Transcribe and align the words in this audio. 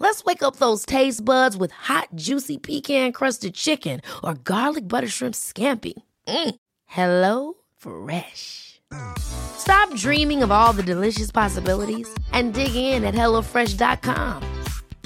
Let's 0.00 0.24
wake 0.24 0.44
up 0.44 0.56
those 0.56 0.86
taste 0.86 1.24
buds 1.24 1.56
with 1.56 1.72
hot, 1.72 2.08
juicy 2.14 2.56
pecan 2.56 3.12
crusted 3.12 3.54
chicken 3.54 4.00
or 4.22 4.34
garlic 4.34 4.86
butter 4.86 5.08
shrimp 5.08 5.34
scampi. 5.34 5.94
Mm. 6.26 6.54
Hello 6.86 7.54
Fresh. 7.76 8.80
Stop 9.18 9.92
dreaming 9.96 10.42
of 10.42 10.50
all 10.52 10.72
the 10.72 10.84
delicious 10.84 11.30
possibilities 11.30 12.08
and 12.32 12.54
dig 12.54 12.74
in 12.74 13.04
at 13.04 13.14
HelloFresh.com. 13.14 14.42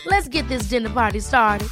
Let's 0.06 0.28
get 0.28 0.46
this 0.48 0.64
dinner 0.64 0.90
party 0.90 1.20
started. 1.20 1.68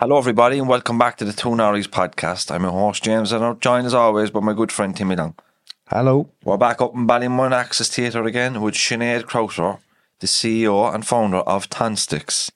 Hello, 0.00 0.18
everybody, 0.18 0.58
and 0.58 0.68
welcome 0.68 0.98
back 0.98 1.16
to 1.18 1.24
the 1.24 1.32
Two 1.32 1.50
Norries 1.50 1.88
podcast. 1.88 2.50
I'm 2.50 2.62
your 2.62 2.72
host, 2.72 3.02
James, 3.02 3.32
and 3.32 3.44
I'm 3.44 3.58
joined 3.60 3.86
as 3.86 3.94
always 3.94 4.30
by 4.30 4.40
my 4.40 4.52
good 4.52 4.70
friend 4.70 4.94
Timmy 4.94 5.16
Long. 5.16 5.34
Hello. 5.88 6.28
We're 6.42 6.56
back 6.56 6.80
up 6.80 6.94
in 6.94 7.06
Ballymun 7.06 7.52
Access 7.52 7.88
Theatre 7.88 8.24
again 8.24 8.60
with 8.60 8.74
Sinead 8.74 9.26
Crowther, 9.26 9.78
the 10.18 10.26
CEO 10.26 10.92
and 10.92 11.06
founder 11.06 11.38
of 11.38 11.70
Tonsticks. 11.70 12.50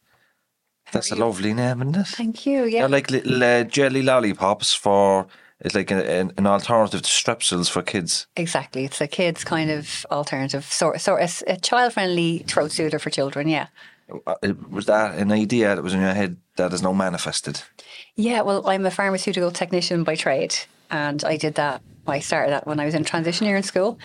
That's 0.91 1.13
a 1.13 1.15
lovely 1.15 1.55
name, 1.55 1.81
isn't 1.83 1.97
it? 1.97 2.07
Thank 2.09 2.45
you. 2.45 2.65
Yeah. 2.65 2.81
They're 2.81 2.89
like 2.89 3.11
little 3.11 3.43
uh, 3.43 3.63
jelly 3.63 4.03
lollipops 4.03 4.75
for, 4.75 5.29
it's 5.61 5.77
like 5.77 5.93
an, 5.93 6.33
an 6.37 6.47
alternative 6.49 7.03
to 7.03 7.09
strepsils 7.09 7.71
for 7.71 7.83
kids. 7.83 8.27
Exactly. 8.37 8.85
It's 8.85 9.01
a 9.01 9.07
kid's 9.07 9.45
kind 9.45 9.71
of 9.71 10.05
alternative, 10.11 10.65
sort, 10.65 11.01
sort 11.01 11.23
of 11.23 11.43
a 11.47 11.57
child 11.57 11.93
friendly 11.93 12.39
throat 12.49 12.73
soother 12.73 12.99
for 12.99 13.11
children. 13.11 13.47
Yeah. 13.47 13.69
Uh, 14.27 14.35
Was 14.69 14.87
that 14.87 15.15
an 15.17 15.31
idea 15.31 15.77
that 15.77 15.83
was 15.83 15.95
in 15.95 16.01
your 16.01 16.15
head 16.15 16.37
that 16.57 16.73
is 16.73 16.83
now 16.83 16.93
manifested? 16.93 17.63
Yeah. 18.17 18.41
Well, 18.41 18.69
I'm 18.69 18.85
a 18.85 18.91
pharmaceutical 18.91 19.53
technician 19.53 20.03
by 20.03 20.17
trade, 20.17 20.57
and 20.91 21.23
I 21.23 21.37
did 21.37 21.55
that. 21.55 21.81
I 22.07 22.21
started 22.21 22.53
that 22.53 22.67
when 22.67 22.81
I 22.81 22.85
was 22.85 22.95
in 22.95 23.05
transition 23.05 23.47
year 23.47 23.57
in 23.57 23.63
school, 23.63 23.99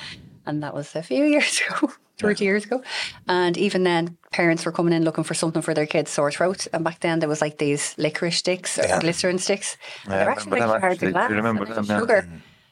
and 0.45 0.61
that 0.63 0.73
was 0.73 0.95
a 0.95 1.03
few 1.03 1.23
years 1.35 1.61
ago. 1.67 1.91
30 2.17 2.45
years 2.45 2.63
ago. 2.63 2.81
And 3.27 3.57
even 3.57 3.83
then, 3.83 4.17
parents 4.31 4.65
were 4.65 4.71
coming 4.71 4.93
in 4.93 5.03
looking 5.03 5.25
for 5.25 5.33
something 5.33 5.61
for 5.61 5.73
their 5.73 5.85
kids' 5.85 6.11
sore 6.11 6.31
throat. 6.31 6.65
And 6.71 6.81
back 6.81 7.01
then, 7.01 7.19
there 7.19 7.27
was 7.27 7.41
like 7.41 7.57
these 7.57 7.93
licorice 7.97 8.37
sticks 8.37 8.79
or 8.79 8.83
Yeah. 8.83 9.01
glycerin 9.01 9.37
sticks. 9.37 9.75
And 10.05 10.13
Yeah, 10.13 10.19
they're 10.19 10.29
actually 10.29 10.61
like 10.61 10.79
hard 10.79 10.99
to 10.99 11.11
glass. 11.11 11.29
You 11.29 11.35
remember 11.35 11.65
and 11.65 11.75
them, 11.75 11.85
there's 11.85 11.89
yeah. 11.89 11.99
Sugar. 11.99 12.29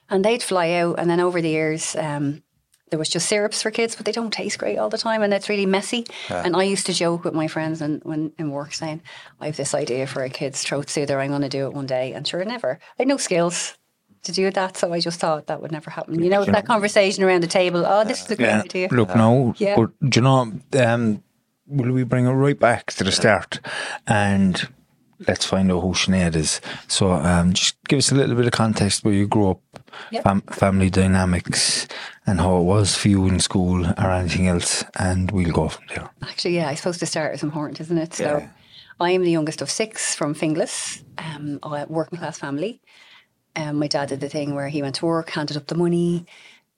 And 0.09 0.23
they'd 0.23 0.41
fly 0.41 0.71
out. 0.75 0.97
And 0.97 1.09
then 1.09 1.19
over 1.19 1.41
the 1.41 1.49
years, 1.49 1.93
um, 1.97 2.41
there 2.89 2.97
was 2.99 3.09
just 3.09 3.27
syrups 3.27 3.61
for 3.61 3.69
kids, 3.69 3.97
but 3.97 4.05
they 4.05 4.13
don't 4.13 4.31
taste 4.31 4.59
great 4.59 4.77
all 4.77 4.87
the 4.89 4.97
time, 4.97 5.21
and 5.23 5.33
it's 5.33 5.49
really 5.49 5.65
messy. 5.65 6.05
And 6.29 6.55
I 6.55 6.63
used 6.63 6.85
to 6.85 6.93
joke 6.93 7.25
with 7.25 7.33
my 7.33 7.47
friends 7.47 7.81
and 7.81 8.01
when 8.05 8.31
in 8.39 8.49
work 8.51 8.73
saying, 8.73 9.01
"I 9.41 9.47
have 9.47 9.57
this 9.57 9.73
idea 9.73 10.07
for 10.07 10.23
a 10.23 10.29
kid's 10.29 10.61
throat 10.63 10.89
soother. 10.89 11.19
I'm 11.19 11.31
going 11.31 11.41
to 11.41 11.49
do 11.49 11.65
it 11.65 11.73
one 11.73 11.87
day." 11.87 12.13
And 12.13 12.25
sure, 12.25 12.45
never. 12.45 12.79
I 12.97 13.01
had 13.01 13.07
no 13.09 13.17
skills 13.17 13.77
to 14.23 14.31
do 14.31 14.49
that, 14.51 14.77
so 14.77 14.93
I 14.93 14.99
just 14.99 15.19
thought 15.19 15.47
that 15.47 15.61
would 15.61 15.71
never 15.71 15.89
happen. 15.89 16.21
You 16.23 16.29
know, 16.29 16.45
that 16.45 16.65
conversation 16.65 17.23
around 17.23 17.41
the 17.43 17.47
table. 17.47 17.85
Oh, 17.85 18.03
this 18.03 18.23
is 18.23 18.31
a 18.31 18.35
great 18.35 18.47
Yeah. 18.47 18.61
idea. 18.61 18.87
Look, 18.91 19.15
no, 19.15 19.53
Yeah. 19.57 19.75
but 19.75 19.89
do 20.09 20.19
you 20.19 20.23
know, 20.23 20.51
um, 20.85 21.23
will 21.67 21.91
we 21.91 22.03
bring 22.03 22.25
it 22.25 22.31
right 22.31 22.59
back 22.59 22.91
to 22.93 23.03
the 23.03 23.11
start 23.11 23.59
and 24.07 24.67
let's 25.27 25.45
find 25.45 25.71
out 25.71 25.81
who 25.81 25.93
Sinead 25.93 26.35
is. 26.35 26.59
So, 26.87 27.11
um, 27.13 27.53
just 27.53 27.75
give 27.87 27.97
us 27.99 28.11
a 28.11 28.15
little 28.15 28.35
bit 28.35 28.45
of 28.45 28.51
context 28.51 29.05
where 29.05 29.13
you 29.13 29.25
grew 29.27 29.51
up, 29.51 29.61
Yep. 30.11 30.23
fam- 30.23 30.41
family 30.51 30.89
dynamics, 30.89 31.87
and 32.27 32.39
how 32.41 32.57
it 32.57 32.63
was 32.63 32.95
for 32.95 33.07
you 33.07 33.25
in 33.27 33.39
school 33.39 33.85
or 33.85 34.11
anything 34.11 34.47
else, 34.47 34.83
and 34.97 35.31
we'll 35.31 35.51
go 35.51 35.69
from 35.69 35.85
there. 35.95 36.09
Actually, 36.23 36.55
yeah, 36.55 36.67
I 36.67 36.75
suppose 36.75 36.97
to 36.97 37.05
start 37.05 37.35
is 37.35 37.43
important, 37.43 37.79
isn't 37.79 37.97
it? 37.97 38.13
So, 38.15 38.43
I 38.99 39.11
am 39.11 39.23
the 39.23 39.31
youngest 39.31 39.61
of 39.61 39.69
six 39.71 40.13
from 40.15 40.35
Finglas, 40.35 41.01
um, 41.17 41.59
a 41.63 41.85
working 41.87 42.19
class 42.19 42.37
family. 42.39 42.81
Um, 43.55 43.77
my 43.77 43.87
dad 43.87 44.09
did 44.09 44.19
the 44.19 44.29
thing 44.29 44.55
where 44.55 44.67
he 44.67 44.81
went 44.81 44.95
to 44.95 45.05
work, 45.05 45.29
handed 45.29 45.57
up 45.57 45.67
the 45.67 45.75
money. 45.75 46.25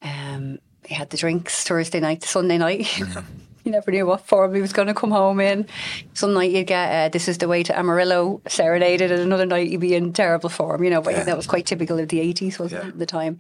Um, 0.01 0.59
he 0.85 0.93
had 0.93 1.09
the 1.09 1.17
drinks 1.17 1.63
Thursday 1.63 1.99
night 1.99 2.21
to 2.21 2.27
Sunday 2.27 2.57
night. 2.57 2.99
you 3.65 3.71
never 3.71 3.91
knew 3.91 4.05
what 4.05 4.21
form 4.21 4.53
he 4.53 4.61
was 4.61 4.73
going 4.73 4.87
to 4.87 4.93
come 4.93 5.09
home 5.09 5.39
in. 5.39 5.65
Some 6.13 6.33
night 6.33 6.51
you'd 6.51 6.67
get 6.67 6.91
uh, 6.91 7.09
"This 7.09 7.27
Is 7.27 7.39
the 7.39 7.47
Way 7.47 7.63
to 7.63 7.77
Amarillo" 7.77 8.41
serenaded, 8.47 9.11
and 9.11 9.21
another 9.21 9.45
night 9.45 9.69
you'd 9.69 9.81
be 9.81 9.95
in 9.95 10.13
terrible 10.13 10.49
form. 10.49 10.83
You 10.83 10.91
know, 10.91 11.01
but 11.01 11.15
think 11.15 11.25
that 11.25 11.37
was 11.37 11.47
quite 11.47 11.65
typical 11.65 11.97
of 11.97 12.09
the 12.09 12.19
eighties, 12.19 12.59
wasn't 12.59 12.83
it, 12.83 12.87
at 12.89 12.99
the 12.99 13.05
time? 13.05 13.39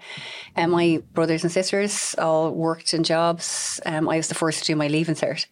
And 0.55 0.71
my 0.71 1.03
brothers 1.13 1.43
and 1.43 1.51
sisters 1.51 2.15
all 2.17 2.51
worked 2.51 2.93
in 2.93 3.03
jobs. 3.03 3.79
Um, 3.85 4.09
I 4.09 4.17
was 4.17 4.27
the 4.27 4.35
first 4.35 4.61
to 4.61 4.65
do 4.65 4.75
my 4.75 4.87
leaving 4.87 5.15
cert, 5.15 5.45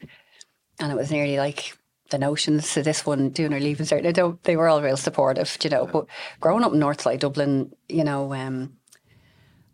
and 0.80 0.92
it 0.92 0.96
was 0.96 1.12
nearly 1.12 1.38
like 1.38 1.78
the 2.14 2.20
notions 2.20 2.74
to 2.74 2.84
this 2.84 3.06
one 3.06 3.30
doing 3.30 3.54
or 3.54 3.60
leaving 3.60 3.86
cert. 3.86 4.04
They 4.04 4.14
don't. 4.14 4.42
They 4.44 4.56
were 4.56 4.70
all 4.70 4.82
real 4.82 4.98
supportive, 4.98 5.58
you 5.64 5.70
know. 5.70 5.88
But 5.88 6.06
growing 6.40 6.64
up 6.64 6.74
in 6.74 6.80
Northside 6.80 7.20
Dublin, 7.20 7.76
you 7.90 8.04
know. 8.04 8.34
Um, 8.34 8.78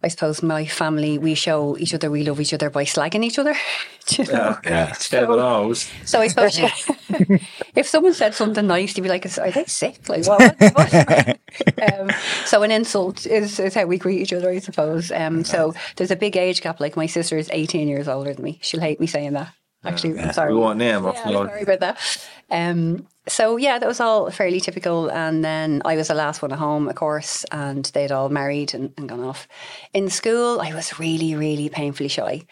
I 0.02 0.08
suppose 0.08 0.42
my 0.42 0.66
family, 0.66 1.18
we 1.18 1.36
show 1.36 1.78
each 1.78 1.94
other 1.94 2.10
we 2.10 2.24
love 2.24 2.40
each 2.40 2.54
other 2.54 2.70
by 2.70 2.86
slagging 2.86 3.22
each 3.22 3.38
other. 3.38 3.54
do 4.06 4.24
you 4.24 4.32
know? 4.32 4.58
Yeah, 4.64 4.94
so, 4.94 5.74
So 6.06 6.22
I 6.22 6.28
suppose 6.28 6.58
if 7.76 7.86
someone 7.86 8.14
said 8.14 8.34
something 8.34 8.66
nice, 8.66 8.96
you'd 8.96 9.04
be 9.04 9.10
like, 9.10 9.26
"Are 9.38 9.52
they 9.52 9.66
sick? 9.66 10.08
Like 10.08 10.26
what?" 10.26 10.56
what, 10.58 10.74
what? 10.94 12.00
um, 12.00 12.10
so 12.46 12.64
an 12.64 12.72
insult 12.72 13.26
is, 13.26 13.60
is 13.60 13.76
how 13.76 13.86
we 13.86 13.98
greet 13.98 14.22
each 14.22 14.32
other, 14.32 14.50
I 14.50 14.60
suppose. 14.60 15.12
Um, 15.12 15.44
so 15.44 15.74
there's 15.98 16.12
a 16.12 16.16
big 16.16 16.38
age 16.38 16.62
gap. 16.62 16.80
Like 16.80 16.96
my 16.96 17.06
sister 17.06 17.38
is 17.38 17.50
18 17.52 17.90
years 17.90 18.08
older 18.08 18.34
than 18.34 18.46
me. 18.46 18.60
She'll 18.62 18.80
hate 18.80 19.02
me 19.02 19.08
saying 19.08 19.34
that. 19.34 19.54
Actually, 19.86 20.20
I'm 20.20 20.34
sorry. 20.34 20.54
We 20.54 20.60
won't 20.60 20.78
name. 20.78 21.04
Yeah, 21.04 21.22
I'm 21.26 21.34
sorry 21.34 21.62
about 21.64 21.80
that. 21.80 22.28
Um, 22.52 23.08
so 23.28 23.58
yeah, 23.58 23.80
that 23.80 23.88
was 23.88 24.00
all 24.00 24.30
fairly 24.30 24.60
typical. 24.60 25.10
And 25.10 25.44
then 25.44 25.82
I 25.86 25.96
was 25.96 26.10
the 26.10 26.16
last 26.16 26.42
one 26.42 26.52
at 26.52 26.60
home, 26.60 26.90
of 26.90 26.96
course, 26.96 27.46
and 27.52 27.86
they'd 27.94 28.12
all 28.12 28.30
married 28.30 28.74
and, 28.74 28.94
and 28.98 29.08
gone 29.08 29.24
off. 29.24 29.48
In 29.94 30.10
school, 30.10 30.60
I 30.60 30.74
was 30.74 31.00
really, 31.00 31.36
really 31.36 31.70
painfully 31.70 32.10
shy. 32.10 32.46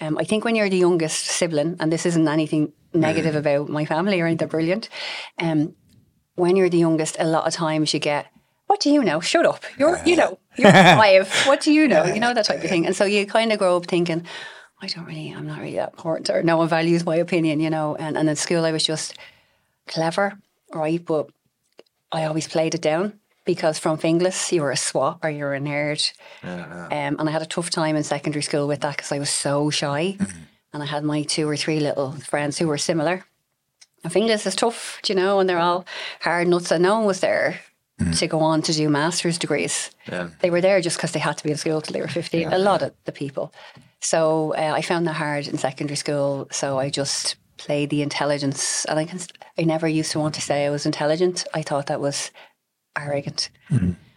Um, 0.00 0.16
I 0.18 0.24
think 0.24 0.44
when 0.44 0.54
you're 0.54 0.70
the 0.70 0.78
youngest 0.78 1.26
sibling, 1.26 1.76
and 1.80 1.92
this 1.92 2.06
isn't 2.06 2.26
anything 2.28 2.72
negative 2.94 3.34
about 3.34 3.68
my 3.68 3.84
family 3.84 4.20
or 4.20 4.26
anything, 4.26 4.38
they're 4.38 4.48
brilliant. 4.48 4.88
Um, 5.38 5.74
when 6.34 6.56
you're 6.56 6.70
the 6.70 6.78
youngest, 6.78 7.16
a 7.18 7.24
lot 7.24 7.46
of 7.46 7.52
times 7.52 7.92
you 7.92 8.00
get, 8.00 8.26
"What 8.68 8.80
do 8.80 8.90
you 8.90 9.02
know? 9.04 9.20
Shut 9.20 9.44
up! 9.46 9.64
You're, 9.78 10.00
you 10.04 10.16
know, 10.16 10.38
you're 10.56 10.72
five. 10.72 11.30
What 11.46 11.60
do 11.60 11.72
you 11.72 11.88
know? 11.88 12.04
You 12.04 12.20
know 12.20 12.32
that 12.32 12.46
type 12.46 12.62
of 12.62 12.70
thing." 12.70 12.86
And 12.86 12.96
so 12.96 13.04
you 13.04 13.26
kind 13.26 13.52
of 13.52 13.58
grow 13.58 13.76
up 13.76 13.86
thinking, 13.86 14.24
"I 14.82 14.86
don't 14.88 15.06
really, 15.06 15.30
I'm 15.30 15.46
not 15.46 15.60
really 15.60 15.76
that 15.76 15.92
important," 15.92 16.28
or 16.30 16.42
no 16.42 16.56
one 16.58 16.68
values 16.68 17.04
my 17.06 17.16
opinion, 17.16 17.60
you 17.60 17.70
know. 17.70 17.94
And 17.96 18.16
and 18.18 18.28
in 18.28 18.36
school, 18.36 18.64
I 18.64 18.72
was 18.72 18.84
just 18.84 19.16
clever, 19.86 20.38
right? 20.74 21.02
But 21.04 21.28
I 22.10 22.24
always 22.24 22.48
played 22.48 22.74
it 22.74 22.82
down 22.82 23.20
because 23.44 23.78
from 23.78 23.98
Finglas, 23.98 24.52
you 24.52 24.62
were 24.62 24.70
a 24.70 24.76
swap 24.76 25.24
or 25.24 25.30
you 25.30 25.44
were 25.44 25.54
a 25.54 25.60
nerd. 25.60 26.12
Um, 26.90 27.16
and 27.18 27.28
I 27.28 27.32
had 27.32 27.42
a 27.42 27.46
tough 27.46 27.70
time 27.70 27.96
in 27.96 28.04
secondary 28.04 28.42
school 28.42 28.68
with 28.68 28.80
that 28.80 28.96
because 28.96 29.12
I 29.12 29.18
was 29.18 29.30
so 29.30 29.70
shy. 29.70 30.16
And 30.72 30.82
I 30.82 30.86
had 30.86 31.04
my 31.04 31.22
two 31.22 31.48
or 31.48 31.56
three 31.56 31.80
little 31.80 32.12
friends 32.12 32.58
who 32.58 32.66
were 32.66 32.78
similar. 32.78 33.24
And 34.04 34.12
Finglas 34.12 34.46
is 34.46 34.56
tough, 34.56 35.00
do 35.02 35.12
you 35.12 35.18
know, 35.18 35.38
and 35.38 35.48
they're 35.48 35.58
all 35.58 35.84
hard 36.20 36.48
nuts. 36.48 36.72
And 36.72 36.82
no 36.82 36.96
one 36.98 37.06
was 37.06 37.20
there 37.20 37.60
to 38.18 38.26
go 38.26 38.40
on 38.40 38.62
to 38.62 38.72
do 38.72 38.88
master's 38.88 39.38
degrees. 39.38 39.90
Yeah. 40.08 40.30
They 40.40 40.50
were 40.50 40.60
there 40.60 40.80
just 40.80 40.96
because 40.96 41.12
they 41.12 41.20
had 41.20 41.38
to 41.38 41.44
be 41.44 41.50
in 41.50 41.56
school 41.56 41.80
till 41.80 41.92
they 41.92 42.00
were 42.00 42.08
15. 42.08 42.52
A 42.52 42.58
lot 42.58 42.82
of 42.82 42.92
the 43.04 43.12
people. 43.12 43.52
So 44.02 44.52
uh, 44.54 44.72
I 44.74 44.82
found 44.82 45.06
that 45.06 45.14
hard 45.14 45.46
in 45.48 45.56
secondary 45.56 45.96
school. 45.96 46.48
So 46.50 46.78
I 46.78 46.90
just 46.90 47.36
played 47.56 47.90
the 47.90 48.02
intelligence. 48.02 48.84
And 48.86 48.98
I, 48.98 49.04
can, 49.04 49.20
I 49.56 49.62
never 49.62 49.88
used 49.88 50.12
to 50.12 50.18
want 50.18 50.34
to 50.34 50.40
say 50.40 50.66
I 50.66 50.70
was 50.70 50.84
intelligent. 50.84 51.44
I 51.54 51.62
thought 51.62 51.86
that 51.86 52.00
was 52.00 52.30
arrogant. 52.98 53.48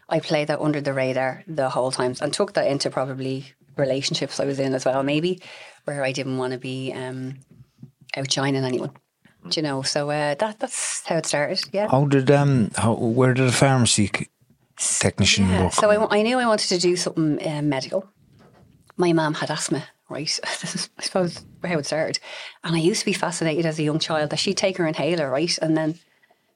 I 0.09 0.19
played 0.19 0.47
that 0.49 0.59
under 0.59 0.81
the 0.81 0.93
radar 0.93 1.43
the 1.47 1.69
whole 1.69 1.91
time 1.91 2.15
and 2.21 2.33
took 2.33 2.53
that 2.53 2.67
into 2.67 2.89
probably 2.89 3.45
relationships 3.77 4.39
I 4.39 4.45
was 4.45 4.59
in 4.59 4.73
as 4.73 4.85
well, 4.85 5.03
maybe, 5.03 5.41
where 5.85 6.03
I 6.03 6.11
didn't 6.11 6.37
want 6.37 6.53
to 6.53 6.59
be 6.59 6.91
um, 6.93 7.35
outshining 8.17 8.63
anyone. 8.65 8.91
Do 9.49 9.59
you 9.59 9.63
know? 9.63 9.83
So 9.83 10.09
uh, 10.09 10.33
that 10.35 10.59
that's 10.59 11.05
how 11.05 11.17
it 11.17 11.25
started. 11.25 11.61
Yeah. 11.71 11.87
How 11.89 12.05
did 12.05 12.31
um, 12.31 12.71
how 12.75 12.95
where 12.95 13.33
did 13.33 13.45
a 13.47 13.51
pharmacy 13.51 14.09
technician 14.77 15.49
Yeah, 15.49 15.65
work? 15.65 15.73
so 15.73 15.89
I, 15.89 16.19
I 16.19 16.21
knew 16.23 16.39
I 16.39 16.47
wanted 16.47 16.69
to 16.69 16.79
do 16.79 16.95
something 16.95 17.45
uh, 17.47 17.61
medical. 17.61 18.09
My 18.97 19.13
mum 19.13 19.35
had 19.35 19.51
asthma, 19.51 19.85
right? 20.09 20.39
this 20.61 20.75
is, 20.75 20.89
I 20.97 21.03
suppose, 21.03 21.45
how 21.63 21.77
it 21.77 21.85
started. 21.85 22.19
And 22.63 22.75
I 22.75 22.79
used 22.79 23.01
to 23.01 23.05
be 23.05 23.13
fascinated 23.13 23.65
as 23.65 23.79
a 23.79 23.83
young 23.83 23.99
child 23.99 24.29
that 24.29 24.39
she'd 24.39 24.57
take 24.57 24.77
her 24.77 24.87
inhaler, 24.87 25.29
right? 25.29 25.57
And 25.59 25.75
then 25.75 25.99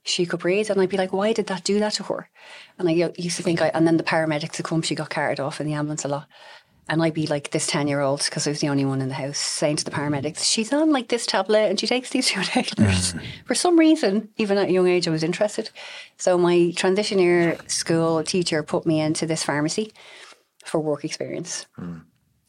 she 0.04 0.26
could 0.26 0.40
breathe. 0.40 0.70
And 0.70 0.82
I'd 0.82 0.90
be 0.90 0.98
like, 0.98 1.14
why 1.14 1.34
did 1.34 1.48
that 1.48 1.64
do 1.64 1.80
that 1.80 1.94
to 1.94 2.04
her? 2.04 2.30
And 2.78 2.90
I 2.90 3.12
used 3.18 3.38
to 3.38 3.44
think, 3.44 3.62
I, 3.62 3.68
and 3.70 3.86
then 3.86 3.98
the 3.98 4.04
paramedics 4.04 4.58
would 4.58 4.66
come, 4.66 4.82
she 4.82 4.96
got 4.96 5.10
carried 5.10 5.40
off 5.40 5.60
in 5.60 5.68
the 5.68 5.74
ambulance 5.74 6.06
a 6.06 6.08
lot. 6.08 6.28
And 6.88 7.04
I'd 7.04 7.14
be 7.14 7.28
like 7.28 7.52
this 7.52 7.68
10 7.68 7.88
year 7.88 8.00
old, 8.00 8.24
because 8.26 8.48
I 8.48 8.50
was 8.50 8.62
the 8.62 8.70
only 8.70 8.84
one 8.84 9.00
in 9.00 9.10
the 9.10 9.16
house, 9.16 9.38
saying 9.38 9.76
to 9.78 9.86
the 9.86 9.92
paramedics, 9.92 10.44
she's 10.44 10.74
on 10.74 10.92
like 10.92 11.10
this 11.10 11.28
tablet 11.28 11.70
and 11.70 11.80
she 11.80 11.86
takes 11.86 12.10
these 12.10 12.28
two 12.28 12.40
inhalers. 12.40 13.14
Mm. 13.14 13.22
For 13.46 13.54
some 13.54 13.78
reason, 13.78 14.30
even 14.38 14.58
at 14.58 14.70
a 14.70 14.72
young 14.72 14.88
age, 14.88 15.08
I 15.08 15.12
was 15.12 15.24
interested. 15.24 15.70
So 16.18 16.36
my 16.38 16.74
transition 16.76 17.20
year 17.20 17.60
school 17.68 18.24
teacher 18.24 18.64
put 18.64 18.88
me 18.88 19.00
into 19.02 19.28
this 19.28 19.44
pharmacy 19.44 19.94
for 20.66 20.80
work 20.80 21.06
experience. 21.06 21.68
Mm. 21.78 22.02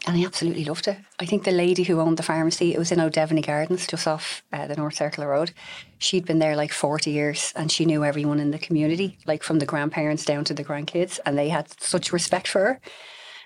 And 0.06 0.16
I 0.16 0.24
absolutely 0.24 0.64
loved 0.64 0.88
it. 0.88 0.96
I 1.18 1.26
think 1.26 1.44
the 1.44 1.50
lady 1.50 1.82
who 1.82 2.00
owned 2.00 2.16
the 2.16 2.22
pharmacy, 2.22 2.72
it 2.72 2.78
was 2.78 2.90
in 2.90 3.00
O'Devaney 3.00 3.44
Gardens, 3.44 3.86
just 3.86 4.06
off 4.06 4.42
uh, 4.50 4.66
the 4.66 4.76
North 4.76 4.94
Circular 4.94 5.28
Road. 5.28 5.52
She'd 5.98 6.24
been 6.24 6.38
there 6.38 6.56
like 6.56 6.72
40 6.72 7.10
years 7.10 7.52
and 7.54 7.70
she 7.70 7.84
knew 7.84 8.02
everyone 8.02 8.40
in 8.40 8.50
the 8.50 8.58
community, 8.58 9.18
like 9.26 9.42
from 9.42 9.58
the 9.58 9.66
grandparents 9.66 10.24
down 10.24 10.44
to 10.44 10.54
the 10.54 10.64
grandkids. 10.64 11.18
And 11.26 11.36
they 11.36 11.50
had 11.50 11.68
such 11.82 12.12
respect 12.14 12.48
for 12.48 12.60
her. 12.60 12.80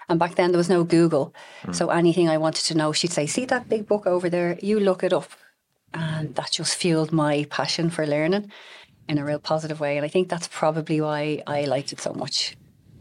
And 0.09 0.19
back 0.19 0.37
then 0.37 0.53
there 0.53 0.59
was 0.59 0.69
no 0.69 0.85
Google. 0.85 1.35
So 1.73 1.89
anything 1.89 2.29
I 2.29 2.39
wanted 2.39 2.65
to 2.67 2.77
know, 2.77 2.93
she'd 2.93 3.13
say, 3.13 3.27
See 3.27 3.47
that 3.47 3.69
big 3.69 3.89
book 3.89 4.07
over 4.07 4.29
there? 4.29 4.59
You 4.63 4.79
look 4.79 5.03
it 5.03 5.13
up. 5.13 5.31
And 5.93 6.35
that 6.35 6.53
just 6.53 6.77
fueled 6.77 7.13
my 7.13 7.47
passion 7.51 7.91
for 7.91 8.07
learning 8.07 8.53
in 9.09 9.19
a 9.19 9.25
real 9.25 9.39
positive 9.39 9.81
way. 9.81 9.97
And 9.97 10.05
I 10.05 10.09
think 10.09 10.29
that's 10.29 10.49
probably 10.49 11.01
why 11.01 11.43
I 11.47 11.65
liked 11.65 11.93
it 11.93 12.01
so 12.01 12.13
much. 12.13 12.57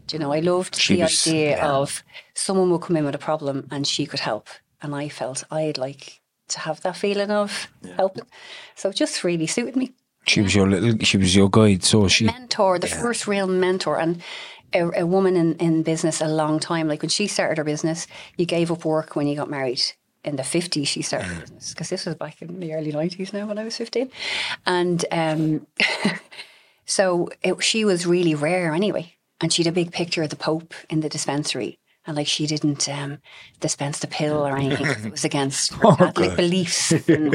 Do 0.06 0.16
you 0.16 0.20
know, 0.22 0.32
I 0.32 0.40
loved 0.40 0.76
She 0.76 0.96
the 0.96 1.02
was- 1.02 1.26
idea 1.26 1.56
yeah. 1.56 1.70
of 1.72 2.02
someone 2.34 2.70
would 2.70 2.82
come 2.82 2.96
in 2.96 3.04
with 3.04 3.14
a 3.14 3.18
problem 3.18 3.66
and 3.70 3.86
she 3.86 4.06
could 4.06 4.20
help. 4.20 4.48
And 4.82 4.94
I 4.94 5.08
felt 5.08 5.44
I'd 5.50 5.78
like 5.78 6.20
to 6.48 6.58
have 6.60 6.80
that 6.82 6.96
feeling 6.96 7.30
of 7.30 7.68
helping. 7.96 8.24
So 8.74 8.90
it 8.90 8.96
just 8.96 9.24
really 9.24 9.46
suited 9.46 9.76
me. 9.76 9.92
She 10.26 10.40
was 10.42 10.54
your 10.54 10.68
little. 10.68 10.98
She 11.00 11.16
was 11.18 11.34
your 11.34 11.48
guide. 11.50 11.84
So 11.84 12.08
she. 12.08 12.24
Mentor, 12.24 12.78
the 12.78 12.86
first 12.86 13.26
real 13.26 13.46
mentor. 13.46 13.98
And 13.98 14.22
a, 14.74 15.00
a 15.02 15.06
woman 15.06 15.36
in, 15.36 15.54
in 15.56 15.82
business 15.82 16.20
a 16.20 16.28
long 16.28 16.58
time, 16.60 16.88
like 16.88 17.02
when 17.02 17.08
she 17.10 17.26
started 17.26 17.58
her 17.58 17.64
business, 17.64 18.06
you 18.36 18.44
gave 18.46 18.70
up 18.70 18.84
work 18.84 19.16
when 19.16 19.26
you 19.26 19.36
got 19.36 19.50
married. 19.50 19.82
In 20.22 20.36
the 20.36 20.42
50s, 20.42 20.86
she 20.86 21.02
started 21.02 21.26
her 21.28 21.40
business 21.42 21.70
because 21.74 21.90
this 21.90 22.06
was 22.06 22.14
back 22.14 22.40
in 22.40 22.58
the 22.60 22.72
early 22.74 22.92
90s 22.92 23.32
now 23.34 23.46
when 23.46 23.58
I 23.58 23.64
was 23.64 23.76
15. 23.76 24.10
And 24.64 25.04
um, 25.10 25.66
so 26.86 27.28
it, 27.42 27.62
she 27.62 27.84
was 27.84 28.06
really 28.06 28.34
rare 28.34 28.72
anyway. 28.72 29.13
And 29.40 29.52
she 29.52 29.62
had 29.62 29.70
a 29.70 29.74
big 29.74 29.92
picture 29.92 30.22
of 30.22 30.30
the 30.30 30.36
Pope 30.36 30.74
in 30.88 31.00
the 31.00 31.08
dispensary. 31.08 31.78
And 32.06 32.16
like 32.16 32.26
she 32.26 32.46
didn't 32.46 32.88
um, 32.88 33.18
dispense 33.60 33.98
the 34.00 34.06
pill 34.06 34.46
or 34.46 34.56
anything; 34.56 34.86
it 34.86 35.10
was 35.10 35.24
against 35.24 35.72
her 35.74 35.94
Catholic 35.96 36.36
beliefs. 36.36 36.92
And, 37.08 37.32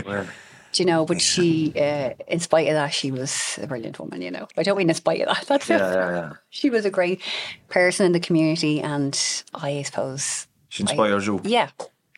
do 0.71 0.83
you 0.83 0.85
know, 0.85 1.03
but 1.03 1.19
she, 1.19 1.73
uh, 1.75 2.11
in 2.27 2.39
spite 2.39 2.67
of 2.67 2.75
that, 2.75 2.93
she 2.93 3.09
was 3.09 3.57
a 3.59 3.65
brilliant 3.65 3.97
woman, 3.99 4.21
you 4.21 4.29
know. 4.29 4.47
I 4.55 4.61
don't 4.61 4.77
mean 4.77 4.87
in 4.87 4.93
spite 4.93 5.21
of 5.21 5.27
that. 5.35 5.47
That's 5.47 5.67
it. 5.67 5.79
Yeah, 5.79 5.93
yeah, 5.93 6.11
yeah. 6.11 6.31
She 6.51 6.69
was 6.69 6.85
a 6.85 6.91
great 6.91 7.21
person 7.69 8.05
in 8.05 8.11
the 8.11 8.19
community. 8.19 8.79
And 8.79 9.19
I 9.55 9.81
suppose, 9.81 10.45
She 10.67 10.83
inspires 10.83 11.25
you. 11.25 11.41
yeah, 11.43 11.69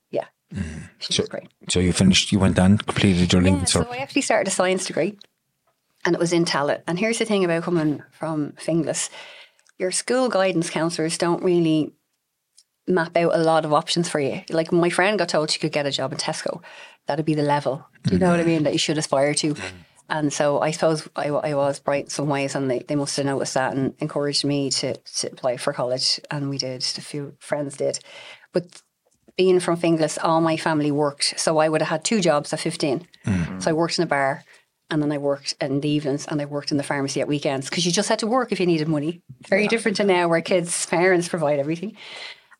yeah. 0.10 0.26
She 1.00 1.14
So, 1.14 1.24
was 1.24 1.30
great. 1.30 1.48
so 1.70 1.80
you 1.80 1.94
finished. 1.94 2.34
You 2.34 2.40
went 2.40 2.60
on, 2.60 2.78
completed 2.80 3.32
your 3.32 3.42
Yeah, 3.42 3.52
Lincoln 3.52 3.68
so 3.68 3.88
I 3.90 4.00
actually 4.00 4.24
started 4.24 4.50
a 4.50 4.52
science 4.52 4.86
degree 4.86 5.18
and 6.04 6.14
it 6.14 6.20
was 6.20 6.34
in 6.34 6.44
Tallaght. 6.44 6.82
And 6.88 7.00
here's 7.00 7.20
the 7.20 7.26
thing 7.26 7.46
about 7.46 7.64
coming 7.64 8.04
from 8.12 8.52
Finglas 8.60 9.10
your 9.82 9.92
school 9.92 10.30
guidance 10.30 10.70
counsellors 10.70 11.18
don't 11.18 11.44
really 11.44 11.92
map 12.88 13.18
out 13.18 13.34
a 13.34 13.40
lot 13.40 13.66
of 13.66 13.74
options 13.74 14.08
for 14.08 14.20
you. 14.20 14.42
Like 14.50 14.72
my 14.72 14.92
friend 14.92 15.18
got 15.18 15.30
told 15.30 15.50
she 15.50 15.60
could 15.60 15.72
get 15.72 15.88
a 15.88 15.92
job 15.92 16.12
in 16.12 16.20
Tesco. 16.20 16.62
That'd 17.08 17.26
be 17.26 17.34
the 17.34 17.42
level. 17.42 17.86
Do 18.04 18.14
you 18.14 18.20
know 18.20 18.30
what 18.30 18.40
I 18.40 18.44
mm. 18.44 18.48
mean? 18.48 18.64
That 18.64 18.74
you 18.74 18.80
should 18.80 19.00
aspire 19.00 19.34
to. 19.34 19.56
Mm. 19.56 19.72
And 20.08 20.34
so 20.34 20.60
I 20.62 20.72
suppose 20.72 21.10
I, 21.16 21.30
I 21.30 21.54
was 21.56 21.80
bright 21.80 22.06
in 22.06 22.10
some 22.10 22.28
ways, 22.28 22.54
and 22.54 22.70
they, 22.70 22.80
they 22.80 22.96
must 22.96 23.16
have 23.18 23.26
noticed 23.26 23.56
that 23.56 23.74
and 23.74 23.96
encouraged 24.00 24.44
me 24.46 24.70
to, 24.70 24.94
to 24.98 25.32
apply 25.32 25.58
for 25.58 25.74
college. 25.74 26.20
And 26.30 26.50
we 26.50 26.58
did, 26.58 26.84
a 26.98 27.02
few 27.02 27.36
friends 27.40 27.78
did. 27.78 28.00
But 28.54 28.84
being 29.38 29.60
from 29.60 29.78
Finglas, 29.78 30.20
all 30.22 30.42
my 30.42 30.58
family 30.58 30.92
worked. 30.92 31.40
So 31.40 31.58
I 31.58 31.70
would 31.70 31.82
have 31.82 31.90
had 31.90 32.04
two 32.04 32.22
jobs 32.22 32.54
at 32.54 32.60
15. 32.60 33.08
Mm. 33.26 33.64
So 33.64 33.72
I 33.72 33.74
worked 33.74 33.98
in 33.98 34.04
a 34.04 34.08
bar 34.08 34.44
and 34.92 35.02
then 35.02 35.12
I 35.12 35.18
worked 35.18 35.56
in 35.62 35.80
the 35.80 35.90
evenings 35.90 36.28
and 36.28 36.42
I 36.42 36.46
worked 36.46 36.70
in 36.70 36.78
the 36.78 36.84
pharmacy 36.84 37.22
at 37.22 37.28
weekends 37.28 37.70
because 37.70 37.86
you 37.86 37.94
just 37.94 38.10
had 38.10 38.20
to 38.20 38.28
work 38.28 38.52
if 38.52 38.60
you 38.60 38.66
needed 38.66 38.90
money. 38.90 39.22
Very 39.48 39.68
different 39.68 39.98
to 39.98 40.04
now 40.04 40.28
where 40.28 40.42
kids' 40.42 40.86
parents 40.86 41.30
provide 41.30 41.60
everything. 41.60 41.96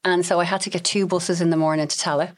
And 0.06 0.26
so 0.26 0.40
I 0.40 0.46
had 0.46 0.62
to 0.62 0.70
get 0.70 0.86
two 0.86 1.06
buses 1.06 1.42
in 1.42 1.50
the 1.50 1.58
morning 1.58 1.88
to 1.88 1.98
Tallaght, 1.98 2.34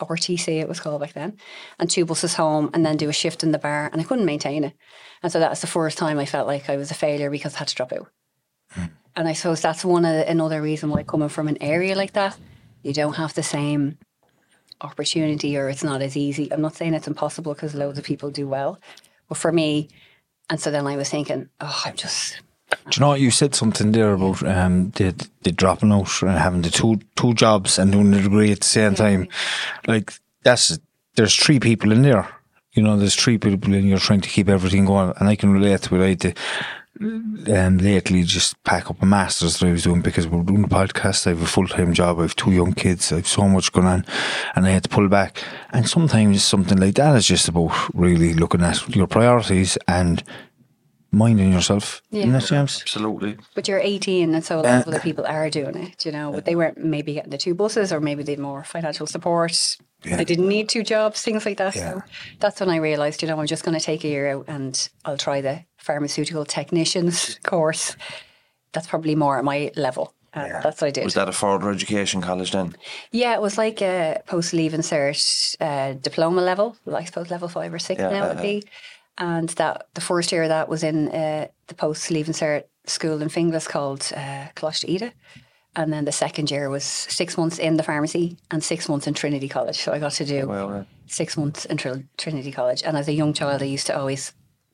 or 0.00 0.16
TC 0.16 0.60
it 0.60 0.68
was 0.68 0.80
called 0.80 1.00
back 1.00 1.14
then, 1.14 1.38
and 1.78 1.90
two 1.90 2.04
buses 2.04 2.34
home 2.34 2.70
and 2.74 2.84
then 2.84 2.98
do 2.98 3.08
a 3.08 3.12
shift 3.12 3.42
in 3.42 3.52
the 3.52 3.58
bar. 3.58 3.88
And 3.90 4.00
I 4.00 4.04
couldn't 4.04 4.26
maintain 4.26 4.64
it. 4.64 4.74
And 5.22 5.32
so 5.32 5.40
that 5.40 5.50
was 5.50 5.62
the 5.62 5.66
first 5.66 5.96
time 5.96 6.18
I 6.18 6.26
felt 6.26 6.46
like 6.46 6.68
I 6.68 6.76
was 6.76 6.90
a 6.90 6.94
failure 6.94 7.30
because 7.30 7.54
I 7.54 7.60
had 7.60 7.68
to 7.68 7.74
drop 7.74 7.92
out. 7.92 8.08
Hmm. 8.72 8.84
And 9.16 9.26
I 9.26 9.32
suppose 9.32 9.62
that's 9.62 9.84
one 9.84 10.04
of 10.04 10.14
the, 10.14 10.30
another 10.30 10.60
reason 10.60 10.90
why 10.90 11.02
coming 11.02 11.30
from 11.30 11.48
an 11.48 11.60
area 11.62 11.96
like 11.96 12.12
that, 12.12 12.38
you 12.82 12.92
don't 12.92 13.16
have 13.16 13.34
the 13.34 13.42
same 13.42 13.98
opportunity 14.80 15.56
or 15.56 15.68
it's 15.68 15.82
not 15.82 16.02
as 16.02 16.16
easy. 16.16 16.52
I'm 16.52 16.60
not 16.60 16.76
saying 16.76 16.94
it's 16.94 17.08
impossible 17.08 17.54
because 17.54 17.74
loads 17.74 17.98
of 17.98 18.04
people 18.04 18.30
do 18.30 18.46
well. 18.46 18.78
But 19.28 19.38
for 19.38 19.52
me, 19.52 19.88
and 20.50 20.60
so 20.60 20.70
then 20.70 20.86
I 20.86 20.96
was 20.96 21.10
thinking, 21.10 21.48
oh, 21.60 21.82
I'm 21.84 21.94
just 21.96 22.40
Do 22.70 22.76
you 22.94 23.00
know 23.00 23.08
what 23.08 23.20
you 23.20 23.30
said 23.30 23.54
something 23.54 23.92
there 23.92 24.12
about 24.12 24.42
um 24.46 24.90
the 24.90 25.14
the 25.42 25.52
dropping 25.52 25.92
out 25.92 26.22
and 26.22 26.38
having 26.38 26.62
the 26.62 26.70
two 26.70 27.00
two 27.16 27.34
jobs 27.34 27.78
and 27.78 27.92
doing 27.92 28.10
the 28.10 28.22
degree 28.22 28.52
at 28.52 28.60
the 28.60 28.66
same 28.66 28.94
time? 28.94 29.28
Like 29.86 30.12
that's 30.42 30.78
there's 31.16 31.34
three 31.34 31.60
people 31.60 31.92
in 31.92 32.02
there. 32.02 32.28
You 32.72 32.82
know, 32.82 32.96
there's 32.96 33.16
three 33.16 33.38
people 33.38 33.74
and 33.74 33.88
you're 33.88 33.98
trying 33.98 34.20
to 34.20 34.28
keep 34.28 34.48
everything 34.48 34.84
going. 34.84 35.12
And 35.18 35.28
I 35.28 35.36
can 35.36 35.50
relate 35.52 35.82
to 35.82 35.96
it. 35.96 36.04
I 36.04 36.08
had 36.10 36.20
to 36.20 36.34
um, 37.00 37.78
lately 37.78 38.22
just 38.22 38.62
pack 38.64 38.90
up 38.90 39.02
a 39.02 39.06
master's 39.06 39.58
that 39.58 39.68
I 39.68 39.72
was 39.72 39.84
doing 39.84 40.02
because 40.02 40.26
we're 40.26 40.42
doing 40.42 40.64
a 40.64 40.68
podcast. 40.68 41.26
I 41.26 41.30
have 41.30 41.42
a 41.42 41.46
full 41.46 41.66
time 41.66 41.92
job. 41.92 42.18
I 42.18 42.22
have 42.22 42.36
two 42.36 42.52
young 42.52 42.72
kids. 42.72 43.12
I 43.12 43.16
have 43.16 43.28
so 43.28 43.48
much 43.48 43.72
going 43.72 43.86
on, 43.86 44.04
and 44.54 44.66
I 44.66 44.70
had 44.70 44.82
to 44.84 44.88
pull 44.88 45.08
back. 45.08 45.42
And 45.72 45.88
sometimes 45.88 46.42
something 46.42 46.78
like 46.78 46.94
that 46.96 47.16
is 47.16 47.26
just 47.26 47.48
about 47.48 47.72
really 47.94 48.34
looking 48.34 48.62
at 48.62 48.94
your 48.94 49.06
priorities 49.06 49.78
and 49.86 50.22
minding 51.10 51.52
yourself. 51.52 52.02
Yeah. 52.10 52.20
Isn't 52.20 52.32
that, 52.32 52.44
James? 52.44 52.80
Absolutely. 52.82 53.36
But 53.54 53.68
you're 53.68 53.80
18, 53.80 54.34
and 54.34 54.44
so 54.44 54.60
a 54.60 54.62
lot 54.62 54.80
of 54.82 54.88
other 54.88 55.00
people 55.00 55.26
are 55.26 55.50
doing 55.50 55.76
it, 55.76 56.04
you 56.04 56.12
know. 56.12 56.32
But 56.32 56.44
they 56.44 56.56
weren't 56.56 56.78
maybe 56.78 57.14
getting 57.14 57.30
the 57.30 57.38
two 57.38 57.54
buses, 57.54 57.92
or 57.92 58.00
maybe 58.00 58.22
they 58.22 58.32
had 58.32 58.40
more 58.40 58.64
financial 58.64 59.06
support. 59.06 59.76
They 60.02 60.24
didn't 60.24 60.48
need 60.48 60.68
two 60.68 60.82
jobs, 60.84 61.22
things 61.22 61.44
like 61.44 61.58
that. 61.58 61.74
Yeah. 61.74 61.94
So 61.94 62.02
that's 62.38 62.60
when 62.60 62.70
I 62.70 62.76
realised, 62.76 63.20
you 63.20 63.28
know, 63.28 63.38
I'm 63.38 63.46
just 63.46 63.64
going 63.64 63.78
to 63.78 63.84
take 63.84 64.04
a 64.04 64.08
year 64.08 64.30
out 64.30 64.44
and 64.46 64.88
I'll 65.04 65.16
try 65.18 65.40
the 65.40 65.64
pharmaceutical 65.76 66.44
technicians 66.44 67.38
course. 67.42 67.96
That's 68.72 68.86
probably 68.86 69.16
more 69.16 69.38
at 69.38 69.44
my 69.44 69.72
level. 69.74 70.14
And 70.34 70.62
that's 70.62 70.80
what 70.80 70.88
I 70.88 70.90
did. 70.90 71.04
Was 71.04 71.14
that 71.14 71.28
a 71.28 71.32
further 71.32 71.70
education 71.70 72.20
college 72.20 72.52
then? 72.52 72.76
Yeah, 73.10 73.34
it 73.34 73.40
was 73.40 73.58
like 73.58 73.82
a 73.82 74.22
post 74.26 74.52
leaving 74.52 74.80
cert 74.82 75.56
uh, 75.60 75.94
diploma 75.94 76.42
level, 76.42 76.76
I 76.92 77.04
suppose 77.04 77.30
level 77.30 77.48
five 77.48 77.72
or 77.72 77.78
six 77.78 78.00
Yeah, 78.00 78.10
now 78.10 78.24
uh, 78.24 78.34
would 78.34 78.42
be. 78.42 78.62
And 79.16 79.48
that 79.50 79.88
the 79.94 80.00
first 80.00 80.30
year 80.30 80.44
of 80.44 80.50
that 80.50 80.68
was 80.68 80.84
in 80.84 81.08
uh, 81.08 81.48
the 81.66 81.74
post 81.74 82.10
leaving 82.10 82.34
cert 82.34 82.64
school 82.86 83.20
in 83.22 83.28
Finglas 83.28 83.68
called 83.68 84.12
uh, 84.14 84.48
Coláiste 84.54 84.88
Íde. 84.88 85.12
And 85.78 85.92
then 85.92 86.04
the 86.06 86.12
second 86.12 86.50
year 86.50 86.68
was 86.68 86.82
six 86.82 87.38
months 87.38 87.56
in 87.60 87.76
the 87.76 87.84
pharmacy 87.84 88.36
and 88.50 88.64
six 88.64 88.88
months 88.88 89.06
in 89.06 89.14
Trinity 89.14 89.48
College. 89.48 89.78
So 89.78 89.92
I 89.92 90.00
got 90.00 90.10
to 90.14 90.24
do 90.24 90.48
Well, 90.48 90.84
six 91.06 91.36
months 91.36 91.66
in 91.66 91.76
Tr- 91.76 92.02
Trinity 92.16 92.50
College. 92.50 92.82
And 92.82 92.96
as 92.96 93.06
a 93.06 93.12
young 93.12 93.32
child, 93.32 93.62
I 93.62 93.66
used 93.66 93.86
to 93.86 93.96
always, 93.96 94.32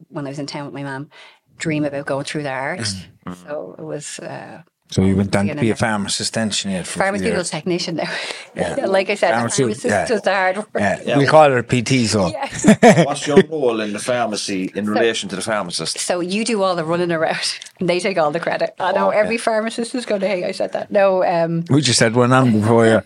when 0.08 0.24
I 0.26 0.30
was 0.30 0.38
in 0.38 0.46
town 0.46 0.64
with 0.64 0.72
my 0.72 0.82
mum, 0.82 1.10
dream 1.58 1.84
about 1.84 2.06
going 2.06 2.24
through 2.24 2.44
the 2.44 2.52
art. 2.52 2.80
Mm-hmm. 2.80 3.34
So 3.46 3.76
it 3.78 3.84
was 3.84 4.18
uh, 4.18 4.62
So 4.94 5.02
you 5.02 5.16
went 5.16 5.32
down 5.32 5.48
to 5.48 5.56
be 5.56 5.70
a 5.70 5.74
there. 5.74 5.74
pharmacist 5.74 6.38
engineer 6.38 6.84
for 6.84 6.90
a 6.90 6.92
few 6.92 7.02
pharmaceutical 7.02 7.38
years. 7.38 7.50
technician 7.50 7.96
now. 7.96 8.08
like 8.86 9.10
I 9.10 9.16
said, 9.16 9.32
the 9.32 9.48
Pharmaceut- 9.48 9.56
pharmacist 9.56 9.84
yeah. 9.86 10.06
does 10.06 10.22
the 10.22 10.32
hard 10.32 10.56
work. 10.58 10.68
Yeah, 10.76 11.18
we 11.18 11.26
call 11.26 11.50
her 11.50 11.64
PT. 11.64 12.06
So 12.06 12.30
what's 13.02 13.26
your 13.26 13.42
role 13.50 13.80
in 13.80 13.92
the 13.92 13.98
pharmacy 13.98 14.70
in 14.72 14.88
relation 14.88 15.28
to 15.30 15.34
the 15.34 15.42
pharmacist? 15.42 15.98
So 15.98 16.20
you 16.20 16.44
do 16.44 16.62
all 16.62 16.76
the 16.76 16.84
running 16.84 17.10
around. 17.10 17.58
and 17.80 17.88
They 17.88 17.98
take 17.98 18.18
all 18.18 18.30
the 18.30 18.38
credit. 18.38 18.76
I 18.78 18.92
know 18.92 19.10
every 19.10 19.36
pharmacist 19.36 19.96
is 19.96 20.06
going 20.06 20.20
to 20.20 20.28
hate 20.28 20.44
I 20.44 20.52
said 20.52 20.72
that. 20.74 20.92
No, 20.92 21.24
um, 21.24 21.64
we 21.70 21.80
just 21.80 21.98
had 21.98 22.14
one 22.14 22.32
on 22.32 22.52
before 22.52 22.86
you. 22.86 23.02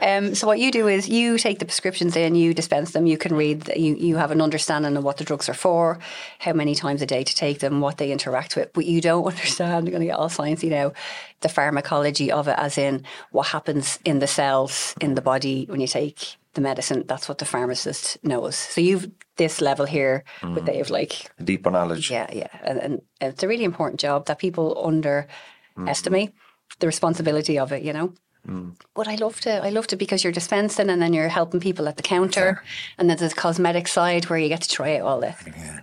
Um, 0.00 0.34
so 0.34 0.46
what 0.46 0.58
you 0.58 0.70
do 0.70 0.88
is 0.88 1.08
you 1.08 1.38
take 1.38 1.58
the 1.58 1.64
prescriptions 1.64 2.16
in, 2.16 2.34
you 2.34 2.54
dispense 2.54 2.92
them, 2.92 3.06
you 3.06 3.18
can 3.18 3.34
read, 3.34 3.70
you, 3.76 3.94
you 3.94 4.16
have 4.16 4.30
an 4.30 4.40
understanding 4.40 4.96
of 4.96 5.04
what 5.04 5.16
the 5.16 5.24
drugs 5.24 5.48
are 5.48 5.54
for, 5.54 5.98
how 6.38 6.52
many 6.52 6.74
times 6.74 7.02
a 7.02 7.06
day 7.06 7.24
to 7.24 7.34
take 7.34 7.60
them, 7.60 7.80
what 7.80 7.98
they 7.98 8.12
interact 8.12 8.56
with, 8.56 8.72
but 8.72 8.86
you 8.86 9.00
don't 9.00 9.24
understand, 9.32 9.72
I'm 9.72 9.84
going 9.84 10.00
to 10.00 10.06
get 10.06 10.18
all 10.18 10.28
sciencey 10.28 10.70
now, 10.70 10.92
the 11.40 11.48
pharmacology 11.48 12.30
of 12.30 12.48
it, 12.48 12.56
as 12.58 12.78
in 12.78 13.04
what 13.30 13.48
happens 13.48 13.98
in 14.04 14.18
the 14.18 14.26
cells 14.26 14.94
in 15.00 15.14
the 15.14 15.22
body 15.22 15.66
when 15.68 15.80
you 15.80 15.86
take 15.86 16.36
the 16.54 16.60
medicine. 16.60 17.04
That's 17.06 17.28
what 17.28 17.38
the 17.38 17.44
pharmacist 17.44 18.18
knows. 18.24 18.56
So 18.56 18.80
you've 18.80 19.10
this 19.36 19.60
level 19.60 19.86
here, 19.86 20.24
but 20.42 20.66
they 20.66 20.78
have 20.78 20.90
like 20.90 21.30
Deeper 21.42 21.70
knowledge. 21.70 22.10
Yeah, 22.10 22.26
yeah. 22.32 22.48
And, 22.62 22.78
and 22.80 23.02
it's 23.20 23.42
a 23.42 23.48
really 23.48 23.64
important 23.64 24.00
job 24.00 24.26
that 24.26 24.38
people 24.38 24.76
underestimate 24.84 26.32
the 26.80 26.86
responsibility 26.86 27.58
of 27.58 27.72
it, 27.72 27.82
you 27.82 27.92
know. 27.92 28.12
Mm. 28.46 28.74
But 28.94 29.08
I 29.08 29.16
loved 29.16 29.46
it. 29.46 29.62
I 29.62 29.70
loved 29.70 29.92
it 29.92 29.96
because 29.96 30.24
you're 30.24 30.32
dispensing 30.32 30.90
and 30.90 31.00
then 31.02 31.12
you're 31.12 31.28
helping 31.28 31.60
people 31.60 31.88
at 31.88 31.96
the 31.96 32.02
counter. 32.02 32.62
And 32.96 33.08
then 33.08 33.16
there's 33.18 33.34
the 33.34 33.40
cosmetic 33.40 33.88
side 33.88 34.26
where 34.26 34.38
you 34.38 34.48
get 34.48 34.62
to 34.62 34.68
try 34.68 34.96
out 34.96 35.06
all 35.06 35.20
the 35.20 35.34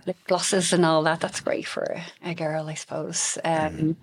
lip 0.06 0.16
glosses 0.26 0.72
and 0.72 0.84
all 0.84 1.02
that. 1.04 1.20
That's 1.20 1.40
great 1.40 1.66
for 1.66 2.00
a, 2.24 2.34
girl, 2.34 2.68
I 2.68 2.74
suppose. 2.74 3.38
Um, 3.44 3.76
mm. 3.76 3.96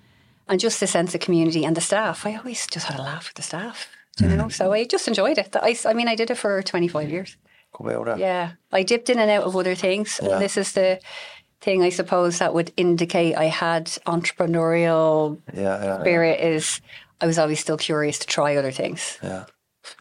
and 0.48 0.60
just 0.60 0.80
the 0.80 0.88
sense 0.88 1.14
of 1.14 1.22
community 1.22 1.66
and 1.66 1.76
the 1.76 1.82
staff. 1.82 2.26
I 2.26 2.36
always 2.36 2.68
just 2.68 2.88
had 2.88 3.00
a 3.00 3.04
laugh 3.04 3.28
with 3.30 3.36
the 3.36 3.42
staff, 3.42 3.88
you 4.20 4.28
know. 4.30 4.46
Mm. 4.46 4.52
So 4.54 4.72
I 4.72 4.86
just 4.86 5.08
enjoyed 5.08 5.38
it. 5.38 5.56
I, 5.56 5.76
I 5.86 5.94
mean, 5.94 6.08
I 6.08 6.16
did 6.16 6.32
it 6.32 6.36
for 6.36 6.62
25 6.62 7.10
years. 7.10 7.38
Go 7.74 7.90
about 7.90 8.06
that. 8.06 8.20
Yeah, 8.20 8.52
I 8.72 8.84
dipped 8.84 9.10
in 9.10 9.20
and 9.20 9.32
out 9.32 9.44
of 9.44 9.56
other 9.56 9.76
things. 9.76 10.20
Yeah. 10.22 10.34
And 10.34 10.42
this 10.42 10.58
is 10.58 10.74
the 10.74 11.00
thing 11.64 11.82
I 11.82 11.90
suppose 11.90 12.40
that 12.40 12.54
would 12.54 12.72
indicate 12.78 13.36
I 13.36 13.46
had 13.46 13.86
entrepreneurial 14.06 15.40
Yeah, 15.54 15.62
yeah, 15.62 15.84
yeah. 15.84 16.00
spirit. 16.02 16.40
Is 16.40 16.82
I 17.24 17.26
was 17.26 17.40
always 17.40 17.60
still 17.60 17.78
curious 17.78 18.20
to 18.20 18.28
try 18.28 18.58
other 18.58 18.72
things. 18.72 19.18
Yeah. 19.24 19.46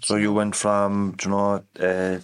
So 0.02 0.16
you 0.16 0.32
went 0.32 0.56
from, 0.56 1.14
do 1.16 1.28
you 1.28 1.30
know, 1.30 1.64
uh, 1.80 2.18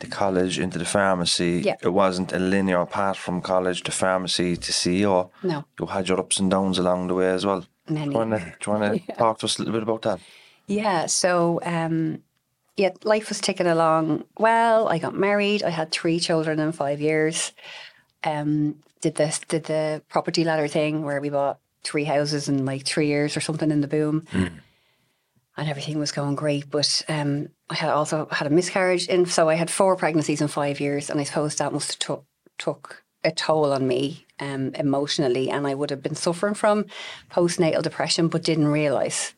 the 0.00 0.06
college 0.08 0.58
into 0.58 0.78
the 0.78 0.84
pharmacy. 0.84 1.62
Yeah. 1.64 1.76
It 1.80 1.90
wasn't 1.90 2.32
a 2.32 2.40
linear 2.40 2.84
path 2.86 3.16
from 3.16 3.40
college 3.40 3.84
to 3.84 3.92
pharmacy 3.92 4.56
to 4.56 4.72
CEO. 4.72 5.30
No. 5.44 5.64
You 5.78 5.86
had 5.86 6.08
your 6.08 6.18
ups 6.18 6.40
and 6.40 6.50
downs 6.50 6.78
along 6.78 7.06
the 7.06 7.14
way 7.14 7.30
as 7.30 7.46
well. 7.46 7.64
Many. 7.88 8.06
Do 8.06 8.10
you 8.10 8.18
want 8.18 8.30
to, 8.32 8.54
you 8.66 8.72
want 8.72 9.06
to 9.06 9.12
talk 9.16 9.38
to 9.38 9.46
us 9.46 9.58
a 9.58 9.62
little 9.62 9.74
bit 9.74 9.84
about 9.84 10.02
that? 10.02 10.18
Yeah. 10.66 11.06
So, 11.06 11.60
um, 11.64 12.22
yeah, 12.76 12.90
life 13.04 13.28
was 13.28 13.40
ticking 13.40 13.68
along 13.68 14.24
well. 14.38 14.88
I 14.88 14.98
got 14.98 15.14
married. 15.14 15.62
I 15.62 15.70
had 15.70 15.92
three 15.92 16.18
children 16.18 16.58
in 16.58 16.72
five 16.72 17.00
years. 17.00 17.52
Um, 18.24 18.80
did 19.00 19.14
this 19.14 19.38
did 19.40 19.64
the 19.64 20.02
property 20.08 20.42
ladder 20.44 20.68
thing 20.68 21.04
where 21.04 21.20
we 21.20 21.30
bought 21.30 21.58
three 21.84 22.04
houses 22.04 22.48
in 22.48 22.64
like 22.64 22.84
three 22.84 23.08
years 23.08 23.36
or 23.36 23.40
something 23.40 23.70
in 23.70 23.80
the 23.80 23.88
boom, 23.88 24.26
and 24.32 25.68
everything 25.68 25.98
was 25.98 26.12
going 26.12 26.34
great. 26.34 26.70
But 26.70 27.02
um, 27.08 27.48
I 27.68 27.74
had 27.74 27.90
also 27.90 28.28
had 28.30 28.46
a 28.46 28.50
miscarriage, 28.50 29.08
And 29.08 29.28
so 29.28 29.48
I 29.48 29.54
had 29.54 29.70
four 29.70 29.96
pregnancies 29.96 30.40
in 30.40 30.48
five 30.48 30.80
years, 30.80 31.10
and 31.10 31.20
I 31.20 31.24
suppose 31.24 31.56
that 31.56 31.72
must 31.72 31.92
have 31.92 31.98
took 31.98 32.24
took 32.58 33.04
a 33.24 33.30
toll 33.30 33.72
on 33.72 33.86
me 33.86 34.26
um, 34.40 34.74
emotionally, 34.74 35.50
and 35.50 35.66
I 35.66 35.74
would 35.74 35.90
have 35.90 36.02
been 36.02 36.14
suffering 36.14 36.54
from 36.54 36.86
postnatal 37.30 37.82
depression, 37.82 38.28
but 38.28 38.42
didn't 38.42 38.68
realise. 38.68 39.34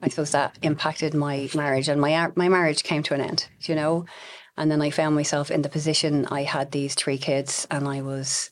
I 0.00 0.08
suppose 0.08 0.32
that 0.32 0.58
impacted 0.62 1.14
my 1.14 1.48
marriage, 1.54 1.88
and 1.88 2.00
my 2.00 2.30
my 2.34 2.48
marriage 2.48 2.82
came 2.82 3.02
to 3.04 3.14
an 3.14 3.20
end. 3.20 3.48
You 3.60 3.74
know, 3.74 4.06
and 4.56 4.70
then 4.70 4.82
I 4.82 4.90
found 4.90 5.14
myself 5.14 5.50
in 5.50 5.62
the 5.62 5.68
position 5.68 6.26
I 6.26 6.42
had 6.42 6.70
these 6.70 6.94
three 6.94 7.18
kids, 7.18 7.66
and 7.70 7.88
I 7.88 8.02
was 8.02 8.50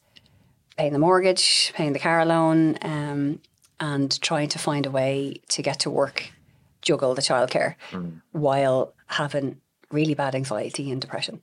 paying 0.81 0.95
the 0.95 0.99
mortgage, 0.99 1.75
paying 1.75 1.93
the 1.93 1.99
car 1.99 2.25
loan, 2.25 2.79
um, 2.81 3.39
and 3.81 4.19
trying 4.23 4.49
to 4.49 4.59
find 4.59 4.87
a 4.87 4.91
way 4.91 5.39
to 5.49 5.61
get 5.61 5.81
to 5.81 5.91
work, 5.91 6.33
juggle 6.81 7.15
the 7.15 7.21
childcare, 7.21 7.75
while 8.33 8.95
having 9.07 9.61
really 9.91 10.15
bad 10.15 10.35
anxiety 10.35 10.91
and 10.91 11.03
depression. 11.03 11.43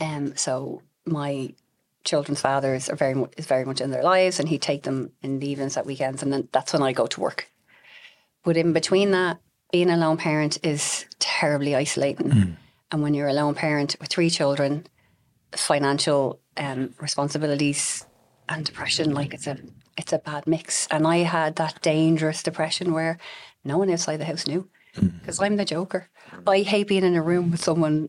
Um, 0.00 0.36
so 0.36 0.82
my 1.06 1.54
children's 2.02 2.40
fathers 2.40 2.88
are 2.88 2.96
very 2.96 3.24
is 3.36 3.46
very 3.46 3.64
much 3.64 3.80
in 3.80 3.92
their 3.92 4.02
lives, 4.02 4.40
and 4.40 4.48
he'd 4.48 4.62
take 4.62 4.82
them 4.82 5.12
in 5.22 5.38
the 5.38 5.48
evenings 5.48 5.76
at 5.76 5.86
weekends, 5.86 6.20
and 6.20 6.32
then 6.32 6.48
that's 6.50 6.72
when 6.72 6.82
I 6.82 6.92
go 6.92 7.06
to 7.06 7.20
work. 7.20 7.48
But 8.42 8.56
in 8.56 8.72
between 8.72 9.12
that, 9.12 9.38
being 9.70 9.90
a 9.90 9.96
lone 9.96 10.16
parent 10.16 10.58
is 10.64 11.06
terribly 11.20 11.76
isolating. 11.76 12.30
And 12.90 13.00
when 13.00 13.14
you're 13.14 13.28
a 13.28 13.32
lone 13.32 13.54
parent 13.54 13.94
with 14.00 14.08
three 14.08 14.28
children, 14.28 14.88
financial 15.52 16.40
um, 16.56 16.94
responsibilities 17.00 18.04
and 18.48 18.64
depression, 18.64 19.14
like 19.14 19.34
it's 19.34 19.46
a 19.46 19.58
it's 19.96 20.12
a 20.12 20.18
bad 20.18 20.46
mix. 20.46 20.86
And 20.90 21.06
I 21.06 21.18
had 21.18 21.56
that 21.56 21.80
dangerous 21.82 22.42
depression 22.42 22.92
where 22.92 23.18
no 23.64 23.78
one 23.78 23.90
outside 23.90 24.18
the 24.18 24.24
house 24.24 24.46
knew 24.46 24.68
mm. 24.96 25.18
because 25.20 25.40
I'm 25.40 25.56
the 25.56 25.64
joker. 25.64 26.08
I 26.46 26.60
hate 26.60 26.88
being 26.88 27.04
in 27.04 27.14
a 27.14 27.22
room 27.22 27.50
with 27.50 27.62
someone 27.62 28.08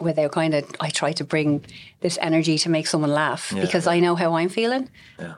without 0.00 0.32
kind 0.32 0.54
of. 0.54 0.64
I 0.80 0.90
try 0.90 1.12
to 1.12 1.24
bring 1.24 1.64
this 2.00 2.18
energy 2.20 2.58
to 2.58 2.70
make 2.70 2.86
someone 2.86 3.12
laugh 3.12 3.52
because 3.54 3.86
I 3.86 4.00
know 4.00 4.14
how 4.14 4.34
I'm 4.34 4.48
feeling. 4.48 4.90
Yeah. 5.18 5.34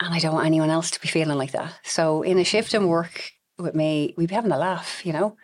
And 0.00 0.14
I 0.14 0.18
don't 0.18 0.34
want 0.34 0.46
anyone 0.46 0.70
else 0.70 0.90
to 0.92 1.00
be 1.00 1.08
feeling 1.08 1.36
like 1.36 1.52
that. 1.52 1.74
So 1.82 2.22
in 2.22 2.38
a 2.38 2.44
shift 2.44 2.72
in 2.72 2.88
work 2.88 3.32
with 3.58 3.74
me, 3.74 4.14
we'd 4.16 4.30
be 4.30 4.34
having 4.34 4.52
a 4.52 4.58
laugh, 4.58 5.04
you 5.04 5.12
know? 5.12 5.36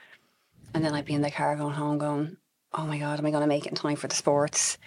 And 0.73 0.83
then 0.83 0.95
I'd 0.95 1.05
be 1.05 1.13
in 1.13 1.21
the 1.21 1.31
car 1.31 1.57
going 1.57 1.75
home 1.75 1.99
going, 1.99 2.39
oh 2.73 2.87
my 2.87 2.99
God, 2.99 3.19
am 3.19 3.27
I 3.27 3.31
going 3.31 3.43
to 3.43 3.47
make 3.47 3.67
it 3.67 3.71
in 3.71 3.75
time 3.75 3.97
for 3.97 4.09
the 4.09 4.15
sports? 4.15 4.79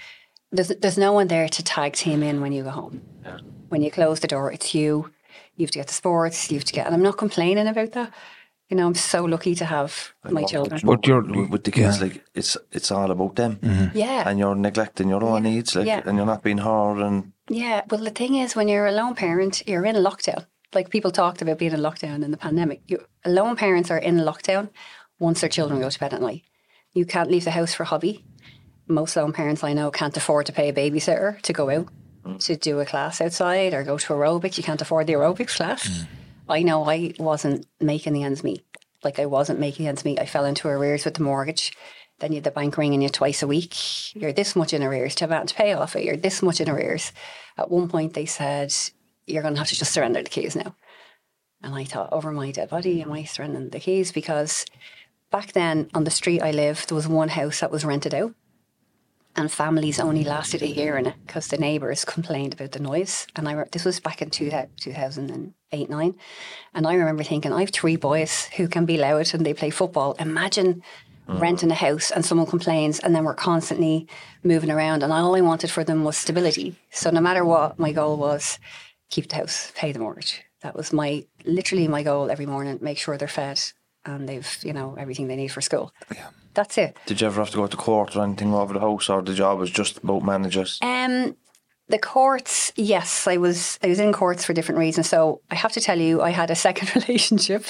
There's, 0.52 0.70
there's 0.82 0.98
no 0.98 1.14
one 1.14 1.28
there 1.28 1.48
to 1.50 1.64
tag 1.64 1.94
team 1.94 2.24
in 2.24 2.42
when 2.42 2.52
you 2.52 2.64
go 2.64 2.72
home. 2.72 3.02
Yeah. 3.24 3.38
When 3.70 3.82
you 3.82 3.92
close 3.92 4.20
the 4.20 4.28
door, 4.28 4.52
it's 4.52 4.74
you. 4.74 5.12
You 5.56 5.66
have 5.66 5.72
to 5.72 5.80
get 5.80 5.88
the 5.88 5.94
sports, 5.94 6.50
you 6.50 6.58
have 6.58 6.66
to 6.66 6.74
get, 6.74 6.86
and 6.86 6.96
I'm 6.96 7.04
not 7.04 7.18
complaining 7.18 7.68
about 7.68 7.92
that. 7.92 8.14
You 8.70 8.78
know, 8.78 8.86
I'm 8.88 8.96
so 8.96 9.26
lucky 9.26 9.56
to 9.56 9.66
have 9.66 10.14
my 10.24 10.44
children. 10.44 10.80
But 10.84 11.06
you're- 11.08 11.28
with, 11.42 11.50
with 11.50 11.64
the 11.64 11.72
kids, 11.72 12.02
like 12.02 12.24
it's 12.34 12.56
it's 12.72 12.92
all 12.92 13.12
about 13.12 13.36
them, 13.36 13.58
mm-hmm. 13.58 13.98
Yeah. 13.98 14.30
and 14.30 14.40
you're 14.40 14.56
neglecting 14.56 15.10
your 15.10 15.24
own 15.24 15.44
needs, 15.44 15.76
like, 15.76 15.88
Yeah. 15.88 16.02
and 16.06 16.18
you're 16.18 16.26
not 16.26 16.44
being 16.44 16.60
hard. 16.60 17.00
And 17.00 17.34
Yeah, 17.50 17.82
well, 17.90 18.04
the 18.04 18.12
thing 18.12 18.36
is, 18.36 18.56
when 18.56 18.68
you're 18.68 18.88
a 18.88 18.92
lone 18.92 19.16
parent, 19.16 19.64
you're 19.68 19.86
in 19.86 19.96
lockdown. 19.96 20.46
Like 20.74 20.90
people 20.90 21.12
talked 21.12 21.42
about 21.42 21.58
being 21.58 21.74
in 21.74 21.80
lockdown 21.82 22.24
in 22.24 22.32
the 22.32 22.38
pandemic. 22.38 22.82
You, 22.88 23.00
lone 23.26 23.56
parents 23.56 23.90
are 23.92 23.98
in 23.98 24.18
lockdown 24.18 24.70
once 25.20 25.42
their 25.42 25.50
children 25.50 25.82
go 25.82 25.90
to 25.90 26.00
bed 26.00 26.14
at 26.14 26.22
night. 26.22 26.44
You 26.94 27.06
can't 27.06 27.30
leave 27.32 27.44
the 27.46 27.52
house 27.52 27.74
for 27.74 27.84
hobby. 27.86 28.24
Most 28.90 29.16
lone 29.16 29.32
parents 29.32 29.64
I 29.64 29.74
know 29.74 29.92
can't 29.92 30.18
afford 30.18 30.48
to 30.48 30.52
pay 30.52 30.70
a 30.70 30.74
babysitter 30.74 31.40
to 31.44 31.54
go 31.54 31.70
out 31.70 31.88
mm. 32.26 32.44
to 32.46 32.56
do 32.56 32.80
a 32.80 32.86
class 32.86 33.22
outside 33.22 33.74
or 33.74 33.84
go 33.84 33.98
to 33.98 34.14
aerobics. 34.14 34.58
You 34.58 34.64
can't 34.64 34.82
afford 34.82 35.08
the 35.08 35.14
aerobics 35.14 35.56
class. 35.56 35.88
Mm. 35.88 36.08
I 36.50 36.64
know 36.64 36.84
I 36.90 37.14
wasn't 37.20 37.68
making 37.80 38.14
the 38.14 38.24
ends 38.24 38.44
meet. 38.44 38.66
Like 39.04 39.20
I 39.20 39.28
wasn't 39.28 39.60
making 39.60 39.88
ends 39.88 40.04
meet. 40.04 40.20
I 40.20 40.26
fell 40.26 40.46
into 40.46 40.68
arrears 40.68 41.06
with 41.06 41.14
the 41.14 41.24
mortgage. 41.24 41.72
Then 42.20 42.32
you 42.32 42.38
had 42.38 42.44
the 42.44 42.52
bank 42.52 42.78
ringing 42.78 43.02
you 43.02 43.10
twice 43.10 43.42
a 43.42 43.48
week. 43.48 44.16
You're 44.16 44.34
this 44.34 44.56
much 44.56 44.74
in 44.74 44.84
arrears 44.84 45.16
to 45.16 45.28
have 45.28 45.46
to 45.46 45.56
pay 45.56 45.74
off 45.74 45.96
it. 45.96 46.04
You're 46.04 46.18
this 46.18 46.42
much 46.42 46.60
in 46.60 46.70
arrears. 46.70 47.14
At 47.58 47.72
one 47.72 47.88
point, 47.88 48.14
they 48.14 48.26
said, 48.26 48.74
You're 49.26 49.42
going 49.42 49.54
to 49.54 49.60
have 49.60 49.70
to 49.70 49.76
just 49.76 49.94
surrender 49.94 50.22
the 50.22 50.30
keys 50.30 50.56
now. 50.56 50.76
And 51.64 51.74
I 51.74 51.86
thought, 51.86 52.12
Over 52.12 52.32
my 52.32 52.52
dead 52.52 52.70
body, 52.70 53.02
am 53.02 53.14
I 53.14 53.24
surrendering 53.24 53.70
the 53.70 53.80
keys? 53.80 54.12
Because 54.12 54.66
back 55.32 55.54
then, 55.54 55.90
on 55.94 56.04
the 56.04 56.12
street 56.12 56.42
I 56.42 56.52
lived, 56.52 56.90
there 56.90 56.96
was 56.96 57.08
one 57.08 57.30
house 57.30 57.62
that 57.62 57.72
was 57.72 57.86
rented 57.86 58.14
out. 58.14 58.34
And 59.36 59.52
families 59.52 60.00
only 60.00 60.24
lasted 60.24 60.62
a 60.62 60.68
year 60.68 60.98
in 60.98 61.06
it 61.06 61.16
because 61.26 61.48
the 61.48 61.58
neighbours 61.58 62.04
complained 62.04 62.54
about 62.54 62.72
the 62.72 62.80
noise. 62.80 63.28
And 63.36 63.48
I 63.48 63.54
re- 63.54 63.66
this 63.72 63.86
was 63.86 64.00
back 64.00 64.22
in 64.22 64.30
two, 64.30 64.52
2008 64.78 65.90
9. 65.90 66.16
And 66.74 66.88
I 66.88 66.94
remember 66.96 67.24
thinking, 67.24 67.54
I 67.54 67.62
have 67.62 67.70
three 67.70 67.96
boys 67.96 68.46
who 68.58 68.68
can 68.68 68.86
be 68.86 68.98
loud 68.98 69.34
and 69.34 69.46
they 69.46 69.54
play 69.54 69.70
football. 69.70 70.14
Imagine 70.20 70.82
mm. 71.28 71.40
renting 71.40 71.72
a 71.72 71.76
house 71.76 72.12
and 72.12 72.26
someone 72.26 72.48
complains 72.48 73.00
and 73.00 73.16
then 73.16 73.24
we're 73.24 73.36
constantly 73.36 74.08
moving 74.44 74.72
around. 74.72 75.04
And 75.04 75.14
all 75.14 75.36
I 75.36 75.42
wanted 75.42 75.72
for 75.72 75.84
them 75.84 76.04
was 76.04 76.18
stability. 76.18 76.76
So 76.92 77.10
no 77.12 77.22
matter 77.22 77.46
what, 77.46 77.80
my 77.80 77.92
goal 77.92 78.18
was 78.18 78.60
keep 79.10 79.30
the 79.30 79.36
house, 79.36 79.72
pay 79.76 79.92
the 79.92 80.00
mortgage. 80.00 80.44
That 80.62 80.76
was 80.76 80.92
my 80.92 81.26
literally 81.46 81.88
my 81.88 82.04
goal 82.04 82.30
every 82.30 82.46
morning. 82.46 82.80
Make 82.82 82.98
sure 82.98 83.18
they're 83.18 83.28
fed 83.28 83.62
and 84.06 84.28
they've 84.28 84.58
you 84.64 84.74
know 84.74 84.96
everything 84.98 85.28
they 85.28 85.36
need 85.36 85.50
for 85.50 85.62
school. 85.62 85.94
That's 86.54 86.78
it. 86.78 86.98
did 87.06 87.22
you 87.22 87.28
ever 87.28 87.42
have 87.42 87.52
to 87.52 87.58
go 87.58 87.68
to 87.68 87.78
court 87.78 88.16
or 88.16 88.24
anything 88.24 88.54
over 88.54 88.74
the 88.74 88.80
house, 88.80 89.10
or 89.10 89.22
the 89.22 89.34
job 89.34 89.60
was 89.60 89.70
just 89.72 89.98
about 90.04 90.24
managers? 90.24 90.80
Um, 90.82 91.36
the 91.88 92.00
courts, 92.00 92.72
yes, 92.76 93.28
I 93.28 93.38
was 93.38 93.80
I 93.84 93.88
was 93.88 94.00
in 94.00 94.12
courts 94.14 94.44
for 94.46 94.54
different 94.54 94.80
reasons. 94.80 95.08
So 95.10 95.42
I 95.52 95.56
have 95.56 95.72
to 95.74 95.82
tell 95.82 96.00
you, 96.00 96.22
I 96.22 96.32
had 96.32 96.52
a 96.52 96.56
second 96.56 96.96
relationship, 97.08 97.66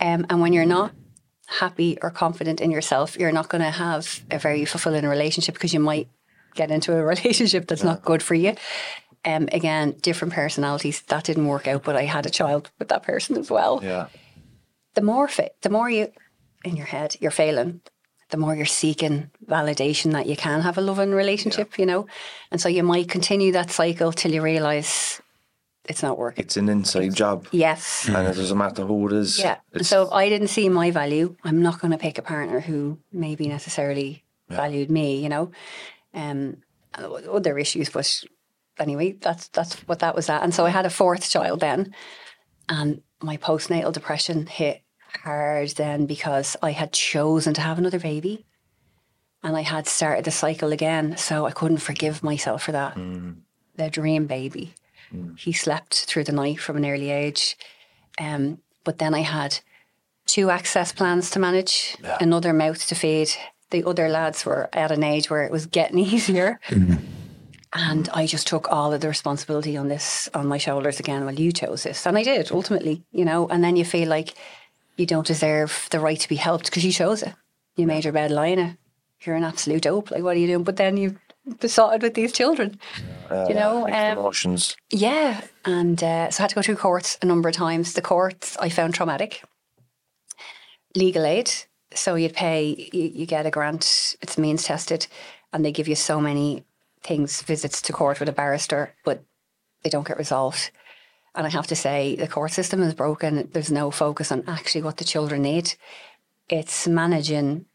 um, 0.00 0.26
and 0.30 0.40
when 0.40 0.52
you're 0.52 0.66
not 0.66 0.92
happy 1.46 1.96
or 2.02 2.10
confident 2.10 2.60
in 2.60 2.70
yourself, 2.70 3.16
you're 3.18 3.32
not 3.32 3.48
going 3.48 3.62
to 3.62 3.70
have 3.70 4.20
a 4.30 4.38
very 4.38 4.64
fulfilling 4.64 5.06
relationship 5.06 5.54
because 5.54 5.72
you 5.72 5.80
might 5.80 6.08
get 6.54 6.70
into 6.70 6.92
a 6.96 7.04
relationship 7.14 7.66
that's 7.68 7.84
not 7.84 8.02
good 8.02 8.22
for 8.22 8.34
you. 8.34 8.54
Um, 9.24 9.48
again, 9.52 9.96
different 10.02 10.34
personalities. 10.34 11.02
That 11.02 11.24
didn't 11.24 11.46
work 11.46 11.66
out, 11.66 11.82
but 11.82 11.96
I 11.96 12.04
had 12.04 12.26
a 12.26 12.30
child 12.30 12.70
with 12.78 12.88
that 12.88 13.02
person 13.02 13.36
as 13.36 13.50
well 13.50 13.80
Yeah. 13.82 14.06
the 14.94 15.02
more 15.02 15.28
fit, 15.28 15.56
the 15.62 15.70
more 15.70 15.90
you 15.90 16.08
in 16.64 16.76
your 16.76 16.86
head 16.86 17.16
you're 17.20 17.30
failing. 17.30 17.80
The 18.30 18.36
more 18.36 18.56
you're 18.56 18.66
seeking 18.66 19.30
validation 19.46 20.12
that 20.12 20.26
you 20.26 20.36
can 20.36 20.60
have 20.62 20.76
a 20.78 20.80
loving 20.80 21.12
relationship 21.12 21.78
you 21.78 21.86
know? 21.86 22.06
And 22.50 22.60
so 22.60 22.68
you 22.68 22.82
might 22.82 23.08
continue 23.08 23.52
that 23.52 23.70
cycle 23.70 24.12
till 24.12 24.32
you 24.32 24.42
realize 24.42 25.20
it's 25.88 26.02
not 26.02 26.18
working. 26.18 26.42
It's 26.44 26.56
an 26.56 26.68
inside 26.68 27.14
job, 27.14 27.46
yes. 27.52 28.08
And 28.08 28.26
it 28.26 28.34
doesn't 28.34 28.58
matter 28.58 28.84
who 28.84 29.06
it 29.06 29.12
is. 29.12 29.38
yeah. 29.38 29.58
So 29.82 30.02
if 30.02 30.12
i 30.12 30.28
didn't 30.28 30.48
see 30.48 30.68
my 30.68 30.90
value 30.90 31.36
i'm 31.44 31.62
not 31.62 31.80
going 31.80 31.92
to 31.92 31.98
pick 31.98 32.18
a 32.18 32.22
partner 32.22 32.60
who 32.60 32.98
maybe 33.12 33.46
necessarily 33.48 34.24
valued 34.48 34.90
me 34.90 35.22
you 35.22 35.28
know? 35.28 35.50
Um 36.14 36.56
other 37.38 37.58
issues 37.58 37.90
but 37.90 38.24
anyway 38.78 39.12
that's 39.20 39.48
that's 39.48 39.74
what 39.88 39.98
that 40.00 40.14
was 40.16 40.28
at. 40.28 40.42
And 40.42 40.52
so 40.54 40.66
i 40.66 40.70
had 40.70 40.86
a 40.86 40.90
fourth 40.90 41.28
child 41.30 41.60
then 41.60 41.94
and 42.68 43.02
my 43.22 43.36
postnatal 43.36 43.92
depression 43.92 44.46
hit 44.46 44.82
hard 45.18 45.70
then 45.70 46.06
because 46.06 46.56
I 46.62 46.72
had 46.72 46.92
chosen 46.92 47.54
to 47.54 47.60
have 47.60 47.78
another 47.78 47.98
baby 47.98 48.44
and 49.42 49.56
I 49.56 49.62
had 49.62 49.86
started 49.86 50.24
the 50.24 50.30
cycle 50.30 50.72
again. 50.72 51.16
So 51.16 51.46
I 51.46 51.52
couldn't 51.52 51.78
forgive 51.78 52.22
myself 52.22 52.64
for 52.64 52.72
that. 52.72 52.96
Mm. 52.96 53.36
The 53.76 53.90
dream 53.90 54.26
baby. 54.26 54.74
Mm. 55.14 55.38
He 55.38 55.52
slept 55.52 56.06
through 56.06 56.24
the 56.24 56.32
night 56.32 56.60
from 56.60 56.76
an 56.76 56.86
early 56.86 57.10
age. 57.10 57.56
Um, 58.18 58.58
but 58.84 58.98
then 58.98 59.14
I 59.14 59.20
had 59.20 59.60
two 60.26 60.50
access 60.50 60.92
plans 60.92 61.30
to 61.30 61.38
manage, 61.38 61.96
another 62.20 62.52
mouth 62.52 62.86
to 62.88 62.94
feed. 62.94 63.30
The 63.70 63.84
other 63.84 64.08
lads 64.08 64.44
were 64.44 64.68
at 64.72 64.90
an 64.90 65.04
age 65.04 65.30
where 65.30 65.44
it 65.44 65.52
was 65.52 65.66
getting 65.66 65.98
easier. 66.14 66.58
Mm. 66.68 67.02
And 67.72 68.08
I 68.14 68.26
just 68.26 68.46
took 68.46 68.70
all 68.70 68.92
of 68.92 69.00
the 69.00 69.08
responsibility 69.08 69.76
on 69.76 69.88
this 69.88 70.30
on 70.34 70.46
my 70.46 70.56
shoulders 70.56 70.98
again. 70.98 71.24
Well, 71.24 71.34
you 71.34 71.52
chose 71.52 71.82
this, 71.82 72.06
and 72.06 72.16
I 72.16 72.22
did 72.22 72.50
ultimately, 72.50 73.04
you 73.12 73.24
know. 73.24 73.48
And 73.48 73.62
then 73.62 73.76
you 73.76 73.84
feel 73.84 74.08
like 74.08 74.34
you 74.96 75.06
don't 75.06 75.26
deserve 75.26 75.88
the 75.90 76.00
right 76.00 76.18
to 76.20 76.28
be 76.28 76.36
helped 76.36 76.66
because 76.66 76.84
you 76.84 76.92
chose 76.92 77.22
it. 77.22 77.34
You 77.76 77.86
made 77.86 78.04
your 78.04 78.12
bed, 78.12 78.30
lying 78.30 78.58
it. 78.58 78.76
You're 79.20 79.36
an 79.36 79.44
absolute 79.44 79.82
dope. 79.82 80.10
Like, 80.10 80.22
what 80.22 80.36
are 80.36 80.40
you 80.40 80.46
doing? 80.46 80.64
But 80.64 80.76
then 80.76 80.96
you 80.96 81.18
besotted 81.60 82.02
with 82.02 82.14
these 82.14 82.32
children. 82.32 82.78
you 83.30 83.54
know, 83.54 83.86
um, 83.86 84.18
emotions. 84.18 84.76
yeah, 84.90 85.42
and 85.64 86.02
uh, 86.02 86.30
so 86.30 86.40
I 86.40 86.44
had 86.44 86.50
to 86.50 86.54
go 86.54 86.62
through 86.62 86.76
courts 86.76 87.18
a 87.22 87.26
number 87.26 87.48
of 87.48 87.54
times. 87.54 87.92
The 87.92 88.02
courts 88.02 88.56
I 88.58 88.68
found 88.68 88.94
traumatic. 88.94 89.42
Legal 90.94 91.24
aid, 91.24 91.50
so 91.92 92.14
you'd 92.14 92.34
pay, 92.34 92.88
you, 92.92 93.10
you 93.14 93.26
get 93.26 93.46
a 93.46 93.50
grant. 93.50 94.16
It's 94.22 94.38
means 94.38 94.64
tested, 94.64 95.06
and 95.52 95.64
they 95.64 95.72
give 95.72 95.88
you 95.88 95.94
so 95.94 96.20
many 96.20 96.64
things, 97.02 97.42
visits 97.42 97.82
to 97.82 97.92
court 97.92 98.18
with 98.18 98.28
a 98.28 98.32
barrister, 98.32 98.94
but 99.04 99.22
they 99.82 99.90
don't 99.90 100.06
get 100.06 100.18
resolved. 100.18 100.70
And 101.36 101.46
I 101.46 101.50
have 101.50 101.66
to 101.66 101.76
say, 101.76 102.16
the 102.16 102.26
court 102.26 102.52
system 102.52 102.82
is 102.82 102.94
broken. 102.94 103.48
There's 103.52 103.70
no 103.70 103.90
focus 103.90 104.32
on 104.32 104.42
actually 104.46 104.82
what 104.82 104.96
the 104.96 105.04
children 105.04 105.42
need. 105.42 105.74
It's 106.48 106.88
managing, 106.88 107.66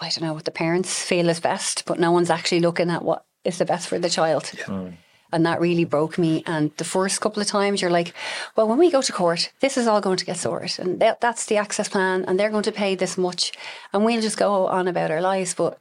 I 0.00 0.08
don't 0.08 0.22
know, 0.22 0.34
what 0.34 0.44
the 0.44 0.50
parents 0.50 1.02
feel 1.02 1.28
is 1.28 1.38
best, 1.38 1.84
but 1.86 2.00
no 2.00 2.10
one's 2.10 2.30
actually 2.30 2.60
looking 2.60 2.90
at 2.90 3.04
what 3.04 3.24
is 3.44 3.58
the 3.58 3.64
best 3.64 3.86
for 3.86 3.98
the 3.98 4.10
child. 4.10 4.44
Mm. 4.66 4.94
And 5.30 5.46
that 5.46 5.60
really 5.60 5.84
broke 5.84 6.18
me. 6.18 6.42
And 6.46 6.74
the 6.78 6.84
first 6.84 7.20
couple 7.20 7.40
of 7.40 7.46
times, 7.46 7.80
you're 7.80 7.90
like, 7.90 8.14
well, 8.56 8.66
when 8.66 8.78
we 8.78 8.90
go 8.90 9.02
to 9.02 9.12
court, 9.12 9.52
this 9.60 9.76
is 9.76 9.86
all 9.86 10.00
going 10.00 10.16
to 10.16 10.24
get 10.24 10.38
sorted. 10.38 10.78
And 10.78 11.00
that, 11.00 11.20
that's 11.20 11.46
the 11.46 11.58
access 11.58 11.88
plan. 11.88 12.24
And 12.26 12.40
they're 12.40 12.50
going 12.50 12.62
to 12.64 12.72
pay 12.72 12.94
this 12.94 13.18
much. 13.18 13.52
And 13.92 14.04
we'll 14.04 14.22
just 14.22 14.38
go 14.38 14.66
on 14.66 14.88
about 14.88 15.10
our 15.10 15.20
lives. 15.20 15.54
But 15.54 15.78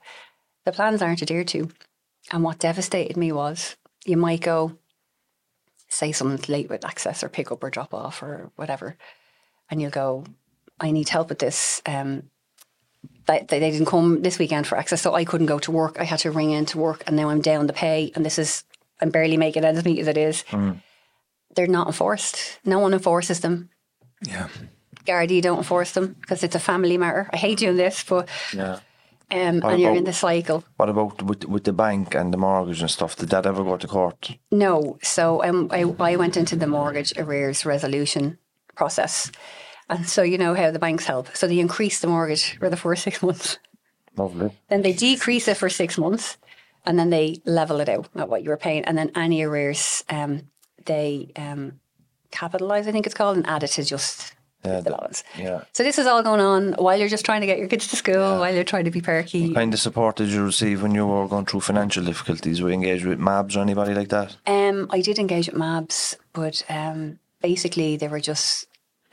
the 0.66 0.74
plans 0.74 1.02
aren't 1.02 1.22
adhered 1.22 1.48
to. 1.50 1.70
And 2.32 2.44
what 2.44 2.60
devastated 2.60 3.16
me 3.16 3.32
was 3.32 3.78
you 4.06 4.18
might 4.18 4.42
go, 4.42 4.78
say 5.88 6.12
someone's 6.12 6.50
late 6.50 6.70
with 6.70 6.86
access 6.86 7.24
or 7.24 7.30
pick 7.30 7.52
up 7.52 7.64
or 7.64 7.70
drop 7.70 7.94
off 7.94 8.22
or 8.22 8.52
whatever. 8.56 8.96
And 9.70 9.82
you'll 9.82 9.92
go, 9.92 10.26
I 10.80 10.92
need 10.92 11.10
help 11.10 11.30
with 11.30 11.40
this. 11.40 11.82
Um, 11.86 12.30
they, 13.28 13.42
didn't 13.60 13.86
come 13.86 14.22
this 14.22 14.40
weekend 14.40 14.68
for 14.68 14.78
access, 14.78 15.02
so 15.02 15.14
I 15.14 15.26
couldn't 15.26 15.48
go 15.48 15.60
to 15.60 15.72
work. 15.72 15.98
I 16.00 16.04
had 16.06 16.20
to 16.20 16.32
ring 16.32 16.52
in 16.52 16.66
to 16.68 16.78
work, 16.78 17.04
and 17.06 17.16
now 17.16 17.30
I'm 17.30 17.42
down 17.42 17.68
the 17.68 17.74
pay, 17.74 18.12
and 18.16 18.26
this 18.26 18.40
is 18.40 18.64
I'm 19.02 19.10
barely 19.10 19.38
making 19.38 19.64
ends 19.64 19.84
meet 19.86 20.00
as 20.00 20.08
it 20.08 20.18
is. 20.18 20.44
They're 21.56 21.68
not 21.68 21.88
enforced. 21.88 22.60
No 22.66 22.80
one 22.80 22.94
enforces 22.94 23.42
them. 23.42 23.70
Yeah. 24.22 24.48
Gardaí 25.06 25.42
don't 25.42 25.60
enforce 25.60 25.92
them 25.92 26.16
because 26.20 26.44
it's 26.44 26.56
a 26.56 26.60
family 26.60 26.98
matter. 26.98 27.30
I 27.32 27.38
hate 27.38 27.60
doing 27.60 27.78
this, 27.78 28.04
but 28.04 28.28
Yeah. 28.54 28.80
Um, 29.30 29.62
and 29.64 29.82
you're 29.82 29.96
in 29.96 30.06
the 30.06 30.14
cycle. 30.14 30.64
What 30.78 30.90
about 30.90 31.22
with, 31.22 31.46
with 31.46 31.64
the 31.66 31.74
bank 31.74 32.16
and 32.16 32.34
the 32.34 32.38
mortgage 32.38 32.82
and 32.82 32.90
stuff? 32.90 33.16
Did 33.16 33.30
that 33.30 33.46
ever 33.46 33.64
go 33.64 33.78
to 33.78 33.88
court? 33.88 34.38
No. 34.52 34.98
So 35.02 35.44
um, 35.44 35.68
I, 35.72 35.84
I 36.00 36.16
went 36.16 36.38
into 36.38 36.56
the 36.56 36.68
mortgage 36.68 37.14
arrears 37.18 37.66
resolution 37.66 38.38
process. 38.76 39.32
And 39.90 40.08
so 40.08 40.22
you 40.22 40.38
know 40.38 40.54
how 40.54 40.72
the 40.72 40.80
banks 40.80 41.06
help. 41.06 41.36
So 41.36 41.48
they 41.48 41.60
increase 41.60 42.00
the 42.00 42.08
mortgage 42.08 42.58
for 42.58 42.70
the 42.70 42.78
first 42.78 43.04
six 43.08 43.22
months. 43.22 43.60
Lovely. 44.16 44.52
Then 44.70 44.82
they 44.82 44.94
decrease 44.94 45.48
it 45.48 45.58
for 45.58 45.70
six 45.70 45.98
months 45.98 46.38
and 46.86 46.98
then 46.98 47.10
they 47.10 47.42
level 47.46 47.82
it 47.82 47.90
out 47.90 48.08
at 48.16 48.30
what 48.30 48.44
you 48.44 48.50
were 48.50 48.58
paying. 48.58 48.86
And 48.86 48.98
then 48.98 49.12
any 49.14 49.44
arrears, 49.44 50.06
um, 50.10 50.44
they 50.86 51.32
um, 51.36 51.82
capitalise, 52.32 52.88
I 52.88 52.94
think 52.94 53.06
it's 53.06 53.14
called, 53.14 53.36
and 53.36 53.46
add 53.46 53.64
it 53.64 53.72
to 53.72 53.84
just 53.84 54.34
Yeah, 54.66 54.82
the 54.82 54.90
the- 54.90 55.24
yeah. 55.38 55.62
So 55.74 55.84
this 55.84 55.98
is 56.00 56.08
all 56.08 56.24
going 56.24 56.42
on 56.42 56.74
while 56.74 56.98
you're 56.98 57.08
just 57.08 57.26
trying 57.26 57.42
to 57.42 57.48
get 57.48 57.58
your 57.60 57.68
kids 57.68 57.88
to 57.88 57.96
school, 57.96 58.40
while 58.40 58.54
you're 58.54 58.64
trying 58.64 58.86
to 58.86 58.92
be 58.92 59.02
perky. 59.02 59.48
What 59.48 59.56
kind 59.56 59.74
of 59.74 59.80
support 59.80 60.18
did 60.18 60.30
you 60.30 60.44
receive 60.44 60.82
when 60.82 60.94
you 60.96 61.06
were 61.06 61.28
going 61.28 61.46
through 61.46 61.62
financial 61.62 62.04
difficulties? 62.04 62.62
Were 62.62 62.70
you 62.70 62.74
engaged 62.74 63.06
with 63.06 63.20
MABS 63.20 63.56
or 63.56 63.62
anybody 63.62 63.94
like 63.94 64.10
that? 64.10 64.36
Um, 64.46 64.88
I 64.90 65.02
did 65.02 65.20
engage 65.20 65.48
with 65.48 65.56
MABS, 65.56 66.16
but 66.34 66.64
um, 66.70 67.20
basically 67.42 67.98
they 67.98 68.08
were 68.08 68.20
just, 68.20 68.66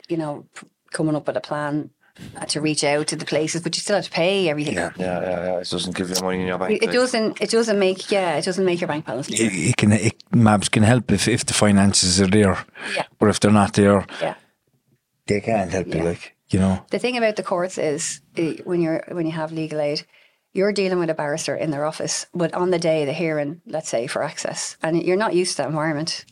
you 0.09 0.17
know, 0.17 0.45
p- 0.55 0.67
coming 0.91 1.15
up 1.15 1.27
with 1.27 1.37
a 1.37 1.41
plan 1.41 1.91
uh, 2.37 2.45
to 2.45 2.59
reach 2.59 2.83
out 2.83 3.07
to 3.07 3.15
the 3.15 3.25
places, 3.25 3.61
but 3.61 3.75
you 3.75 3.81
still 3.81 3.95
have 3.97 4.05
to 4.05 4.11
pay 4.11 4.49
everything. 4.49 4.73
Yeah. 4.75 4.91
Yeah, 4.97 5.21
yeah, 5.21 5.29
yeah. 5.45 5.57
It 5.59 5.69
doesn't 5.69 5.95
give 5.95 6.09
you 6.09 6.15
money 6.21 6.41
in 6.41 6.47
your 6.47 6.57
bank. 6.57 6.71
It 6.71 6.81
like- 6.87 6.91
doesn't. 6.95 7.39
It 7.41 7.49
doesn't 7.51 7.77
make. 7.79 8.09
Yeah, 8.11 8.37
it 8.37 8.45
doesn't 8.45 8.65
make 8.65 8.81
your 8.81 8.87
bank 8.87 9.05
balance. 9.05 9.29
It, 9.29 9.39
it 9.53 9.77
can 9.77 9.91
it, 9.93 10.15
MABS 10.31 10.69
can 10.71 10.83
help 10.83 11.11
if, 11.11 11.27
if 11.27 11.45
the 11.45 11.53
finances 11.53 12.19
are 12.19 12.27
there. 12.27 12.57
Yeah. 12.95 13.03
But 13.19 13.29
if 13.29 13.39
they're 13.39 13.51
not 13.51 13.73
there, 13.73 14.05
Yeah. 14.21 14.35
They 15.27 15.41
can't 15.41 15.71
help 15.71 15.87
Yeah. 15.87 15.97
you. 15.97 16.03
Like 16.03 16.35
you 16.49 16.59
know. 16.59 16.85
The 16.91 16.99
thing 16.99 17.17
about 17.17 17.35
the 17.35 17.43
courts 17.43 17.77
is 17.77 18.21
uh, 18.37 18.53
when 18.63 18.81
you're 18.81 19.03
when 19.11 19.25
you 19.25 19.31
have 19.31 19.51
legal 19.51 19.79
aid, 19.81 20.05
you're 20.53 20.71
dealing 20.73 20.99
with 20.99 21.09
a 21.09 21.13
barrister 21.15 21.55
in 21.55 21.71
their 21.71 21.85
office, 21.85 22.27
but 22.33 22.53
on 22.53 22.69
the 22.71 22.79
day 22.79 23.01
of 23.01 23.07
the 23.07 23.13
hearing, 23.13 23.61
let's 23.65 23.89
say 23.89 24.07
for 24.07 24.23
access, 24.23 24.77
and 24.83 25.01
you're 25.03 25.17
not 25.17 25.33
used 25.35 25.51
to 25.53 25.57
that 25.63 25.69
environment. 25.69 26.25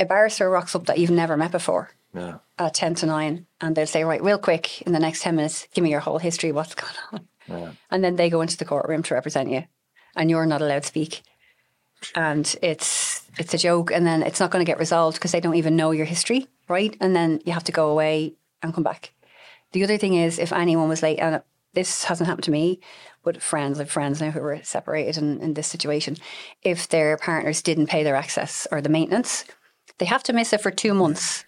A 0.00 0.04
barrister 0.04 0.48
rocks 0.50 0.74
up 0.74 0.86
that 0.86 0.98
you've 0.98 1.10
never 1.10 1.36
met 1.36 1.50
before 1.52 1.90
Yeah. 2.14 2.38
at 2.58 2.74
ten 2.74 2.94
to 2.96 3.06
nine, 3.06 3.46
and 3.60 3.74
they'll 3.76 3.86
say, 3.86 4.04
"Right, 4.04 4.22
real 4.22 4.38
quick, 4.38 4.82
in 4.82 4.92
the 4.92 5.00
next 5.00 5.22
ten 5.22 5.36
minutes, 5.36 5.66
give 5.74 5.82
me 5.84 5.90
your 5.90 6.00
whole 6.00 6.18
history, 6.18 6.52
what's 6.52 6.74
going 6.74 6.94
on," 7.12 7.28
yeah. 7.48 7.70
and 7.90 8.02
then 8.04 8.16
they 8.16 8.30
go 8.30 8.40
into 8.40 8.56
the 8.56 8.64
courtroom 8.64 9.02
to 9.04 9.14
represent 9.14 9.50
you, 9.50 9.64
and 10.16 10.28
you're 10.30 10.46
not 10.46 10.60
allowed 10.62 10.82
to 10.82 10.88
speak, 10.88 11.22
and 12.14 12.54
it's 12.62 13.22
it's 13.38 13.54
a 13.54 13.58
joke, 13.58 13.90
and 13.92 14.04
then 14.06 14.22
it's 14.22 14.40
not 14.40 14.50
going 14.50 14.64
to 14.64 14.70
get 14.70 14.78
resolved 14.80 15.16
because 15.18 15.32
they 15.32 15.40
don't 15.40 15.54
even 15.56 15.76
know 15.76 15.90
your 15.92 16.06
history, 16.06 16.48
right? 16.68 16.96
And 17.00 17.14
then 17.14 17.40
you 17.44 17.52
have 17.52 17.64
to 17.64 17.72
go 17.72 17.90
away 17.90 18.34
and 18.62 18.74
come 18.74 18.84
back. 18.84 19.12
The 19.72 19.84
other 19.84 19.98
thing 19.98 20.14
is, 20.14 20.38
if 20.38 20.52
anyone 20.52 20.88
was 20.88 21.02
late, 21.02 21.18
and 21.18 21.42
this 21.74 22.04
hasn't 22.04 22.26
happened 22.26 22.44
to 22.44 22.50
me, 22.50 22.80
but 23.22 23.42
friends, 23.42 23.78
I 23.78 23.82
have 23.82 23.90
friends 23.90 24.20
now 24.20 24.30
who 24.30 24.40
were 24.40 24.60
separated 24.62 25.18
in, 25.18 25.40
in 25.40 25.54
this 25.54 25.66
situation, 25.66 26.16
if 26.62 26.88
their 26.88 27.16
partners 27.18 27.62
didn't 27.62 27.88
pay 27.88 28.02
their 28.02 28.16
access 28.16 28.66
or 28.72 28.80
the 28.80 28.88
maintenance, 28.88 29.44
they 29.98 30.06
have 30.06 30.22
to 30.24 30.32
miss 30.32 30.52
it 30.52 30.60
for 30.60 30.70
two 30.70 30.94
months. 30.94 31.44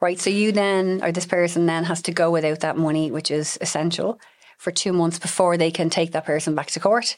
Right. 0.00 0.20
So 0.20 0.30
you 0.30 0.52
then, 0.52 1.00
or 1.02 1.10
this 1.10 1.26
person 1.26 1.66
then 1.66 1.84
has 1.84 2.02
to 2.02 2.12
go 2.12 2.30
without 2.30 2.60
that 2.60 2.76
money, 2.76 3.10
which 3.10 3.32
is 3.32 3.58
essential, 3.60 4.20
for 4.56 4.70
two 4.70 4.92
months 4.92 5.18
before 5.18 5.56
they 5.56 5.72
can 5.72 5.90
take 5.90 6.12
that 6.12 6.24
person 6.24 6.54
back 6.54 6.68
to 6.68 6.80
court. 6.80 7.16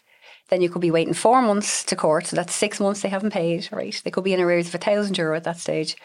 Then 0.49 0.63
you 0.63 0.71
could 0.71 0.81
be 0.81 0.91
waiting 0.91 1.15
four 1.15 1.43
months 1.43 1.85
to 1.85 1.97
court. 1.97 2.27
So 2.27 2.37
that's 2.37 2.55
six 2.55 2.81
months 2.81 3.03
they 3.03 3.09
haven't 3.11 3.33
paid, 3.33 3.69
right? 3.71 4.01
They 4.03 4.11
could 4.11 4.25
be 4.25 4.33
in 4.33 4.41
arrears 4.41 4.69
of 4.69 4.75
a 4.75 4.79
thousand 4.79 5.19
euro 5.19 5.37
at 5.37 5.45
that 5.45 5.59
stage. 5.59 5.97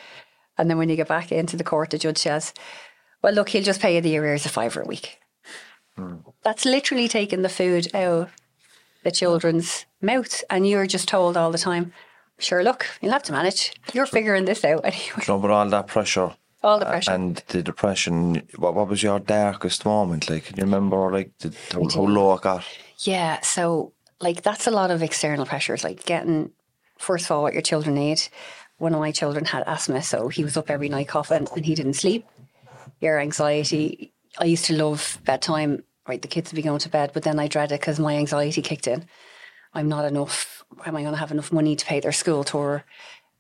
And 0.58 0.70
then 0.70 0.78
when 0.78 0.90
you 0.90 0.96
get 0.96 1.08
back 1.08 1.32
into 1.32 1.58
the 1.58 1.64
court, 1.64 1.90
the 1.90 1.98
judge 1.98 2.18
says, 2.20 2.54
well, 3.22 3.34
look, 3.34 3.50
he'll 3.50 3.64
just 3.64 3.82
pay 3.82 3.96
you 3.96 4.02
the 4.02 4.18
arrears 4.18 4.46
of 4.46 4.52
five 4.52 4.76
a 4.78 4.84
week. 4.84 5.20
Hmm. 5.98 6.16
That's 6.44 6.66
literally 6.66 7.08
taking 7.08 7.42
the 7.42 7.50
food 7.50 7.94
out 7.96 8.04
of 8.04 8.32
the 9.04 9.12
children's 9.12 9.86
mouths. 10.02 10.44
And 10.50 10.68
you're 10.68 10.88
just 10.88 11.08
told 11.08 11.36
all 11.38 11.52
the 11.52 11.58
time, 11.58 11.94
sure, 12.38 12.64
look, 12.64 12.86
you'll 13.02 13.12
have 13.14 13.24
to 13.24 13.32
manage. 13.32 13.74
You're 13.94 14.06
figuring 14.06 14.46
this 14.46 14.64
out 14.64 14.82
anyway. 14.84 15.24
But 15.28 15.30
all 15.52 15.70
that 15.70 15.88
pressure 15.88 16.32
All 16.64 16.80
the 16.80 16.86
pressure. 16.86 17.12
and 17.12 17.42
the 17.48 17.64
depression. 17.64 18.48
What, 18.58 18.76
what 18.76 18.88
was 18.88 19.02
your 19.04 19.20
darkest 19.20 19.86
moment? 19.86 20.30
Like, 20.30 20.46
can 20.46 20.58
you 20.58 20.64
remember, 20.64 21.12
like, 21.12 21.32
the, 21.40 21.54
how, 21.72 21.88
how 21.90 22.02
low 22.02 22.34
it 22.36 22.42
got? 22.42 22.64
Yeah, 23.00 23.42
so 23.42 23.94
like 24.22 24.42
that's 24.44 24.68
a 24.68 24.72
lot 24.72 24.92
of 24.92 25.02
external 25.04 25.46
pressures, 25.46 25.84
like 25.84 26.06
getting 26.06 26.52
first 26.98 27.26
of 27.26 27.32
all 27.32 27.42
what 27.44 27.54
your 27.54 27.62
children 27.62 27.96
need. 27.96 28.22
One 28.78 28.94
of 28.94 29.00
my 29.00 29.12
children 29.12 29.46
had 29.46 29.64
asthma, 29.68 30.04
so 30.04 30.28
he 30.28 30.44
was 30.44 30.58
up 30.58 30.70
every 30.70 30.90
night 30.90 31.08
coughing 31.08 31.48
and 31.56 31.66
he 31.66 31.76
didn't 31.76 31.94
sleep. 31.94 32.26
Your 33.00 33.20
anxiety. 33.20 34.14
I 34.38 34.46
used 34.46 34.66
to 34.66 34.74
love 34.76 35.20
bedtime. 35.26 35.84
Right, 36.08 36.22
the 36.22 36.28
kids 36.28 36.52
would 36.52 36.56
be 36.56 36.62
going 36.62 36.78
to 36.80 36.90
bed, 36.90 37.12
but 37.14 37.24
then 37.24 37.40
I 37.40 37.48
dread 37.48 37.72
it 37.72 37.80
because 37.80 38.00
my 38.00 38.16
anxiety 38.16 38.62
kicked 38.62 38.86
in. 38.86 39.06
I'm 39.74 39.90
not 39.90 40.06
enough. 40.06 40.64
Am 40.86 40.96
I 40.96 41.02
going 41.02 41.14
to 41.14 41.20
have 41.20 41.32
enough 41.32 41.52
money 41.52 41.76
to 41.76 41.84
pay 41.84 42.00
their 42.00 42.12
school 42.12 42.44
tour? 42.44 42.84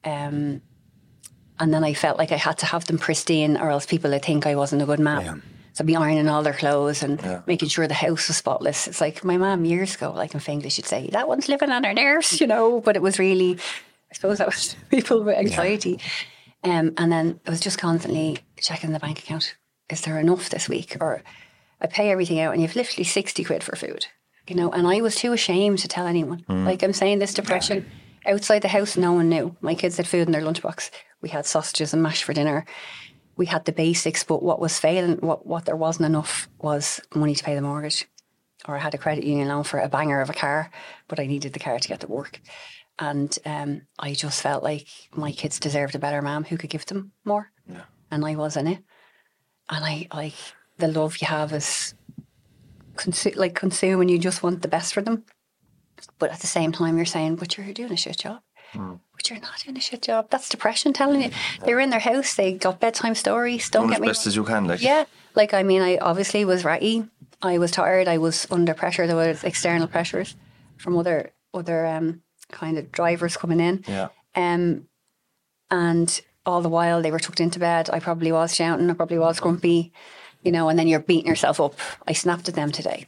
Um, 0.03 0.63
and 1.59 1.71
then 1.71 1.83
I 1.83 1.93
felt 1.93 2.17
like 2.17 2.31
I 2.31 2.37
had 2.37 2.57
to 2.59 2.65
have 2.65 2.85
them 2.85 2.97
pristine, 2.97 3.55
or 3.55 3.69
else 3.69 3.85
people 3.85 4.09
would 4.09 4.25
think 4.25 4.47
I 4.47 4.55
wasn't 4.55 4.81
a 4.81 4.85
good 4.85 4.99
mom. 4.99 5.43
So 5.73 5.83
I'd 5.83 5.85
be 5.85 5.95
ironing 5.95 6.27
all 6.27 6.41
their 6.41 6.53
clothes 6.53 7.03
and 7.03 7.43
making 7.45 7.69
sure 7.69 7.87
the 7.87 7.93
house 7.93 8.29
was 8.29 8.37
spotless. 8.37 8.87
It's 8.87 8.99
like 8.99 9.23
my 9.23 9.37
mum 9.37 9.63
years 9.63 9.93
ago, 9.93 10.11
like 10.11 10.33
in 10.33 10.41
English, 10.41 10.73
she'd 10.73 10.85
say, 10.85 11.09
that 11.11 11.27
one's 11.27 11.47
living 11.47 11.69
on 11.69 11.83
her 11.83 11.93
nerves, 11.93 12.41
you 12.41 12.47
know. 12.47 12.81
But 12.81 12.95
it 12.95 13.01
was 13.03 13.19
really, 13.19 13.59
suppose 14.15 14.37
that 14.39 14.47
was 14.47 14.75
people 14.89 15.23
with 15.23 15.37
anxiety. 15.37 15.99
Um, 16.63 16.93
and 16.97 17.11
then 17.11 17.39
I 17.45 17.49
was 17.51 17.59
just 17.59 17.77
constantly 17.77 18.39
checking 18.57 18.91
the 18.91 18.99
bank 18.99 19.19
account. 19.19 19.55
Is 19.89 20.01
there 20.01 20.19
enough 20.19 20.49
this 20.49 20.67
week? 20.67 20.97
Or 20.99 21.21
I 21.79 21.87
pay 21.87 22.09
everything 22.09 22.39
out 22.39 22.53
and 22.53 22.61
you've 22.61 22.75
literally 22.75 23.03
60 23.03 23.43
quid 23.43 23.63
for 23.63 23.75
food, 23.75 24.07
you 24.47 24.55
know. 24.55 24.71
And 24.71 24.87
I 24.87 25.01
was 25.01 25.15
too 25.15 25.33
ashamed 25.33 25.79
to 25.79 25.87
tell 25.87 26.07
anyone. 26.07 26.43
Like 26.47 26.81
I'm 26.81 26.93
saying, 26.93 27.19
this 27.19 27.35
depression 27.35 27.85
outside 28.25 28.63
the 28.63 28.67
house, 28.67 28.97
no 28.97 29.13
one 29.13 29.29
knew. 29.29 29.55
My 29.61 29.75
kids 29.75 29.97
had 29.97 30.07
food 30.07 30.27
in 30.27 30.31
their 30.31 30.41
lunchbox. 30.41 30.89
We 31.21 31.29
had 31.29 31.45
sausages 31.45 31.93
and 31.93 32.01
mash 32.01 32.23
for 32.23 32.33
dinner 32.33 32.65
we 33.37 33.45
had 33.45 33.65
the 33.65 33.71
basics, 33.71 34.23
but 34.23 34.41
what 34.41 34.59
was 34.59 34.79
failing, 34.79 35.17
what, 35.17 35.45
what 35.45 35.65
there 35.65 35.75
wasn't 35.75 36.05
enough 36.05 36.47
was 36.59 37.01
money 37.13 37.35
to 37.35 37.43
pay 37.43 37.55
the 37.55 37.61
mortgage. 37.61 38.07
Or 38.67 38.75
I 38.75 38.79
had 38.79 38.93
a 38.93 38.97
credit 38.97 39.25
union 39.25 39.47
loan 39.49 39.63
for 39.63 39.79
a 39.79 39.89
banger 39.89 40.21
of 40.21 40.29
a 40.29 40.33
car, 40.33 40.71
but 41.07 41.19
I 41.19 41.27
needed 41.27 41.53
the 41.53 41.59
car 41.59 41.77
to 41.77 41.87
get 41.87 41.99
to 41.99 42.07
work. 42.07 42.41
And 42.97 43.37
um, 43.45 43.81
I 43.99 44.13
just 44.13 44.41
felt 44.41 44.63
like 44.63 44.87
my 45.13 45.31
kids 45.31 45.59
deserved 45.59 45.95
a 45.95 45.99
better 45.99 46.21
mom 46.21 46.45
who 46.45 46.57
could 46.57 46.69
give 46.69 46.85
them 46.85 47.11
more. 47.25 47.51
Yeah. 47.69 47.81
And 48.09 48.25
I 48.25 48.35
wasn't 48.35 48.69
it. 48.69 48.79
And 49.69 49.83
I 49.83 50.07
like 50.13 50.35
the 50.77 50.87
love 50.87 51.17
you 51.17 51.27
have 51.27 51.51
is 51.53 51.93
consu- 52.95 53.35
like 53.35 53.55
consume 53.55 54.01
and 54.01 54.09
you 54.09 54.17
just 54.17 54.43
want 54.43 54.61
the 54.61 54.67
best 54.67 54.93
for 54.93 55.01
them. 55.01 55.23
But 56.19 56.31
at 56.31 56.39
the 56.39 56.47
same 56.47 56.71
time, 56.71 56.97
you're 56.97 57.05
saying, 57.05 57.35
but 57.37 57.57
you're 57.57 57.73
doing 57.73 57.91
a 57.91 57.97
shit 57.97 58.17
job. 58.17 58.41
But 58.73 59.29
you're 59.29 59.39
not 59.39 59.59
doing 59.63 59.77
a 59.77 59.81
shit 59.81 60.01
job. 60.01 60.29
That's 60.29 60.49
depression 60.49 60.91
telling 60.91 61.21
you. 61.21 61.31
They 61.63 61.73
were 61.73 61.79
in 61.79 61.89
their 61.91 61.99
house. 61.99 62.35
They 62.35 62.53
got 62.53 62.81
bedtime 62.81 63.15
stories. 63.15 63.69
Don't 63.69 63.83
Doing 63.83 63.91
get 63.91 63.95
as 63.95 64.01
me 64.01 64.07
best 64.07 64.27
as 64.27 64.35
you 64.35 64.43
can, 64.43 64.67
like. 64.67 64.81
yeah, 64.81 65.05
like 65.33 65.53
I 65.53 65.63
mean, 65.63 65.81
I 65.81 65.97
obviously 65.97 66.43
was 66.43 66.65
ratty. 66.65 67.05
I 67.41 67.57
was 67.57 67.71
tired. 67.71 68.09
I 68.09 68.17
was 68.17 68.45
under 68.51 68.73
pressure. 68.73 69.07
There 69.07 69.15
was 69.15 69.45
external 69.45 69.87
pressures 69.87 70.35
from 70.75 70.97
other 70.97 71.31
other 71.53 71.85
um, 71.85 72.21
kind 72.51 72.77
of 72.77 72.91
drivers 72.91 73.37
coming 73.37 73.59
in. 73.59 73.83
Yeah. 73.87 74.09
Um, 74.35 74.87
and 75.71 76.21
all 76.45 76.61
the 76.61 76.69
while 76.69 77.01
they 77.01 77.11
were 77.11 77.19
tucked 77.19 77.39
into 77.39 77.59
bed. 77.59 77.89
I 77.91 77.99
probably 77.99 78.31
was 78.31 78.55
shouting. 78.55 78.89
I 78.89 78.93
probably 78.93 79.19
was 79.19 79.39
grumpy, 79.39 79.91
you 80.43 80.51
know. 80.51 80.69
And 80.69 80.77
then 80.77 80.87
you're 80.87 80.99
beating 80.99 81.27
yourself 81.27 81.59
up. 81.59 81.75
I 82.07 82.13
snapped 82.13 82.47
at 82.47 82.55
them 82.55 82.71
today. 82.71 83.07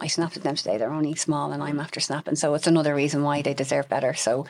I 0.00 0.06
snapped 0.06 0.36
at 0.36 0.42
them 0.42 0.54
today. 0.54 0.78
They're 0.78 0.92
only 0.92 1.14
small, 1.14 1.52
and 1.52 1.62
I'm 1.62 1.80
after 1.80 2.00
snapping. 2.00 2.36
So 2.36 2.54
it's 2.54 2.66
another 2.66 2.94
reason 2.94 3.22
why 3.22 3.42
they 3.42 3.54
deserve 3.54 3.88
better. 3.88 4.14
So 4.14 4.46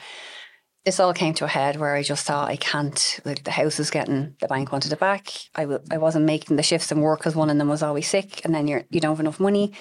this 0.85 1.01
all 1.01 1.15
came 1.15 1.35
to 1.35 1.45
a 1.45 1.49
head 1.49 1.77
where 1.77 1.95
I 1.95 2.03
just 2.03 2.27
thought 2.27 2.49
I 2.49 2.57
can't. 2.57 3.21
Like 3.25 3.45
the 3.45 3.51
house 3.51 3.79
was 3.79 3.91
getting 3.91 4.37
the 4.41 4.49
bank 4.49 4.71
wanted 4.73 4.93
it 4.93 5.01
back. 5.01 5.31
I 5.55 5.63
w- 5.63 5.83
I 5.91 5.99
wasn't 5.99 6.27
making 6.27 6.57
the 6.57 6.63
shifts 6.63 6.93
and 6.93 7.03
work 7.03 7.21
because 7.21 7.35
one 7.35 7.51
of 7.51 7.59
them 7.59 7.69
was 7.69 7.83
always 7.83 8.09
sick, 8.09 8.45
and 8.45 8.55
then 8.55 8.69
you're 8.69 8.85
you 8.91 9.01
don't 9.01 9.13
have 9.13 9.21
enough 9.21 9.41
money. 9.41 9.73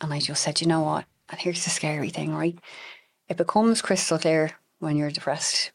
And 0.00 0.12
I 0.12 0.20
just 0.20 0.42
said, 0.42 0.60
you 0.60 0.66
know 0.66 0.82
what? 0.82 1.06
And 1.28 1.40
here's 1.40 1.64
the 1.64 1.70
scary 1.70 2.10
thing, 2.10 2.34
right? 2.34 2.58
It 3.28 3.36
becomes 3.36 3.82
crystal 3.82 4.18
clear 4.18 4.52
when 4.78 4.96
you're 4.96 5.10
depressed 5.10 5.72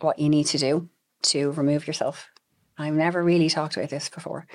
what 0.00 0.18
you 0.18 0.28
need 0.28 0.44
to 0.46 0.58
do 0.58 0.88
to 1.22 1.50
remove 1.52 1.86
yourself. 1.86 2.28
I've 2.76 2.94
never 2.94 3.22
really 3.22 3.48
talked 3.48 3.76
about 3.76 3.90
this 3.90 4.08
before. 4.08 4.46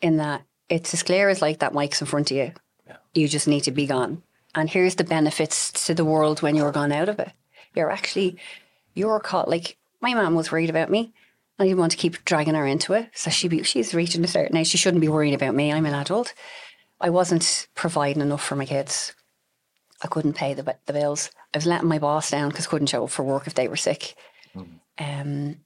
In 0.00 0.16
that 0.16 0.42
it's 0.68 0.92
as 0.94 1.02
clear 1.02 1.28
as 1.28 1.40
like 1.40 1.60
that 1.60 1.74
mic's 1.74 2.00
in 2.00 2.06
front 2.06 2.30
of 2.30 2.36
you. 2.36 2.52
You 3.14 3.28
just 3.28 3.46
need 3.46 3.62
to 3.62 3.70
be 3.70 3.86
gone. 3.86 4.22
And 4.54 4.68
here's 4.68 4.96
the 4.96 5.04
benefits 5.04 5.70
to 5.86 5.94
the 5.94 6.04
world 6.04 6.42
when 6.42 6.56
you're 6.56 6.72
gone 6.72 6.92
out 6.92 7.08
of 7.08 7.18
it. 7.18 7.30
You're 7.74 7.90
actually 7.90 8.36
you're 8.94 9.20
caught 9.20 9.48
like 9.48 9.76
my 10.00 10.14
mum 10.14 10.34
was 10.34 10.50
worried 10.50 10.70
about 10.70 10.90
me. 10.90 11.12
I 11.58 11.64
didn't 11.64 11.78
want 11.78 11.92
to 11.92 11.98
keep 11.98 12.24
dragging 12.24 12.54
her 12.54 12.66
into 12.66 12.94
it. 12.94 13.10
So 13.14 13.30
she 13.30 13.46
be, 13.46 13.62
she's 13.62 13.94
reaching 13.94 14.24
a 14.24 14.28
certain 14.28 14.56
age. 14.56 14.66
She 14.66 14.78
shouldn't 14.78 15.00
be 15.00 15.08
worrying 15.08 15.34
about 15.34 15.54
me. 15.54 15.72
I'm 15.72 15.86
an 15.86 15.94
adult. 15.94 16.34
I 17.00 17.10
wasn't 17.10 17.68
providing 17.74 18.22
enough 18.22 18.44
for 18.44 18.56
my 18.56 18.66
kids. 18.66 19.14
I 20.02 20.08
couldn't 20.08 20.34
pay 20.34 20.54
the 20.54 20.76
the 20.86 20.92
bills. 20.92 21.30
I 21.54 21.58
was 21.58 21.66
letting 21.66 21.88
my 21.88 21.98
boss 22.00 22.30
down 22.30 22.48
because 22.50 22.66
I 22.66 22.70
couldn't 22.70 22.88
show 22.88 23.04
up 23.04 23.10
for 23.10 23.22
work 23.22 23.46
if 23.46 23.54
they 23.54 23.68
were 23.68 23.76
sick. 23.76 24.14
Um, 24.98 25.56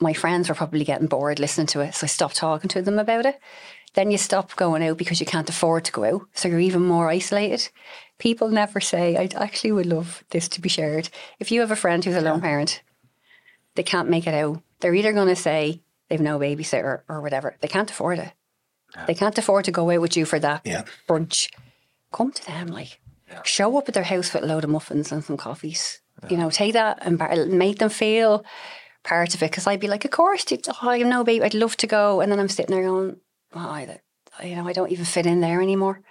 my 0.00 0.12
friends 0.12 0.48
were 0.48 0.54
probably 0.54 0.84
getting 0.84 1.08
bored 1.08 1.38
listening 1.40 1.66
to 1.68 1.80
it, 1.80 1.94
so 1.94 2.04
I 2.04 2.08
stopped 2.08 2.36
talking 2.36 2.68
to 2.68 2.82
them 2.82 2.98
about 2.98 3.26
it. 3.26 3.38
Then 3.94 4.10
you 4.10 4.18
stop 4.18 4.54
going 4.56 4.82
out 4.82 4.96
because 4.96 5.18
you 5.18 5.26
can't 5.26 5.48
afford 5.50 5.84
to 5.86 5.92
go 5.92 6.04
out, 6.04 6.22
so 6.34 6.46
you're 6.48 6.60
even 6.60 6.84
more 6.84 7.08
isolated. 7.08 7.68
People 8.18 8.48
never 8.48 8.80
say, 8.80 9.16
"I 9.16 9.28
actually 9.42 9.72
would 9.72 9.86
love 9.86 10.22
this 10.30 10.48
to 10.50 10.60
be 10.60 10.68
shared." 10.68 11.08
If 11.40 11.50
you 11.50 11.60
have 11.60 11.70
a 11.70 11.76
friend 11.76 12.04
who's 12.04 12.14
a 12.16 12.20
lone 12.20 12.40
parent, 12.40 12.82
they 13.74 13.82
can't 13.82 14.10
make 14.10 14.26
it 14.26 14.34
out. 14.34 14.62
They're 14.80 14.94
either 14.94 15.12
going 15.12 15.28
to 15.28 15.36
say 15.36 15.82
they've 16.08 16.20
no 16.20 16.38
babysitter 16.38 17.02
or 17.08 17.20
whatever. 17.20 17.56
They 17.60 17.68
can't 17.68 17.90
afford 17.90 18.18
it. 18.20 18.32
They 19.06 19.14
can't 19.14 19.36
afford 19.38 19.64
to 19.66 19.72
go 19.72 19.90
out 19.90 20.00
with 20.00 20.16
you 20.16 20.24
for 20.24 20.38
that 20.38 20.62
Yeah. 20.64 20.84
brunch. 21.08 21.50
Come 22.12 22.32
to 22.32 22.46
them, 22.46 22.68
like 22.68 23.00
show 23.44 23.76
up 23.78 23.88
at 23.88 23.94
their 23.94 24.04
house 24.04 24.32
with 24.32 24.42
a 24.42 24.46
load 24.46 24.64
of 24.64 24.70
muffins 24.70 25.12
and 25.12 25.24
some 25.24 25.36
coffees. 25.36 26.00
You 26.28 26.36
know, 26.36 26.50
take 26.50 26.72
that 26.72 26.98
and 27.02 27.16
bar- 27.18 27.46
make 27.46 27.78
them 27.78 27.90
feel 27.90 28.44
part 29.04 29.34
of 29.34 29.42
it. 29.42 29.50
Because 29.50 29.66
I'd 29.66 29.80
be 29.80 29.86
like, 29.86 30.04
of 30.04 30.10
course, 30.10 30.44
dude, 30.44 30.66
oh, 30.68 30.90
I 30.90 30.98
no 31.02 31.24
baby. 31.24 31.44
I'd 31.44 31.54
love 31.54 31.76
to 31.78 31.86
go, 31.86 32.20
and 32.20 32.30
then 32.30 32.40
I'm 32.40 32.48
sitting 32.48 32.74
there 32.74 32.84
going, 32.84 33.16
oh, 33.54 33.58
I, 33.58 34.00
you 34.42 34.56
know, 34.56 34.66
I 34.66 34.72
don't 34.72 34.90
even 34.90 35.04
fit 35.04 35.26
in 35.26 35.40
there 35.40 35.62
anymore. 35.62 36.02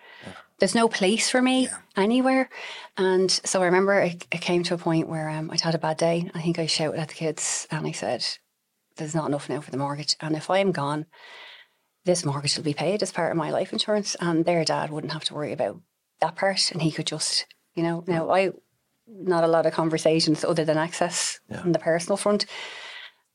There's 0.60 0.76
no 0.76 0.88
place 0.88 1.30
for 1.30 1.42
me 1.42 1.70
anywhere. 1.96 2.50
And 2.98 3.30
so 3.30 3.62
I 3.62 3.66
remember 3.66 4.00
it, 4.00 4.26
it 4.32 4.42
came 4.42 4.64
to 4.64 4.74
a 4.74 4.78
point 4.78 5.08
where 5.08 5.30
um, 5.30 5.52
I'd 5.52 5.62
had 5.62 5.76
a 5.76 5.80
bad 5.80 5.98
day. 5.98 6.32
I 6.34 6.42
think 6.42 6.58
I 6.58 6.66
shouted 6.66 7.00
at 7.00 7.10
the 7.10 7.14
kids 7.14 7.68
and 7.70 7.86
I 7.86 7.92
said, 7.92 8.26
there's 8.96 9.14
not 9.14 9.28
enough 9.28 9.50
now 9.50 9.62
for 9.62 9.70
the 9.70 9.78
mortgage. 9.78 10.16
And 10.20 10.36
if 10.36 10.50
I 10.50 10.58
am 10.58 10.72
gone, 10.72 11.06
this 12.06 12.26
mortgage 12.26 12.58
will 12.58 12.64
be 12.64 12.74
paid 12.74 13.04
as 13.04 13.12
part 13.12 13.32
of 13.32 13.38
my 13.38 13.52
life 13.52 13.72
insurance. 13.72 14.16
And 14.20 14.46
their 14.46 14.66
dad 14.66 14.90
wouldn't 14.90 15.14
have 15.14 15.26
to 15.26 15.36
worry 15.36 15.54
about 15.54 15.80
that 16.22 16.36
part. 16.36 16.72
And 16.72 16.82
he 16.82 16.92
could 16.92 17.08
just, 17.08 17.46
you 17.76 17.84
know, 17.84 18.04
now 18.08 18.30
I, 18.30 18.52
not 19.08 19.44
a 19.44 19.48
lot 19.48 19.66
of 19.66 19.74
conversations 19.74 20.44
other 20.44 20.66
than 20.66 20.78
access 20.78 21.40
on 21.64 21.72
the 21.72 21.80
personal 21.80 22.18
front. 22.18 22.46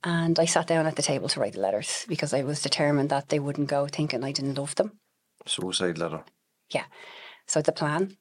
And 0.05 0.39
I 0.39 0.47
sat 0.47 0.67
down 0.67 0.87
at 0.87 0.97
the 0.97 1.03
table 1.03 1.29
to 1.29 1.41
write 1.41 1.53
the 1.53 1.61
letters 1.61 2.05
because 2.09 2.35
I 2.35 2.43
was 2.43 2.61
determined 2.61 3.11
that 3.11 3.29
they 3.29 3.39
wouldn't 3.39 3.69
go 3.69 3.87
thinking 3.87 4.25
I 4.25 4.33
didn't 4.33 4.59
love 4.59 4.75
them. 4.75 4.99
Suicide 5.47 5.99
letter. 5.99 6.25
Yeah. 6.71 6.85
So 7.47 7.63
the 7.63 7.73
plan, 7.73 8.17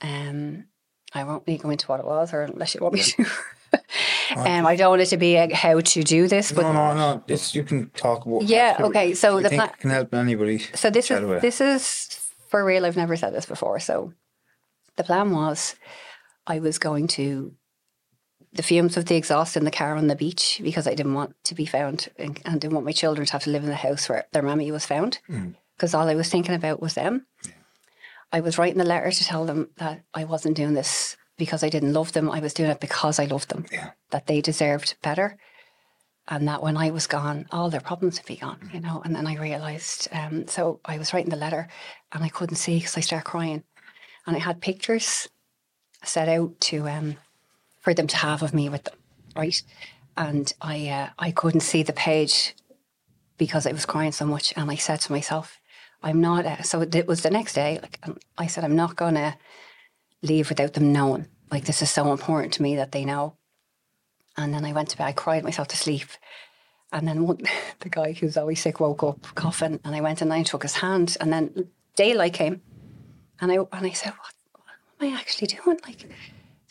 um, 0.00 0.64
I 1.12 1.24
won't 1.24 1.44
really 1.46 1.58
go 1.58 1.70
into 1.70 1.86
what 1.86 2.00
it 2.00 2.06
was, 2.06 2.32
or 2.32 2.42
unless 2.42 2.74
you 2.74 2.80
want 2.80 2.94
me 2.94 3.02
to. 3.02 3.22
um, 4.36 4.66
I 4.66 4.76
don't 4.76 4.90
want 4.90 5.02
it 5.02 5.06
to 5.06 5.16
be 5.16 5.36
a 5.36 5.54
how 5.54 5.80
to 5.80 6.02
do 6.02 6.28
this, 6.28 6.52
but 6.52 6.62
No, 6.62 6.72
no, 6.72 6.94
no. 6.94 7.24
It's, 7.26 7.54
you 7.54 7.64
can 7.64 7.90
talk 7.90 8.26
about. 8.26 8.42
Yeah, 8.42 8.76
okay, 8.80 9.14
so 9.14 9.40
the 9.40 9.48
think 9.48 9.60
pla- 9.62 9.70
it 9.72 9.78
can 9.78 9.90
help 9.90 10.14
anybody. 10.14 10.58
so 10.74 10.90
this 10.90 11.10
is 11.10 11.42
this 11.42 11.60
is 11.60 12.19
for 12.50 12.64
real. 12.64 12.84
I've 12.84 12.96
never 12.96 13.16
said 13.16 13.32
this 13.32 13.46
before. 13.46 13.78
So 13.80 14.12
the 14.96 15.04
plan 15.04 15.30
was, 15.30 15.76
I 16.46 16.58
was 16.58 16.78
going 16.78 17.06
to 17.08 17.54
the 18.52 18.62
fumes 18.62 18.96
of 18.96 19.04
the 19.04 19.14
exhaust 19.14 19.56
in 19.56 19.64
the 19.64 19.70
car 19.70 19.94
on 19.94 20.08
the 20.08 20.16
beach 20.16 20.60
because 20.62 20.86
I 20.88 20.94
didn't 20.94 21.14
want 21.14 21.36
to 21.44 21.54
be 21.54 21.66
found 21.66 22.08
and, 22.18 22.40
and 22.44 22.60
didn't 22.60 22.74
want 22.74 22.86
my 22.86 22.92
children 22.92 23.24
to 23.24 23.32
have 23.32 23.44
to 23.44 23.50
live 23.50 23.62
in 23.62 23.68
the 23.68 23.76
house 23.76 24.08
where 24.08 24.26
their 24.32 24.42
mammy 24.42 24.72
was 24.72 24.84
found 24.84 25.20
mm. 25.28 25.54
because 25.76 25.94
all 25.94 26.08
I 26.08 26.16
was 26.16 26.28
thinking 26.28 26.54
about 26.54 26.82
was 26.82 26.94
them. 26.94 27.26
I 28.32 28.40
was 28.40 28.58
writing 28.58 28.80
a 28.80 28.84
letter 28.84 29.10
to 29.12 29.24
tell 29.24 29.44
them 29.46 29.70
that 29.76 30.02
I 30.12 30.24
wasn't 30.24 30.56
doing 30.56 30.74
this 30.74 31.16
because 31.36 31.62
I 31.62 31.68
didn't 31.68 31.92
love 31.92 32.12
them. 32.12 32.30
I 32.30 32.40
was 32.40 32.52
doing 32.52 32.70
it 32.70 32.80
because 32.80 33.18
I 33.20 33.26
loved 33.26 33.48
them. 33.48 33.66
Yeah. 33.70 33.90
That 34.10 34.26
they 34.26 34.40
deserved 34.40 34.96
better. 35.02 35.38
And 36.30 36.46
that 36.46 36.62
when 36.62 36.76
I 36.76 36.90
was 36.90 37.08
gone, 37.08 37.46
all 37.50 37.70
their 37.70 37.80
problems 37.80 38.18
would 38.18 38.26
be 38.26 38.36
gone, 38.36 38.70
you 38.72 38.80
know. 38.80 39.02
And 39.04 39.16
then 39.16 39.26
I 39.26 39.36
realised, 39.36 40.06
um, 40.12 40.46
so 40.46 40.78
I 40.84 40.96
was 40.96 41.12
writing 41.12 41.30
the 41.30 41.36
letter 41.36 41.66
and 42.12 42.22
I 42.22 42.28
couldn't 42.28 42.56
see 42.56 42.76
because 42.76 42.96
I 42.96 43.00
started 43.00 43.24
crying. 43.24 43.64
And 44.26 44.36
I 44.36 44.38
had 44.38 44.60
pictures 44.60 45.28
set 46.04 46.28
out 46.28 46.58
to 46.60 46.88
um, 46.88 47.16
for 47.80 47.94
them 47.94 48.06
to 48.06 48.16
have 48.16 48.42
of 48.42 48.54
me 48.54 48.68
with 48.68 48.84
them, 48.84 48.94
right? 49.34 49.60
And 50.16 50.52
I 50.60 50.88
uh, 50.88 51.08
I 51.18 51.32
couldn't 51.32 51.60
see 51.62 51.82
the 51.82 51.92
page 51.92 52.54
because 53.36 53.66
I 53.66 53.72
was 53.72 53.86
crying 53.86 54.12
so 54.12 54.24
much. 54.24 54.52
And 54.56 54.70
I 54.70 54.76
said 54.76 55.00
to 55.00 55.12
myself, 55.12 55.58
I'm 56.02 56.20
not. 56.20 56.46
Uh, 56.46 56.62
so 56.62 56.82
it 56.82 57.06
was 57.08 57.22
the 57.22 57.30
next 57.30 57.54
day. 57.54 57.80
Like 57.82 57.98
um, 58.04 58.18
I 58.38 58.46
said, 58.46 58.64
I'm 58.64 58.76
not 58.76 58.96
going 58.96 59.14
to 59.14 59.36
leave 60.22 60.48
without 60.48 60.74
them 60.74 60.92
knowing. 60.92 61.26
Like 61.50 61.64
this 61.64 61.82
is 61.82 61.90
so 61.90 62.12
important 62.12 62.52
to 62.54 62.62
me 62.62 62.76
that 62.76 62.92
they 62.92 63.04
know. 63.04 63.34
And 64.36 64.54
then 64.54 64.64
I 64.64 64.72
went 64.72 64.88
to 64.90 64.96
bed. 64.96 65.06
I 65.06 65.12
cried 65.12 65.44
myself 65.44 65.68
to 65.68 65.76
sleep. 65.76 66.08
And 66.92 67.06
then 67.06 67.26
one, 67.26 67.38
the 67.80 67.88
guy 67.88 68.12
who's 68.12 68.36
always 68.36 68.60
sick 68.60 68.80
woke 68.80 69.02
up 69.02 69.22
coughing, 69.34 69.80
and 69.84 69.94
I 69.94 70.00
went 70.00 70.22
and 70.22 70.32
I 70.32 70.42
took 70.42 70.62
his 70.62 70.76
hand. 70.76 71.16
And 71.20 71.32
then 71.32 71.68
daylight 71.96 72.34
came, 72.34 72.62
and 73.40 73.52
I 73.52 73.56
and 73.56 73.86
I 73.86 73.90
said, 73.90 74.12
"What, 74.12 74.34
what 74.52 75.08
am 75.08 75.14
I 75.14 75.18
actually 75.18 75.48
doing? 75.48 75.78
Like, 75.86 76.08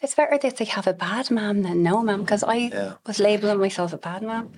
it's 0.01 0.15
better 0.15 0.37
that 0.37 0.57
they 0.57 0.65
have 0.65 0.87
a 0.87 0.93
bad 0.93 1.29
mum 1.31 1.63
than 1.63 1.83
no 1.83 2.01
mum, 2.03 2.21
because 2.21 2.43
I 2.43 2.95
was 3.05 3.19
labeling 3.19 3.59
myself 3.59 3.93
a 3.93 3.97
bad 3.97 4.23
mum 4.23 4.51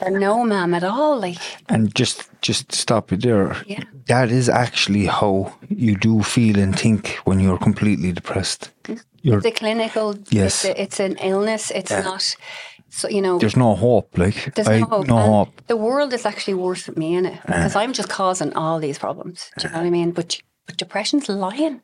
or 0.00 0.10
no 0.10 0.44
mum 0.44 0.74
at 0.74 0.84
all. 0.84 1.20
Like, 1.20 1.38
And 1.68 1.94
just 1.94 2.28
just 2.40 2.72
stop 2.72 3.12
it 3.12 3.22
there. 3.22 3.56
Yeah. 3.66 3.84
That 4.06 4.30
is 4.30 4.48
actually 4.48 5.06
how 5.06 5.54
you 5.68 5.96
do 5.96 6.22
feel 6.22 6.58
and 6.58 6.78
think 6.78 7.18
when 7.24 7.40
you're 7.40 7.58
completely 7.58 8.12
depressed. 8.12 8.70
Mm. 8.84 9.02
You're, 9.24 9.40
the 9.40 9.50
clinical, 9.50 10.14
Yes. 10.30 10.64
it's, 10.64 10.64
a, 10.64 10.82
it's 10.82 11.00
an 11.00 11.16
illness. 11.16 11.70
It's 11.70 11.90
not. 11.90 12.36
So 12.90 13.08
you 13.08 13.22
know, 13.22 13.38
there's 13.38 13.56
no 13.56 13.74
hope. 13.74 14.16
Like 14.18 14.54
There's 14.54 14.68
I, 14.68 14.80
no 14.80 14.86
hope. 14.86 15.06
no 15.08 15.18
hope. 15.18 15.66
The 15.66 15.76
world 15.76 16.12
is 16.12 16.24
actually 16.26 16.54
worse 16.54 16.86
with 16.86 16.96
me 16.96 17.16
in 17.18 17.26
it 17.26 17.40
because 17.46 17.74
I'm 17.74 17.92
just 17.92 18.08
causing 18.08 18.52
all 18.54 18.78
these 18.78 18.98
problems. 18.98 19.50
Do 19.58 19.66
you 19.66 19.72
know 19.72 19.80
what 19.80 19.86
I 19.86 19.90
mean? 19.90 20.12
But 20.12 20.40
but 20.66 20.76
depression's 20.76 21.28
lying. 21.28 21.80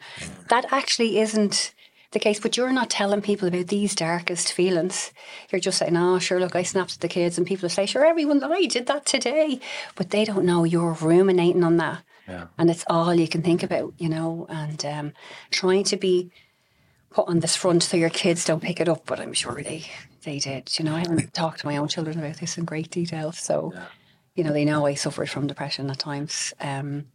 That 0.48 0.64
actually 0.70 1.18
isn't 1.18 1.74
the 2.12 2.20
case. 2.20 2.38
But 2.40 2.56
you're 2.56 2.72
not 2.72 2.90
telling 2.90 3.22
people 3.22 3.48
about 3.48 3.66
these 3.68 3.94
darkest 3.94 4.52
feelings. 4.52 5.12
You're 5.50 5.60
just 5.60 5.78
saying, 5.78 5.96
"Oh, 5.96 6.18
sure, 6.20 6.38
look, 6.40 6.54
I 6.54 6.62
snapped 6.64 6.94
at 6.94 7.00
the 7.00 7.08
kids," 7.08 7.38
and 7.38 7.46
people 7.46 7.68
say, 7.68 7.86
"Sure, 7.86 8.04
everyone, 8.04 8.44
I 8.44 8.66
did 8.66 8.86
that 8.86 9.04
today," 9.06 9.60
but 9.96 10.10
they 10.10 10.24
don't 10.24 10.44
know 10.44 10.64
you're 10.64 10.92
ruminating 11.00 11.64
on 11.64 11.76
that, 11.78 12.02
yeah. 12.28 12.46
and 12.58 12.70
it's 12.70 12.84
all 12.88 13.14
you 13.14 13.26
can 13.28 13.42
think 13.42 13.62
about, 13.64 13.94
you 13.98 14.08
know, 14.08 14.46
and 14.48 14.84
um, 14.84 15.12
trying 15.50 15.84
to 15.84 15.96
be 15.96 16.30
put 17.10 17.28
on 17.28 17.40
this 17.40 17.56
front 17.56 17.82
so 17.82 17.96
your 17.96 18.10
kids 18.10 18.44
don't 18.44 18.62
pick 18.62 18.80
it 18.80 18.88
up, 18.88 19.04
but 19.06 19.20
I'm 19.20 19.32
sure 19.32 19.62
they 19.62 19.84
they 20.24 20.38
did. 20.38 20.78
You 20.78 20.84
know, 20.84 20.94
I 20.94 21.00
haven't 21.00 21.34
talked 21.34 21.60
to 21.60 21.66
my 21.66 21.76
own 21.76 21.88
children 21.88 22.18
about 22.18 22.36
this 22.36 22.56
in 22.56 22.64
great 22.64 22.90
detail, 22.90 23.32
so 23.32 23.72
you 24.34 24.44
know 24.44 24.52
they 24.52 24.64
know 24.64 24.86
I 24.86 24.94
suffered 24.94 25.28
from 25.28 25.46
depression 25.46 25.90
at 25.90 25.98
times. 25.98 26.54
Um, 26.60 27.06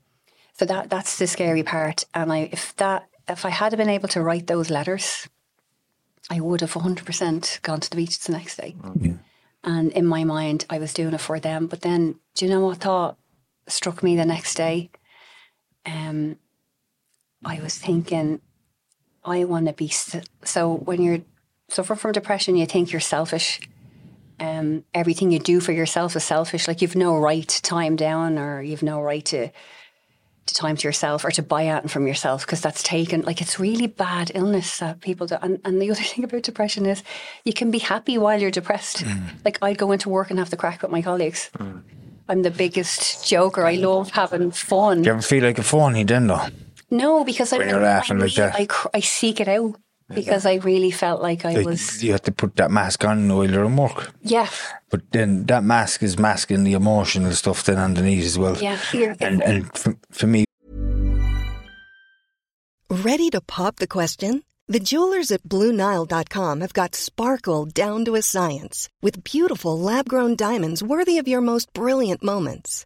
so 0.54 0.66
that 0.66 0.90
that's 0.90 1.18
the 1.18 1.28
scary 1.28 1.64
part, 1.64 2.06
and 2.14 2.32
I 2.32 2.50
if 2.52 2.76
that 2.78 3.08
if 3.28 3.46
I 3.46 3.50
had 3.50 3.76
been 3.78 3.90
able 3.90 4.08
to 4.10 4.22
write 4.22 4.48
those 4.48 4.70
letters, 4.70 5.28
I 6.30 6.40
would 6.40 6.62
have 6.62 6.76
100 6.76 7.06
percent 7.06 7.60
gone 7.64 7.80
to 7.80 7.90
the 7.90 7.96
beach 7.96 8.20
the 8.20 8.34
next 8.34 8.58
day. 8.58 8.76
And 9.64 9.92
in 9.94 10.06
my 10.06 10.24
mind, 10.24 10.66
I 10.70 10.78
was 10.78 10.94
doing 10.94 11.16
it 11.16 11.22
for 11.22 11.40
them. 11.40 11.66
But 11.66 11.82
then, 11.82 12.20
do 12.36 12.46
you 12.46 12.52
know 12.52 12.62
what 12.62 12.78
thought 12.78 13.18
struck 13.68 14.04
me 14.04 14.16
the 14.16 14.26
next 14.26 14.54
day? 14.54 14.92
Um, 15.88 16.38
I 17.44 17.60
was 17.60 17.76
thinking, 17.76 18.42
I 19.26 19.44
want 19.46 19.68
to 19.68 19.74
be. 19.74 19.90
So 20.44 20.74
when 20.74 21.02
you're 21.02 21.20
suffer 21.70 21.96
from 21.96 22.12
depression, 22.12 22.56
you 22.56 22.66
think 22.66 22.92
you're 22.92 23.00
selfish. 23.00 23.60
Um, 24.40 24.84
everything 24.94 25.32
you 25.32 25.40
do 25.40 25.60
for 25.60 25.72
yourself 25.72 26.16
is 26.16 26.24
selfish. 26.24 26.68
Like 26.68 26.82
you've 26.82 26.96
no 26.96 27.18
right 27.18 27.48
to 27.48 27.62
time 27.62 27.96
down, 27.96 28.38
or 28.38 28.62
you've 28.62 28.84
no 28.84 29.02
right 29.02 29.26
to 29.26 29.50
to 30.46 30.54
time 30.54 30.76
to 30.78 30.88
yourself 30.88 31.26
or 31.26 31.32
to 31.32 31.42
buy 31.42 31.68
out 31.68 31.90
from 31.90 32.06
yourself 32.06 32.46
because 32.46 32.62
that's 32.62 32.84
taken 32.84 33.22
like 33.24 33.42
it's 33.42 33.60
really 33.60 33.88
bad 33.88 34.32
illness 34.36 34.78
that 34.78 35.02
people 35.02 35.26
do. 35.26 35.38
And, 35.42 35.60
and 35.66 35.82
the 35.82 35.90
other 35.92 36.04
thing 36.04 36.24
about 36.24 36.44
depression 36.44 36.86
is 36.86 37.04
you 37.46 37.54
can 37.54 37.72
be 37.72 37.80
happy 37.80 38.18
while 38.18 38.40
you're 38.40 38.52
depressed. 38.52 39.04
Like 39.44 39.58
I'd 39.62 39.78
go 39.78 39.92
into 39.92 40.10
work 40.10 40.30
and 40.30 40.38
have 40.38 40.52
the 40.52 40.58
crack 40.58 40.82
with 40.82 40.92
my 40.92 41.02
colleagues. 41.02 41.50
I'm 42.28 42.42
the 42.42 42.52
biggest 42.52 43.28
joker. 43.28 43.66
I 43.66 43.76
love 43.76 44.12
having 44.12 44.52
fun. 44.52 45.04
You 45.04 45.12
ever 45.12 45.22
feel 45.22 45.44
like 45.44 45.58
a 45.60 45.64
phony 45.64 46.04
then 46.04 46.28
though? 46.28 46.48
No, 46.92 47.24
because 47.24 47.52
I, 47.54 47.58
you're 47.58 47.80
I, 47.80 47.84
laughing 47.84 48.20
like 48.20 48.38
really- 48.38 48.68
that. 48.68 48.88
I, 48.94 48.98
I 48.98 49.00
seek 49.02 49.40
it 49.40 49.48
out 49.48 49.76
because 50.14 50.46
I 50.46 50.56
really 50.56 50.92
felt 50.92 51.22
like 51.22 51.46
I 51.46 51.56
Like 51.56 51.66
was. 51.66 52.04
you 52.04 52.12
have 52.12 52.22
to 52.24 52.32
put 52.32 52.56
that 52.58 52.70
mask 52.70 53.04
on 53.06 53.28
while 53.28 53.50
you're 53.50 53.66
in 53.66 53.76
work. 53.76 54.12
Yeah, 54.22 54.48
But 54.92 55.02
then 55.12 55.46
that 55.48 55.64
mask 55.64 56.04
is 56.04 56.20
masking 56.20 56.64
the 56.64 56.74
emotional 56.74 57.32
stuff 57.32 57.64
then 57.64 57.78
underneath 57.80 58.24
as 58.26 58.38
well. 58.38 58.56
yeah. 58.58 58.78
You're- 58.94 59.16
And 59.20 59.42
and 59.42 59.76
for, 59.78 59.96
for 60.12 60.28
me, 60.28 60.46
Ready 62.90 63.30
to 63.32 63.42
pop 63.42 63.78
the 63.78 63.88
question? 63.88 64.44
The 64.68 64.80
jewelers 64.80 65.32
at 65.32 65.44
BlueNile.com 65.44 66.62
have 66.62 66.74
got 66.74 66.96
sparkle 66.96 67.66
down 67.66 68.06
to 68.06 68.16
a 68.16 68.22
science 68.22 68.90
with 69.02 69.24
beautiful 69.24 69.78
lab 69.80 70.08
grown 70.10 70.36
diamonds 70.36 70.82
worthy 70.84 71.18
of 71.20 71.28
your 71.28 71.42
most 71.42 71.72
brilliant 71.74 72.24
moments. 72.24 72.86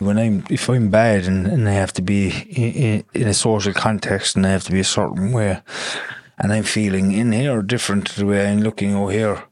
When 0.00 0.18
I'm 0.18 0.44
if 0.50 0.68
I'm 0.68 0.90
bad 0.90 1.26
and, 1.26 1.46
and 1.46 1.68
I 1.68 1.72
have 1.72 1.92
to 1.94 2.02
be 2.02 2.30
in, 2.50 2.72
in, 2.72 3.04
in 3.14 3.28
a 3.28 3.34
social 3.34 3.72
context 3.72 4.34
and 4.34 4.46
I 4.46 4.50
have 4.50 4.64
to 4.64 4.72
be 4.72 4.80
a 4.80 4.84
certain 4.84 5.32
way, 5.32 5.62
and 6.38 6.52
I'm 6.52 6.64
feeling 6.64 7.12
in 7.12 7.32
here 7.32 7.62
different 7.62 8.06
to 8.08 8.20
the 8.20 8.26
way 8.26 8.50
I'm 8.50 8.60
looking 8.60 8.94
over 8.94 9.12
here, 9.12 9.42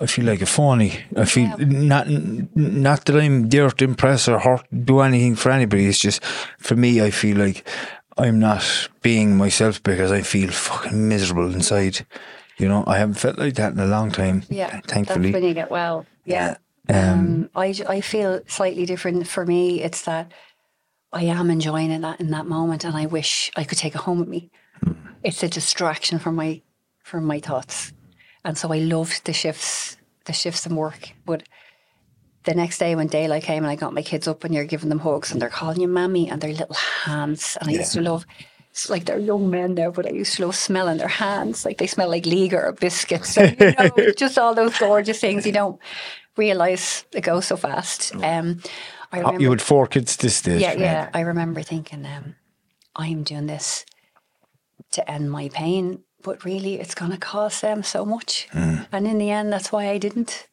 I 0.00 0.06
feel 0.06 0.24
like 0.24 0.42
a 0.42 0.46
phony. 0.46 1.00
I 1.16 1.24
feel 1.24 1.58
not 1.58 2.08
not 2.54 3.04
that 3.04 3.16
I'm 3.16 3.48
there 3.48 3.70
to 3.70 3.84
impress 3.84 4.28
or 4.28 4.38
hurt, 4.38 4.64
do 4.84 5.00
anything 5.00 5.34
for 5.36 5.50
anybody. 5.50 5.86
It's 5.86 5.98
just 5.98 6.24
for 6.58 6.76
me, 6.76 7.02
I 7.02 7.10
feel 7.10 7.36
like 7.36 7.66
I'm 8.16 8.38
not 8.38 8.88
being 9.02 9.36
myself 9.36 9.82
because 9.82 10.12
I 10.12 10.22
feel 10.22 10.50
fucking 10.50 11.08
miserable 11.08 11.52
inside. 11.52 12.06
You 12.58 12.68
know, 12.68 12.84
I 12.86 12.98
haven't 12.98 13.18
felt 13.18 13.38
like 13.38 13.54
that 13.54 13.72
in 13.72 13.80
a 13.80 13.86
long 13.86 14.10
time. 14.10 14.44
Yeah, 14.48 14.80
thankfully. 14.86 15.32
that's 15.32 15.42
when 15.42 15.48
you 15.48 15.54
get 15.54 15.70
well. 15.70 16.06
Yeah. 16.24 16.56
Um, 16.88 16.96
Um, 16.96 17.50
I, 17.54 17.74
I 17.88 18.00
feel 18.00 18.40
slightly 18.46 18.86
different. 18.86 19.26
For 19.26 19.44
me, 19.44 19.82
it's 19.82 20.02
that 20.02 20.32
I 21.12 21.24
am 21.24 21.50
enjoying 21.50 21.90
it 21.90 22.00
that 22.02 22.20
in 22.20 22.30
that 22.30 22.46
moment, 22.46 22.84
and 22.84 22.96
I 22.96 23.06
wish 23.06 23.50
I 23.56 23.64
could 23.64 23.78
take 23.78 23.94
it 23.94 24.02
home 24.02 24.20
with 24.20 24.28
me. 24.28 24.50
It's 25.22 25.42
a 25.42 25.48
distraction 25.48 26.18
from 26.18 26.36
my 26.36 26.62
from 27.02 27.24
my 27.24 27.40
thoughts, 27.40 27.92
and 28.44 28.56
so 28.58 28.72
I 28.72 28.78
loved 28.78 29.24
the 29.24 29.32
shifts, 29.32 29.96
the 30.24 30.32
shifts 30.32 30.66
in 30.66 30.76
work. 30.76 31.12
But 31.24 31.42
the 32.44 32.54
next 32.54 32.78
day 32.78 32.94
when 32.94 33.08
daylight 33.08 33.42
came 33.42 33.64
and 33.64 33.70
I 33.70 33.76
got 33.76 33.94
my 33.94 34.02
kids 34.02 34.28
up 34.28 34.44
and 34.44 34.54
you're 34.54 34.64
giving 34.64 34.88
them 34.88 35.00
hugs 35.00 35.32
and 35.32 35.42
they're 35.42 35.48
calling 35.48 35.80
you 35.80 35.88
mammy 35.88 36.30
and 36.30 36.40
their 36.40 36.52
little 36.52 36.76
hands, 37.04 37.56
and 37.60 37.68
I 37.68 37.72
used 37.72 37.92
to 37.94 38.00
love. 38.00 38.26
It's 38.76 38.90
like 38.90 39.06
they're 39.06 39.18
young 39.18 39.48
men 39.48 39.72
now, 39.72 39.90
but 39.90 40.04
I 40.04 40.10
used 40.10 40.36
to 40.36 40.44
love 40.44 40.54
smelling 40.54 40.98
their 40.98 41.08
hands. 41.08 41.64
Like 41.64 41.78
they 41.78 41.86
smell 41.86 42.10
like 42.10 42.26
Liga 42.26 42.58
or 42.58 42.72
biscuits. 42.72 43.32
So, 43.32 43.42
you 43.44 43.72
know, 43.78 44.12
just 44.18 44.36
all 44.38 44.54
those 44.54 44.78
gorgeous 44.78 45.18
things 45.18 45.46
you 45.46 45.52
don't 45.52 45.80
realize 46.36 47.06
it 47.14 47.22
goes 47.22 47.46
so 47.46 47.56
fast. 47.56 48.14
Um, 48.16 48.60
I 49.12 49.18
remember, 49.20 49.36
Oh, 49.38 49.40
you 49.40 49.50
had 49.50 49.62
four 49.62 49.86
kids 49.86 50.18
this 50.18 50.36
stage. 50.36 50.60
yeah, 50.60 50.68
right? 50.72 50.78
yeah. 50.78 51.10
I 51.14 51.20
remember 51.20 51.62
thinking, 51.62 52.04
um, 52.04 52.34
I'm 52.94 53.22
doing 53.22 53.46
this 53.46 53.86
to 54.90 55.10
end 55.10 55.30
my 55.30 55.48
pain, 55.48 56.00
but 56.22 56.44
really 56.44 56.74
it's 56.78 56.94
going 56.94 57.12
to 57.12 57.16
cost 57.18 57.62
them 57.62 57.82
so 57.82 58.04
much. 58.04 58.46
And 58.52 59.06
in 59.06 59.16
the 59.16 59.30
end, 59.30 59.50
that's 59.54 59.72
why 59.72 59.88
I 59.88 59.96
didn't. 59.96 60.48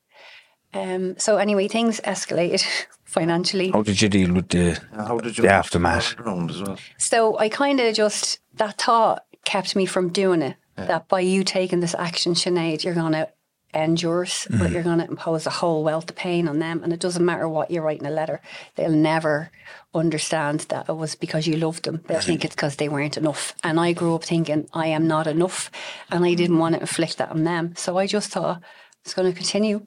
Um, 0.74 1.18
so 1.18 1.38
anyway, 1.38 1.68
things 1.68 2.02
escalated 2.02 2.66
financially. 3.04 3.72
How 3.72 3.84
did 3.84 4.02
you 4.02 4.10
deal 4.10 4.34
with 4.34 4.50
the 4.50 4.80
How 4.96 5.18
did 5.20 5.38
you 5.38 5.44
the 5.44 5.52
aftermath? 5.52 6.16
as 6.20 6.62
well? 6.62 6.78
So 6.98 7.38
I 7.38 7.50
kind 7.50 7.80
of 7.80 7.96
just 7.96 8.40
that 8.56 8.82
thought 8.82 9.26
kept 9.46 9.76
me 9.76 9.86
from 9.86 10.10
doing 10.10 10.42
it. 10.42 10.58
That 10.76 11.08
by 11.08 11.20
you 11.20 11.44
taking 11.44 11.82
this 11.82 11.94
action, 11.94 12.34
Sinead, 12.34 12.84
you're 12.84 12.96
going 12.96 13.12
to 13.12 13.30
end 13.76 14.02
yours, 14.02 14.48
but 14.50 14.72
you're 14.72 14.82
going 14.82 14.98
to 14.98 15.08
impose 15.08 15.46
a 15.46 15.52
whole 15.52 15.84
wealth 15.84 16.10
of 16.10 16.16
pain 16.16 16.48
on 16.48 16.58
them. 16.58 16.84
And 16.84 16.92
it 16.92 17.00
doesn't 17.00 17.24
matter 17.24 17.48
what 17.48 17.70
you 17.70 17.80
write 17.82 18.00
in 18.00 18.08
a 18.08 18.12
letter; 18.12 18.42
they'll 18.76 18.90
never 18.90 19.52
understand 19.94 20.62
that 20.70 20.90
it 20.90 20.98
was 20.98 21.14
because 21.14 21.46
you 21.46 21.58
loved 21.58 21.84
them. 21.84 22.02
They'll 22.08 22.22
think 22.22 22.44
it's 22.44 22.56
because 22.56 22.78
they 22.78 22.90
weren't 22.90 23.18
enough. 23.18 23.54
And 23.64 23.80
I 23.80 23.94
grew 23.94 24.16
up 24.16 24.24
thinking 24.24 24.68
I 24.74 24.88
am 24.88 25.08
not 25.08 25.28
enough, 25.28 25.70
and 26.10 26.26
I 26.26 26.34
didn't 26.34 26.58
want 26.58 26.74
to 26.74 26.82
inflict 26.82 27.20
that 27.20 27.30
on 27.30 27.44
them. 27.44 27.76
So 27.76 28.00
I 28.00 28.08
just 28.08 28.32
thought 28.32 28.62
it's 29.06 29.14
going 29.14 29.32
to 29.32 29.38
continue 29.38 29.86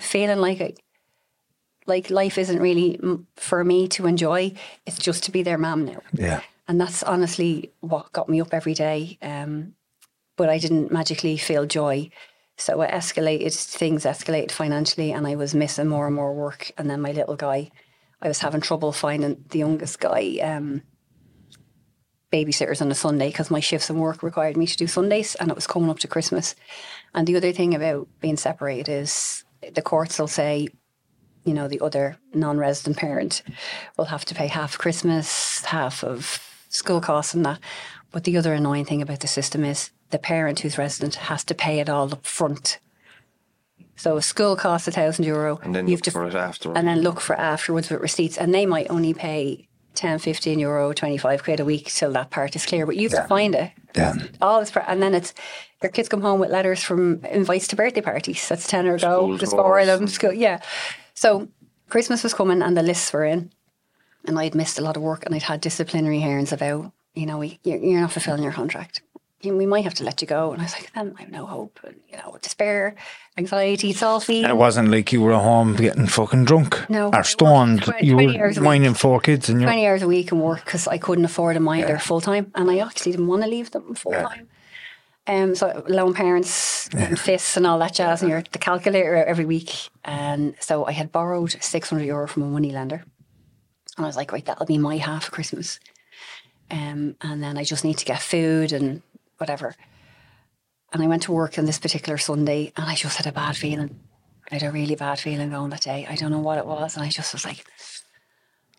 feeling 0.00 0.38
like 0.38 0.60
I, 0.60 0.74
like 1.86 2.10
life 2.10 2.38
isn't 2.38 2.60
really 2.60 3.00
for 3.36 3.64
me 3.64 3.88
to 3.88 4.06
enjoy. 4.06 4.52
It's 4.86 4.98
just 4.98 5.24
to 5.24 5.30
be 5.30 5.42
their 5.42 5.58
mom 5.58 5.84
now. 5.84 6.00
Yeah. 6.12 6.40
And 6.68 6.80
that's 6.80 7.02
honestly 7.02 7.72
what 7.80 8.12
got 8.12 8.28
me 8.28 8.40
up 8.40 8.54
every 8.54 8.74
day. 8.74 9.18
Um, 9.22 9.74
but 10.36 10.48
I 10.48 10.58
didn't 10.58 10.92
magically 10.92 11.36
feel 11.36 11.66
joy. 11.66 12.10
So 12.56 12.80
it 12.82 12.90
escalated, 12.90 13.54
things 13.66 14.04
escalated 14.04 14.52
financially, 14.52 15.12
and 15.12 15.26
I 15.26 15.34
was 15.34 15.54
missing 15.54 15.88
more 15.88 16.06
and 16.06 16.14
more 16.14 16.34
work. 16.34 16.70
And 16.78 16.88
then 16.88 17.00
my 17.00 17.12
little 17.12 17.36
guy, 17.36 17.70
I 18.20 18.28
was 18.28 18.38
having 18.38 18.60
trouble 18.60 18.92
finding 18.92 19.44
the 19.48 19.58
youngest 19.58 19.98
guy 19.98 20.38
um, 20.42 20.82
babysitters 22.32 22.80
on 22.80 22.90
a 22.90 22.94
Sunday 22.94 23.28
because 23.30 23.50
my 23.50 23.60
shifts 23.60 23.90
and 23.90 23.98
work 23.98 24.22
required 24.22 24.56
me 24.56 24.66
to 24.66 24.76
do 24.76 24.86
Sundays, 24.86 25.34
and 25.36 25.50
it 25.50 25.54
was 25.54 25.66
coming 25.66 25.90
up 25.90 25.98
to 26.00 26.08
Christmas. 26.08 26.54
And 27.14 27.26
the 27.26 27.36
other 27.36 27.52
thing 27.52 27.74
about 27.74 28.08
being 28.20 28.36
separated 28.36 28.88
is 28.88 29.44
the 29.74 29.82
courts 29.82 30.18
will 30.18 30.28
say, 30.28 30.68
you 31.44 31.54
know, 31.54 31.68
the 31.68 31.80
other 31.80 32.16
non 32.34 32.58
resident 32.58 32.96
parent 32.96 33.42
will 33.96 34.06
have 34.06 34.24
to 34.26 34.34
pay 34.34 34.46
half 34.46 34.78
Christmas, 34.78 35.64
half 35.64 36.04
of 36.04 36.40
school 36.68 37.00
costs 37.00 37.34
and 37.34 37.44
that. 37.46 37.60
But 38.12 38.24
the 38.24 38.36
other 38.36 38.52
annoying 38.52 38.84
thing 38.84 39.02
about 39.02 39.20
the 39.20 39.28
system 39.28 39.64
is 39.64 39.90
the 40.10 40.18
parent 40.18 40.60
who's 40.60 40.78
resident 40.78 41.14
has 41.14 41.44
to 41.44 41.54
pay 41.54 41.80
it 41.80 41.88
all 41.88 42.12
up 42.12 42.26
front. 42.26 42.78
So 43.96 44.16
a 44.16 44.22
school 44.22 44.56
costs 44.56 44.88
a 44.88 44.92
thousand 44.92 45.26
euro. 45.26 45.60
And 45.62 45.74
then 45.74 45.86
you 45.86 45.92
have 45.92 46.02
to 46.02 46.10
look 46.10 46.14
for 46.14 46.26
it 46.26 46.34
afterwards. 46.34 46.78
And 46.78 46.88
then 46.88 47.02
look 47.02 47.20
for 47.20 47.36
afterwards 47.36 47.90
with 47.90 48.00
receipts. 48.00 48.38
And 48.38 48.54
they 48.54 48.64
might 48.66 48.90
only 48.90 49.12
pay 49.12 49.68
10, 49.94 50.20
15 50.20 50.58
euro, 50.58 50.92
25 50.92 51.44
quid 51.44 51.60
a 51.60 51.64
week 51.64 51.86
till 51.86 52.12
that 52.12 52.30
part 52.30 52.56
is 52.56 52.64
clear. 52.64 52.86
But 52.86 52.96
you 52.96 53.08
have 53.08 53.22
to 53.22 53.28
find 53.28 53.54
it. 53.54 53.72
Yeah. 53.94 54.14
All 54.40 54.60
this, 54.60 54.72
and 54.86 55.02
then 55.02 55.14
it's 55.14 55.34
your 55.82 55.90
kids 55.90 56.08
come 56.08 56.20
home 56.22 56.40
with 56.40 56.50
letters 56.50 56.82
from 56.82 57.24
invites 57.24 57.66
to 57.68 57.76
birthday 57.76 58.00
parties. 58.00 58.48
That's 58.48 58.66
ten 58.66 58.86
or 58.86 58.98
go. 58.98 59.36
There's 59.36 59.50
four 59.50 59.78
of 59.78 59.86
them. 59.86 60.06
School, 60.06 60.32
yeah. 60.32 60.60
So 61.14 61.48
Christmas 61.88 62.22
was 62.22 62.34
coming 62.34 62.62
and 62.62 62.76
the 62.76 62.82
lists 62.82 63.12
were 63.12 63.24
in, 63.24 63.50
and 64.26 64.38
I'd 64.38 64.54
missed 64.54 64.78
a 64.78 64.82
lot 64.82 64.96
of 64.96 65.02
work 65.02 65.26
and 65.26 65.34
I'd 65.34 65.42
had 65.42 65.60
disciplinary 65.60 66.20
hearings 66.20 66.52
about, 66.52 66.92
you 67.14 67.26
know, 67.26 67.42
you're 67.42 68.00
not 68.00 68.12
fulfilling 68.12 68.42
your 68.42 68.52
contract. 68.52 69.02
We 69.42 69.66
might 69.66 69.84
have 69.84 69.94
to 69.94 70.04
let 70.04 70.20
you 70.20 70.26
go. 70.26 70.52
And 70.52 70.60
I 70.60 70.64
was 70.66 70.74
like, 70.74 70.92
then 70.92 71.14
I 71.18 71.22
have 71.22 71.30
no 71.30 71.46
hope. 71.46 71.80
And, 71.82 71.96
you 72.08 72.16
know, 72.18 72.36
despair, 72.42 72.94
anxiety, 73.38 73.92
feeding. 73.92 74.44
And 74.44 74.52
it 74.52 74.56
wasn't 74.56 74.90
like 74.90 75.12
you 75.12 75.22
were 75.22 75.32
at 75.32 75.42
home 75.42 75.76
getting 75.76 76.06
fucking 76.06 76.44
drunk 76.44 76.88
No, 76.90 77.10
or 77.12 77.24
stoned. 77.24 77.90
You 78.00 78.16
were 78.16 78.52
minding 78.60 78.94
four 78.94 79.20
kids 79.20 79.48
and 79.48 79.60
you're 79.60 79.70
20 79.70 79.86
hours 79.86 80.02
a 80.02 80.08
week 80.08 80.30
and 80.32 80.42
work 80.42 80.64
because 80.64 80.86
I 80.86 80.98
couldn't 80.98 81.24
afford 81.24 81.56
a 81.56 81.60
mind 81.60 81.88
there 81.88 81.98
full 81.98 82.20
time. 82.20 82.52
And 82.54 82.70
I 82.70 82.78
actually 82.78 83.12
didn't 83.12 83.28
want 83.28 83.42
to 83.42 83.48
leave 83.48 83.70
them 83.70 83.94
full 83.94 84.12
time. 84.12 84.48
Um, 85.26 85.54
so 85.54 85.84
lone 85.86 86.12
parents 86.12 86.88
and 86.88 87.18
fists 87.18 87.56
and 87.56 87.66
all 87.66 87.78
that 87.78 87.94
jazz, 87.94 88.20
and 88.20 88.30
you're 88.30 88.42
the 88.50 88.58
calculator 88.58 89.16
every 89.16 89.44
week. 89.44 89.88
And 90.04 90.54
so 90.60 90.84
I 90.86 90.92
had 90.92 91.12
borrowed 91.12 91.56
600 91.62 92.04
euro 92.04 92.26
from 92.26 92.42
a 92.42 92.46
money 92.46 92.72
lender. 92.72 93.04
And 93.96 94.04
I 94.06 94.08
was 94.08 94.16
like, 94.16 94.32
right, 94.32 94.44
that'll 94.44 94.66
be 94.66 94.78
my 94.78 94.96
half 94.96 95.26
of 95.26 95.30
Christmas. 95.30 95.78
Um, 96.70 97.16
and 97.20 97.42
then 97.42 97.58
I 97.58 97.64
just 97.64 97.84
need 97.84 97.98
to 97.98 98.04
get 98.04 98.20
food 98.20 98.72
and 98.72 99.02
whatever. 99.40 99.74
And 100.92 101.02
I 101.02 101.06
went 101.06 101.22
to 101.24 101.32
work 101.32 101.58
on 101.58 101.64
this 101.64 101.78
particular 101.78 102.18
Sunday 102.18 102.72
and 102.76 102.86
I 102.86 102.94
just 102.94 103.16
had 103.16 103.26
a 103.26 103.32
bad 103.32 103.56
feeling. 103.56 103.98
I 104.50 104.56
had 104.56 104.64
a 104.64 104.72
really 104.72 104.96
bad 104.96 105.18
feeling 105.18 105.50
going 105.50 105.70
that 105.70 105.82
day. 105.82 106.06
I 106.08 106.16
don't 106.16 106.30
know 106.30 106.40
what 106.40 106.58
it 106.58 106.66
was. 106.66 106.96
And 106.96 107.04
I 107.04 107.08
just 107.08 107.32
was 107.32 107.44
like, 107.44 107.64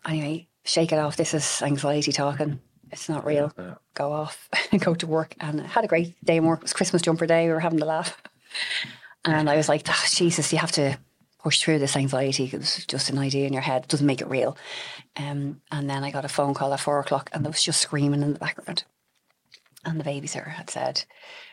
anyway, 0.06 0.48
shake 0.64 0.92
it 0.92 0.98
off. 0.98 1.16
This 1.16 1.34
is 1.34 1.62
anxiety 1.62 2.12
talking. 2.12 2.60
It's 2.90 3.08
not 3.08 3.24
real. 3.24 3.52
Go 3.94 4.12
off 4.12 4.48
and 4.70 4.80
go 4.84 4.94
to 4.94 5.06
work. 5.06 5.34
And 5.40 5.62
I 5.62 5.66
had 5.66 5.84
a 5.84 5.88
great 5.88 6.14
day 6.24 6.36
in 6.36 6.44
work. 6.44 6.60
It 6.60 6.64
was 6.64 6.74
Christmas 6.74 7.02
jumper 7.02 7.26
day. 7.26 7.46
We 7.46 7.52
were 7.52 7.60
having 7.60 7.82
a 7.82 7.86
laugh. 7.86 8.20
And 9.24 9.48
I 9.48 9.56
was 9.56 9.68
like, 9.68 9.84
"Ah, 9.88 10.04
Jesus, 10.10 10.52
you 10.52 10.58
have 10.58 10.72
to 10.72 10.98
push 11.42 11.60
through 11.60 11.78
this 11.78 11.96
anxiety. 11.96 12.44
It 12.44 12.58
was 12.58 12.84
just 12.86 13.10
an 13.10 13.18
idea 13.18 13.46
in 13.46 13.52
your 13.52 13.62
head. 13.62 13.84
It 13.84 13.88
doesn't 13.88 14.06
make 14.06 14.20
it 14.20 14.28
real. 14.28 14.56
Um, 15.16 15.60
and 15.70 15.90
then 15.90 16.04
I 16.04 16.10
got 16.10 16.24
a 16.24 16.28
phone 16.28 16.54
call 16.54 16.72
at 16.72 16.80
four 16.80 17.00
o'clock 17.00 17.30
and 17.32 17.44
there 17.44 17.50
was 17.50 17.62
just 17.62 17.80
screaming 17.80 18.22
in 18.22 18.32
the 18.32 18.38
background. 18.38 18.84
And 19.84 19.98
the 19.98 20.04
babysitter 20.04 20.48
had 20.48 20.70
said, 20.70 21.04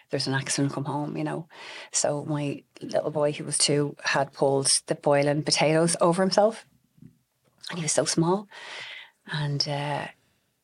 there's 0.09 0.27
an 0.27 0.33
accident, 0.33 0.73
come 0.73 0.85
home, 0.85 1.17
you 1.17 1.23
know. 1.23 1.47
So 1.91 2.25
my 2.25 2.63
little 2.81 3.11
boy, 3.11 3.31
who 3.31 3.43
was 3.43 3.57
two, 3.57 3.95
had 4.03 4.33
pulled 4.33 4.67
the 4.87 4.95
boiling 4.95 5.43
potatoes 5.43 5.95
over 6.01 6.21
himself. 6.23 6.65
And 7.69 7.79
he 7.79 7.83
was 7.83 7.91
so 7.91 8.05
small. 8.05 8.47
And 9.31 9.67
uh, 9.67 10.07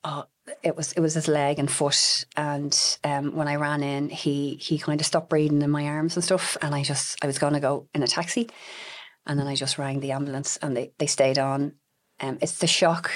oh, 0.03 0.25
it 0.63 0.75
was 0.75 0.93
it 0.93 0.99
was 0.99 1.13
his 1.13 1.27
leg 1.27 1.59
and 1.59 1.69
foot. 1.69 2.25
And 2.35 2.97
um, 3.03 3.35
when 3.35 3.47
I 3.47 3.55
ran 3.55 3.83
in, 3.83 4.09
he 4.09 4.55
he 4.55 4.79
kind 4.79 4.99
of 4.99 5.05
stopped 5.05 5.29
breathing 5.29 5.61
in 5.61 5.69
my 5.69 5.85
arms 5.85 6.15
and 6.15 6.23
stuff. 6.23 6.57
And 6.61 6.73
I 6.73 6.83
just 6.83 7.23
I 7.23 7.27
was 7.27 7.37
going 7.37 7.53
to 7.53 7.59
go 7.59 7.87
in 7.93 8.01
a 8.01 8.07
taxi, 8.07 8.49
and 9.27 9.39
then 9.39 9.47
I 9.47 9.55
just 9.55 9.77
rang 9.77 9.99
the 9.99 10.11
ambulance, 10.11 10.57
and 10.57 10.75
they 10.75 10.91
they 10.97 11.07
stayed 11.07 11.37
on. 11.37 11.73
Um, 12.19 12.39
it's 12.41 12.57
the 12.57 12.67
shock 12.67 13.11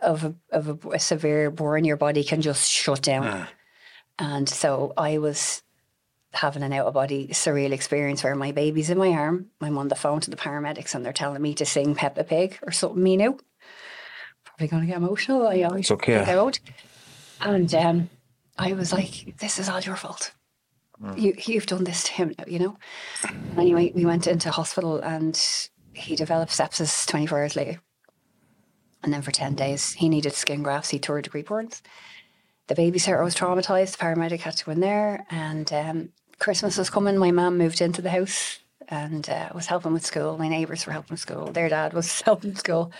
of 0.00 0.24
a 0.24 0.34
of 0.50 0.68
a, 0.68 0.88
a 0.90 0.98
severe 0.98 1.50
burn. 1.50 1.84
Your 1.84 1.98
body 1.98 2.24
can 2.24 2.40
just 2.40 2.70
shut 2.70 3.02
down. 3.02 3.24
And 4.18 4.48
so 4.48 4.92
I 4.96 5.18
was 5.18 5.62
having 6.32 6.62
an 6.62 6.72
out 6.72 6.86
of 6.86 6.94
body 6.94 7.28
surreal 7.28 7.72
experience 7.72 8.24
where 8.24 8.34
my 8.34 8.52
baby's 8.52 8.90
in 8.90 8.98
my 8.98 9.10
arm. 9.10 9.46
I'm 9.60 9.78
on 9.78 9.88
the 9.88 9.94
phone 9.94 10.20
to 10.20 10.30
the 10.30 10.36
paramedics 10.36 10.94
and 10.94 11.04
they're 11.04 11.12
telling 11.12 11.40
me 11.40 11.54
to 11.54 11.64
sing 11.64 11.94
Peppa 11.94 12.24
Pig 12.24 12.58
or 12.62 12.72
something, 12.72 13.02
me 13.02 13.16
now. 13.16 13.36
Probably 14.44 14.68
going 14.68 14.82
to 14.82 14.86
get 14.86 14.96
emotional. 14.96 15.46
I 15.46 15.62
always 15.62 15.86
It's 15.86 15.90
okay. 15.92 16.16
think 16.18 16.28
I 16.28 16.36
won't. 16.36 16.60
And 17.40 17.72
um, 17.74 18.10
I 18.58 18.72
was 18.72 18.92
like, 18.92 19.36
this 19.38 19.58
is 19.58 19.68
all 19.68 19.80
your 19.80 19.96
fault. 19.96 20.32
You, 21.16 21.34
you've 21.44 21.66
done 21.66 21.84
this 21.84 22.04
to 22.04 22.12
him 22.12 22.34
now, 22.38 22.44
you 22.46 22.58
know? 22.60 22.78
Anyway, 23.58 23.92
we 23.94 24.06
went 24.06 24.26
into 24.26 24.50
hospital 24.50 25.00
and 25.00 25.40
he 25.92 26.16
developed 26.16 26.52
sepsis 26.52 27.06
24 27.06 27.40
hours 27.40 27.56
later. 27.56 27.80
And 29.02 29.12
then 29.12 29.20
for 29.20 29.32
10 29.32 29.54
days, 29.54 29.92
he 29.92 30.08
needed 30.08 30.32
skin 30.32 30.62
grafts. 30.62 30.90
He 30.90 30.98
tore 30.98 31.20
degree 31.20 31.42
burns 31.42 31.82
the 32.66 32.74
babysitter 32.74 33.22
was 33.22 33.34
traumatized. 33.34 33.96
The 33.96 34.04
paramedic 34.04 34.40
had 34.40 34.56
to 34.56 34.64
go 34.64 34.72
in 34.72 34.80
there, 34.80 35.26
and 35.30 35.70
um, 35.72 36.08
Christmas 36.38 36.78
was 36.78 36.90
coming. 36.90 37.18
My 37.18 37.30
mum 37.30 37.58
moved 37.58 37.80
into 37.80 38.02
the 38.02 38.10
house 38.10 38.58
and 38.88 39.28
uh, 39.28 39.50
was 39.54 39.66
helping 39.66 39.92
with 39.92 40.04
school. 40.04 40.38
My 40.38 40.48
neighbours 40.48 40.86
were 40.86 40.92
helping 40.92 41.14
with 41.14 41.20
school. 41.20 41.46
Their 41.46 41.68
dad 41.68 41.92
was 41.92 42.20
helping 42.24 42.50
with 42.50 42.58
school, 42.58 42.92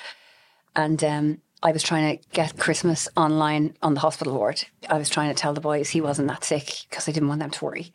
and 0.77 1.03
um, 1.03 1.38
I 1.62 1.72
was 1.72 1.83
trying 1.83 2.18
to 2.18 2.29
get 2.33 2.59
Christmas 2.59 3.09
online 3.16 3.74
on 3.83 3.94
the 3.94 4.00
hospital 4.00 4.35
ward. 4.35 4.64
I 4.88 4.98
was 4.98 5.09
trying 5.09 5.31
to 5.31 5.40
tell 5.40 5.55
the 5.55 5.61
boys 5.61 5.90
he 5.90 6.00
wasn't 6.00 6.29
that 6.29 6.44
sick 6.44 6.87
because 6.88 7.09
I 7.09 7.12
didn't 7.12 7.29
want 7.29 7.40
them 7.40 7.50
to 7.50 7.64
worry. 7.64 7.92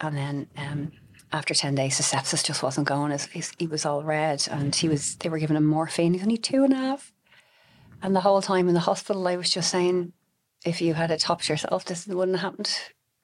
And 0.00 0.16
then 0.16 0.48
um, 0.56 0.92
after 1.32 1.54
ten 1.54 1.76
days, 1.76 1.98
the 1.98 2.02
sepsis 2.02 2.44
just 2.44 2.64
wasn't 2.64 2.88
going. 2.88 3.12
His, 3.12 3.26
his, 3.26 3.52
he 3.58 3.68
was 3.68 3.86
all 3.86 4.02
red, 4.02 4.46
and 4.50 4.74
he 4.74 4.88
was. 4.88 5.14
They 5.16 5.28
were 5.28 5.38
giving 5.38 5.56
him 5.56 5.66
morphine. 5.66 6.14
He's 6.14 6.22
only 6.22 6.36
two 6.36 6.64
and 6.64 6.72
a 6.72 6.76
half. 6.76 7.12
And 8.02 8.16
the 8.16 8.20
whole 8.20 8.42
time 8.42 8.66
in 8.66 8.74
the 8.74 8.80
hospital, 8.80 9.28
I 9.28 9.36
was 9.36 9.48
just 9.48 9.70
saying, 9.70 10.12
if 10.64 10.80
you 10.80 10.94
had 10.94 11.10
it 11.10 11.20
topped 11.20 11.48
yourself, 11.48 11.84
this 11.84 12.06
wouldn't 12.06 12.38
have 12.38 12.52
happened, 12.52 12.70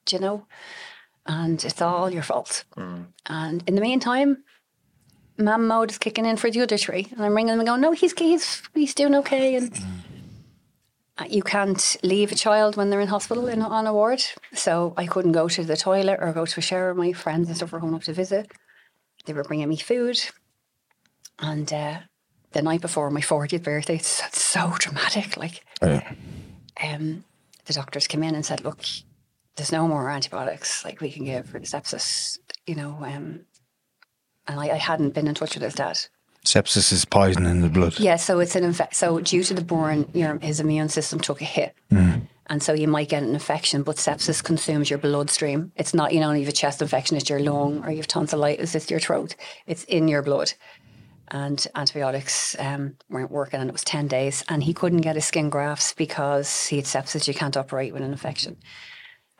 do 0.06 0.16
you 0.16 0.20
know? 0.20 0.46
And 1.26 1.62
it's 1.64 1.82
all 1.82 2.10
your 2.10 2.22
fault. 2.22 2.64
And 3.26 3.62
in 3.66 3.74
the 3.74 3.80
meantime, 3.80 4.44
Mam 5.36 5.68
mode 5.68 5.90
is 5.90 5.98
kicking 5.98 6.26
in 6.26 6.36
for 6.36 6.50
the 6.50 6.62
other 6.62 6.76
three. 6.76 7.06
And 7.12 7.24
I'm 7.24 7.34
ringing 7.34 7.52
them 7.52 7.60
and 7.60 7.68
going, 7.68 7.80
no, 7.80 7.92
he's, 7.92 8.12
he's, 8.18 8.62
he's 8.74 8.94
doing 8.94 9.14
okay. 9.16 9.54
And 9.56 9.72
uh, 11.18 11.26
you 11.28 11.42
can't 11.42 11.96
leave 12.02 12.32
a 12.32 12.34
child 12.34 12.76
when 12.76 12.90
they're 12.90 13.00
in 13.00 13.08
hospital 13.08 13.46
in, 13.46 13.62
on 13.62 13.86
a 13.86 13.92
ward. 13.92 14.22
So 14.54 14.94
I 14.96 15.06
couldn't 15.06 15.32
go 15.32 15.48
to 15.48 15.64
the 15.64 15.76
toilet 15.76 16.18
or 16.20 16.32
go 16.32 16.46
to 16.46 16.58
a 16.58 16.62
shower. 16.62 16.94
My 16.94 17.12
friends 17.12 17.48
and 17.48 17.56
stuff 17.56 17.72
were 17.72 17.80
coming 17.80 17.94
up 17.94 18.02
to 18.04 18.12
visit. 18.12 18.50
They 19.26 19.32
were 19.32 19.44
bringing 19.44 19.68
me 19.68 19.76
food. 19.76 20.20
And 21.38 21.72
uh, 21.72 21.98
the 22.52 22.62
night 22.62 22.80
before 22.80 23.10
my 23.10 23.20
40th 23.20 23.62
birthday, 23.62 23.96
it's, 23.96 24.22
it's 24.26 24.42
so 24.42 24.74
dramatic. 24.78 25.36
Like, 25.36 25.64
um, 26.82 27.24
the 27.68 27.74
doctors 27.74 28.08
came 28.08 28.24
in 28.24 28.34
and 28.34 28.44
said, 28.44 28.64
"Look, 28.64 28.80
there's 29.56 29.70
no 29.70 29.86
more 29.86 30.10
antibiotics 30.10 30.84
like 30.84 31.00
we 31.00 31.12
can 31.12 31.24
give 31.24 31.46
for 31.48 31.60
the 31.60 31.66
sepsis." 31.66 32.38
You 32.66 32.74
know, 32.74 32.98
um, 33.02 33.42
and 34.48 34.58
I, 34.58 34.70
I 34.70 34.76
hadn't 34.76 35.14
been 35.14 35.28
in 35.28 35.34
touch 35.34 35.54
with 35.54 35.62
his 35.62 35.74
dad. 35.74 35.98
sepsis 36.44 36.92
is 36.92 37.04
poison 37.04 37.46
in 37.46 37.60
the 37.60 37.68
blood. 37.68 38.00
Yeah, 38.00 38.16
so 38.16 38.40
it's 38.40 38.56
an 38.56 38.64
infect. 38.64 38.96
So 38.96 39.20
due 39.20 39.44
to 39.44 39.54
the 39.54 39.62
burn, 39.62 40.08
your 40.14 40.38
his 40.38 40.58
immune 40.58 40.88
system 40.88 41.20
took 41.20 41.40
a 41.40 41.44
hit, 41.44 41.74
and 42.46 42.62
so 42.62 42.72
you 42.72 42.88
might 42.88 43.10
get 43.10 43.22
an 43.22 43.34
infection. 43.34 43.82
But 43.82 43.96
sepsis 43.96 44.42
consumes 44.42 44.90
your 44.90 44.98
bloodstream. 44.98 45.70
It's 45.76 45.94
not 45.94 46.12
you 46.12 46.20
know 46.20 46.32
you 46.32 46.40
have 46.40 46.48
a 46.48 46.52
chest 46.52 46.82
infection, 46.82 47.16
it's 47.16 47.30
your 47.30 47.40
lung, 47.40 47.84
or 47.84 47.90
you 47.90 47.98
have 47.98 48.08
tonsillitis, 48.08 48.74
it's 48.74 48.90
your 48.90 49.00
throat. 49.00 49.36
It's 49.66 49.84
in 49.84 50.08
your 50.08 50.22
blood. 50.22 50.52
And 51.30 51.66
antibiotics 51.74 52.56
um, 52.58 52.96
weren't 53.10 53.30
working, 53.30 53.60
and 53.60 53.68
it 53.68 53.72
was 53.72 53.84
ten 53.84 54.08
days. 54.08 54.44
And 54.48 54.62
he 54.62 54.74
couldn't 54.74 55.02
get 55.02 55.16
his 55.16 55.26
skin 55.26 55.50
grafts 55.50 55.92
because 55.92 56.66
he 56.66 56.76
had 56.76 56.86
sepsis. 56.86 57.28
You 57.28 57.34
can't 57.34 57.56
operate 57.56 57.92
with 57.92 58.02
an 58.02 58.12
infection. 58.12 58.56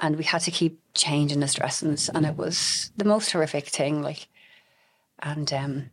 And 0.01 0.17
we 0.17 0.25
had 0.25 0.43
to 0.43 0.51
keep 0.51 0.81
changing 0.95 1.41
his 1.41 1.55
dressings, 1.55 2.09
and 2.09 2.25
it 2.25 2.37
was 2.37 2.93
the 2.97 3.05
most 3.05 3.33
horrific 3.33 3.67
thing. 3.67 4.03
Like, 4.03 4.29
and 5.19 5.53
um, 5.53 5.91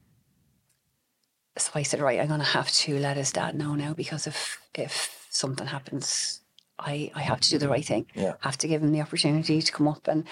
so 1.58 1.72
I 1.76 1.84
said, 1.84 2.02
right, 2.02 2.20
I'm 2.20 2.28
going 2.28 2.40
to 2.40 2.46
have 2.46 2.72
to 2.72 3.00
let 3.00 3.18
his 3.18 3.32
dad 3.32 3.56
know 3.56 3.76
now 3.76 3.94
because 3.94 4.28
if 4.28 4.60
if 4.74 5.26
something 5.30 5.68
happens, 5.68 6.42
I 6.78 7.12
I 7.16 7.22
have 7.22 7.40
to 7.42 7.50
do 7.50 7.58
the 7.58 7.70
right 7.70 7.86
thing. 7.86 8.08
Yeah. 8.14 8.34
have 8.42 8.58
to 8.60 8.68
give 8.68 8.84
him 8.84 8.92
the 8.92 9.02
opportunity 9.02 9.62
to 9.62 9.72
come 9.72 9.88
up. 9.88 10.08
And 10.08 10.26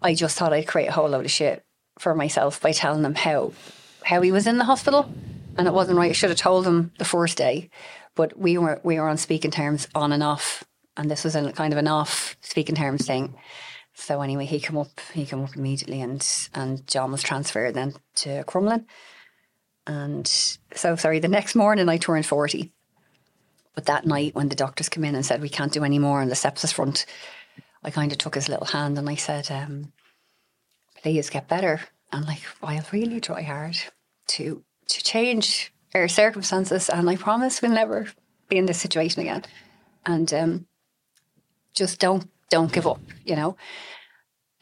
I 0.00 0.14
just 0.14 0.38
thought 0.38 0.52
I'd 0.52 0.66
create 0.66 0.88
a 0.88 0.92
whole 0.92 1.08
load 1.08 1.24
of 1.24 1.30
shit 1.30 1.64
for 1.98 2.14
myself 2.14 2.60
by 2.60 2.72
telling 2.72 3.04
him 3.04 3.14
how 3.14 3.52
how 4.04 4.20
he 4.20 4.32
was 4.32 4.46
in 4.46 4.58
the 4.58 4.64
hospital, 4.64 5.10
and 5.56 5.66
it 5.66 5.74
wasn't 5.74 5.98
right. 5.98 6.10
I 6.10 6.14
should 6.14 6.30
have 6.30 6.38
told 6.38 6.66
him 6.66 6.92
the 6.98 7.04
first 7.04 7.36
day, 7.36 7.70
but 8.14 8.38
we 8.38 8.58
were 8.58 8.80
we 8.82 8.98
were 8.98 9.08
on 9.08 9.18
speaking 9.18 9.50
terms 9.50 9.88
on 9.94 10.12
and 10.12 10.22
off, 10.22 10.64
and 10.96 11.10
this 11.10 11.24
was 11.24 11.36
a 11.36 11.52
kind 11.52 11.72
of 11.72 11.78
an 11.78 11.88
off 11.88 12.36
speaking 12.40 12.74
terms 12.74 13.06
thing. 13.06 13.34
So 13.94 14.22
anyway, 14.22 14.46
he 14.46 14.60
came 14.60 14.78
up. 14.78 15.00
He 15.12 15.26
came 15.26 15.42
up 15.42 15.56
immediately, 15.56 16.00
and 16.00 16.26
and 16.54 16.86
John 16.86 17.12
was 17.12 17.22
transferred 17.22 17.74
then 17.74 17.94
to 18.16 18.44
Crumlin. 18.44 18.86
And 19.86 20.26
so, 20.26 20.96
sorry, 20.96 21.18
the 21.18 21.28
next 21.28 21.54
morning 21.54 21.88
I 21.88 21.96
turned 21.96 22.26
40. 22.26 22.72
But 23.74 23.86
that 23.86 24.06
night, 24.06 24.34
when 24.34 24.48
the 24.48 24.56
doctors 24.56 24.88
came 24.88 25.04
in 25.04 25.14
and 25.14 25.24
said, 25.24 25.40
we 25.40 25.48
can't 25.48 25.72
do 25.72 25.84
any 25.84 25.98
more 25.98 26.20
on 26.20 26.28
the 26.28 26.34
sepsis 26.34 26.72
front, 26.72 27.06
I 27.82 27.90
kind 27.90 28.12
of 28.12 28.18
took 28.18 28.34
his 28.34 28.48
little 28.48 28.66
hand 28.66 28.98
and 28.98 29.08
I 29.08 29.14
said, 29.14 29.50
um, 29.50 29.92
please 31.02 31.30
get 31.30 31.48
better. 31.48 31.80
And 32.12 32.26
like, 32.26 32.42
I'll 32.62 32.84
really 32.92 33.20
try 33.20 33.42
hard 33.42 33.76
to 34.28 34.62
to 34.88 35.02
change 35.02 35.72
our 35.94 36.08
circumstances. 36.08 36.88
And 36.88 37.08
I 37.08 37.16
promise 37.16 37.62
we'll 37.62 37.72
never 37.72 38.08
be 38.48 38.58
in 38.58 38.66
this 38.66 38.80
situation 38.80 39.22
again. 39.22 39.44
And 40.04 40.32
um, 40.34 40.66
just 41.74 42.00
don't 42.00 42.28
don't 42.50 42.72
give 42.72 42.86
up, 42.86 43.00
you 43.24 43.36
know. 43.36 43.56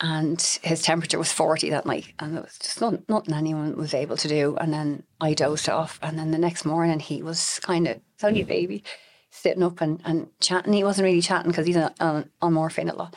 And 0.03 0.41
his 0.63 0.81
temperature 0.81 1.19
was 1.19 1.31
40 1.31 1.71
that 1.71 1.85
night, 1.85 2.15
and 2.19 2.39
it 2.39 2.41
was 2.41 2.59
just 2.59 2.81
not, 2.81 3.07
nothing 3.07 3.35
anyone 3.35 3.77
was 3.77 3.93
able 3.93 4.17
to 4.17 4.29
do. 4.29 4.57
And 4.57 4.73
then 4.73 5.03
I 5.21 5.35
dozed 5.35 5.69
off, 5.69 5.99
and 6.03 6.19
then 6.19 6.31
the 6.31 6.39
next 6.39 6.65
morning 6.65 7.01
he 7.01 7.23
was 7.23 7.61
kind 7.61 7.87
of, 7.87 8.01
it's 8.15 8.25
only 8.25 8.41
a 8.41 8.47
baby, 8.47 8.83
sitting 9.31 9.63
up 9.63 9.83
and, 9.83 10.01
and 10.07 10.29
chatting. 10.41 10.73
He 10.73 10.85
wasn't 10.85 11.05
really 11.05 11.21
chatting 11.21 11.51
because 11.51 11.67
he's 11.67 11.77
on, 11.77 11.93
on, 12.01 12.31
on 12.41 12.55
morphine 12.55 12.89
a 12.89 12.95
lot. 12.95 13.15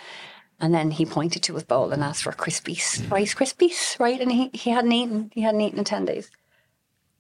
And 0.60 0.74
then 0.74 0.92
he 0.92 1.06
pointed 1.06 1.44
to 1.44 1.56
his 1.56 1.64
bowl 1.64 1.92
and 1.92 2.04
asked 2.04 2.24
for 2.24 2.32
Krispies, 2.32 3.10
Rice 3.12 3.34
Krispies, 3.34 4.00
right? 4.00 4.20
And 4.20 4.32
he, 4.32 4.50
he 4.54 4.70
hadn't 4.70 4.92
eaten, 4.92 5.32
he 5.34 5.42
hadn't 5.42 5.62
eaten 5.62 5.80
in 5.80 5.86
10 5.86 6.06
days. 6.06 6.32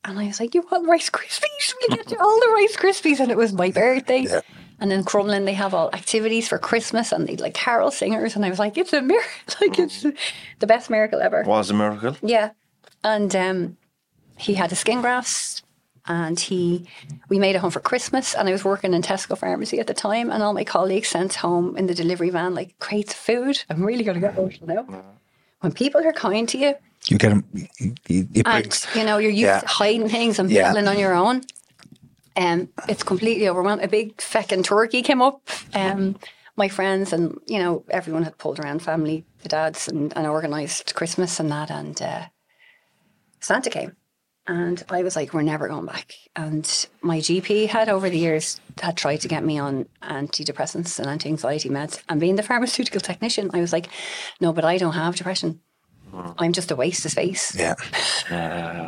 And 0.05 0.19
I 0.19 0.27
was 0.27 0.39
like, 0.39 0.53
you 0.53 0.65
want 0.71 0.87
Rice 0.87 1.09
Krispies? 1.09 1.73
We'll 1.81 1.97
get 1.97 2.11
you 2.11 2.17
all 2.19 2.39
the 2.39 2.51
Rice 2.53 2.77
Krispies. 2.77 3.19
And 3.19 3.31
it 3.31 3.37
was 3.37 3.53
my 3.53 3.71
birthday. 3.71 4.27
And 4.79 4.91
in 4.91 5.03
Crumlin, 5.03 5.45
they 5.45 5.53
have 5.53 5.73
all 5.73 5.89
activities 5.93 6.47
for 6.47 6.57
Christmas 6.57 7.11
and 7.11 7.27
they 7.27 7.37
like 7.37 7.53
carol 7.53 7.91
singers. 7.91 8.35
And 8.35 8.45
I 8.45 8.49
was 8.49 8.59
like, 8.59 8.77
it's 8.77 8.93
a 8.93 9.01
miracle. 9.01 9.29
Like, 9.61 9.79
it's 9.79 10.05
the 10.59 10.67
best 10.67 10.89
miracle 10.89 11.21
ever. 11.21 11.43
Was 11.43 11.69
a 11.69 11.73
miracle. 11.73 12.17
Yeah. 12.21 12.51
And 13.03 13.33
um, 13.35 13.77
he 14.37 14.55
had 14.55 14.71
a 14.71 14.75
skin 14.75 15.01
grafts 15.01 15.62
and 16.07 16.39
he 16.39 16.87
we 17.29 17.39
made 17.39 17.55
it 17.55 17.59
home 17.59 17.71
for 17.71 17.79
Christmas 17.79 18.35
and 18.35 18.47
I 18.49 18.51
was 18.51 18.65
working 18.65 18.93
in 18.93 19.01
Tesco 19.01 19.37
pharmacy 19.37 19.79
at 19.79 19.87
the 19.87 19.93
time 19.93 20.29
and 20.29 20.43
all 20.43 20.53
my 20.53 20.63
colleagues 20.63 21.07
sent 21.09 21.35
home 21.35 21.77
in 21.77 21.87
the 21.87 21.93
delivery 21.93 22.29
van 22.29 22.53
like 22.53 22.77
crates 22.79 23.13
of 23.13 23.19
food. 23.19 23.63
I'm 23.69 23.83
really 23.83 24.03
gonna 24.03 24.19
get 24.19 24.37
emotional 24.37 24.67
now. 24.87 25.03
When 25.61 25.71
people 25.71 26.05
are 26.05 26.13
kind 26.13 26.47
to 26.49 26.57
you 26.57 26.73
You 27.07 27.17
get 27.17 27.29
them. 27.29 27.43
You, 27.53 27.67
you, 28.09 28.27
you 28.33 28.43
and 28.45 28.87
you 28.95 29.03
know 29.05 29.17
you're 29.17 29.31
used 29.31 29.41
Yeah. 29.43 29.59
to 29.61 29.67
hiding 29.67 30.09
things 30.09 30.39
and 30.39 30.49
Yeah. 30.49 30.71
building 30.73 30.87
on 30.87 30.99
your 30.99 31.13
own. 31.13 31.41
Um, 32.35 32.69
it's 32.89 33.03
completely 33.03 33.47
overwhelmed. 33.47 33.83
A 33.83 33.87
big 33.87 34.17
feckin' 34.17 34.63
turkey 34.63 35.01
came 35.03 35.21
up. 35.21 35.47
Um, 35.73 36.15
my 36.55 36.67
friends 36.67 37.13
and 37.13 37.37
you 37.47 37.59
know 37.59 37.83
everyone 37.89 38.23
had 38.23 38.37
pulled 38.37 38.59
around, 38.59 38.81
family, 38.81 39.25
the 39.43 39.49
dads, 39.49 39.87
and, 39.87 40.11
and 40.17 40.27
organised 40.27 40.95
Christmas 40.95 41.39
and 41.39 41.49
that. 41.51 41.69
And 41.71 42.01
uh, 42.01 42.23
Santa 43.39 43.69
came, 43.69 43.95
and 44.47 44.83
I 44.89 45.03
was 45.03 45.15
like, 45.15 45.33
"We're 45.33 45.41
never 45.41 45.67
going 45.67 45.85
back." 45.85 46.13
And 46.35 46.65
my 47.01 47.19
GP 47.19 47.67
had 47.67 47.89
over 47.89 48.09
the 48.09 48.17
years 48.17 48.59
had 48.81 48.97
tried 48.97 49.21
to 49.21 49.27
get 49.27 49.43
me 49.43 49.59
on 49.59 49.87
antidepressants 50.01 50.99
and 50.99 51.07
anti-anxiety 51.07 51.69
meds. 51.69 52.01
And 52.09 52.19
being 52.19 52.35
the 52.35 52.43
pharmaceutical 52.43 53.01
technician, 53.01 53.51
I 53.53 53.61
was 53.61 53.73
like, 53.73 53.87
"No, 54.39 54.53
but 54.53 54.65
I 54.65 54.77
don't 54.77 54.93
have 54.93 55.15
depression. 55.15 55.61
I'm 56.37 56.53
just 56.53 56.71
a 56.71 56.75
waste 56.75 57.05
of 57.05 57.11
space." 57.11 57.55
yeah. 57.55 57.75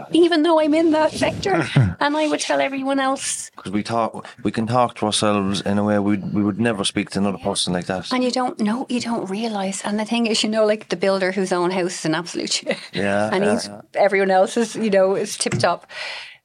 even 0.12 0.44
though 0.44 0.60
I'm 0.60 0.74
in 0.74 0.92
that 0.92 1.12
sector. 1.12 1.66
and 2.00 2.18
I 2.18 2.28
would 2.28 2.40
tell 2.40 2.62
everyone 2.62 3.00
else. 3.00 3.50
Because 3.56 3.72
we 3.72 3.84
talk, 3.84 4.28
we 4.44 4.52
can 4.52 4.68
talk 4.68 4.96
to 4.96 5.06
ourselves 5.06 5.62
in 5.62 5.78
a 5.78 5.84
way 5.84 6.00
we 6.00 6.18
we 6.18 6.44
would 6.44 6.60
never 6.60 6.84
speak 6.84 7.10
to 7.12 7.20
another 7.20 7.38
person 7.38 7.74
like 7.74 7.86
that. 7.88 8.12
And 8.12 8.24
you 8.24 8.32
don't 8.32 8.60
know, 8.60 8.86
you 8.90 9.00
don't 9.00 9.30
realize. 9.30 9.82
And 9.84 10.00
the 10.00 10.06
thing 10.06 10.28
is, 10.28 10.44
you 10.44 10.50
know, 10.50 10.66
like 10.66 10.90
the 10.90 10.96
builder 10.96 11.32
whose 11.32 11.52
own 11.52 11.72
house 11.72 12.00
is 12.00 12.06
an 12.06 12.16
absolute 12.16 12.52
shit. 12.52 12.78
Yeah, 12.94 13.30
and 13.32 13.44
yeah, 13.44 13.54
he's 13.54 13.68
yeah. 13.68 13.82
everyone 13.96 14.32
else 14.32 14.58
is, 14.58 14.76
you 14.76 14.90
know, 14.90 15.16
is 15.16 15.38
tip 15.38 15.54
top. 15.54 15.88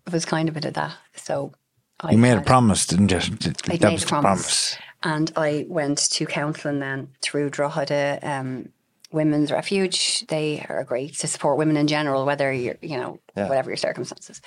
It 0.06 0.12
was 0.12 0.24
kind 0.24 0.48
of 0.48 0.56
a 0.56 0.60
bit 0.60 0.64
of 0.68 0.74
that. 0.74 0.92
So 1.14 1.52
I 2.00 2.12
You 2.12 2.18
made 2.18 2.38
a 2.38 2.42
promise, 2.42 2.86
didn't 2.86 3.10
you? 3.10 3.18
I 3.18 3.78
made 3.78 3.92
was 3.92 4.04
a 4.04 4.06
promise. 4.06 4.06
promise. 4.06 4.76
And 5.02 5.32
I 5.36 5.66
went 5.68 6.10
to 6.12 6.26
counselling 6.26 6.80
then 6.80 7.08
through 7.22 7.50
Drogheda 7.50 8.18
um, 8.22 8.68
Women's 9.12 9.50
Refuge. 9.50 10.26
They 10.26 10.64
are 10.68 10.84
great 10.84 11.14
to 11.18 11.26
support 11.26 11.58
women 11.58 11.76
in 11.76 11.86
general, 11.86 12.24
whether 12.24 12.52
you're, 12.52 12.76
you 12.80 12.96
know, 12.96 13.18
Yeah. 13.36 13.48
whatever 13.48 13.70
your 13.70 13.76
circumstances. 13.76 14.40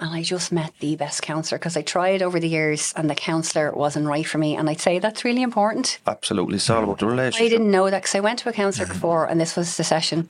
And 0.00 0.14
I 0.14 0.22
just 0.22 0.52
met 0.52 0.72
the 0.78 0.94
best 0.94 1.22
counsellor 1.22 1.58
because 1.58 1.76
I 1.76 1.82
tried 1.82 2.22
over 2.22 2.38
the 2.38 2.48
years 2.48 2.94
and 2.96 3.10
the 3.10 3.16
counsellor 3.16 3.72
wasn't 3.72 4.06
right 4.06 4.24
for 4.24 4.38
me. 4.38 4.54
And 4.54 4.70
I'd 4.70 4.80
say 4.80 5.00
that's 5.00 5.24
really 5.24 5.42
important. 5.42 5.98
Absolutely, 6.06 6.56
it's 6.56 6.70
all 6.70 6.84
about 6.84 7.00
the 7.00 7.06
relationship. 7.06 7.44
I 7.44 7.48
didn't 7.48 7.70
know 7.70 7.90
that 7.90 8.02
because 8.02 8.14
I 8.14 8.20
went 8.20 8.38
to 8.40 8.48
a 8.48 8.52
counsellor 8.52 8.86
mm-hmm. 8.86 8.94
before 8.94 9.26
and 9.26 9.40
this 9.40 9.56
was 9.56 9.76
the 9.76 9.84
session 9.84 10.28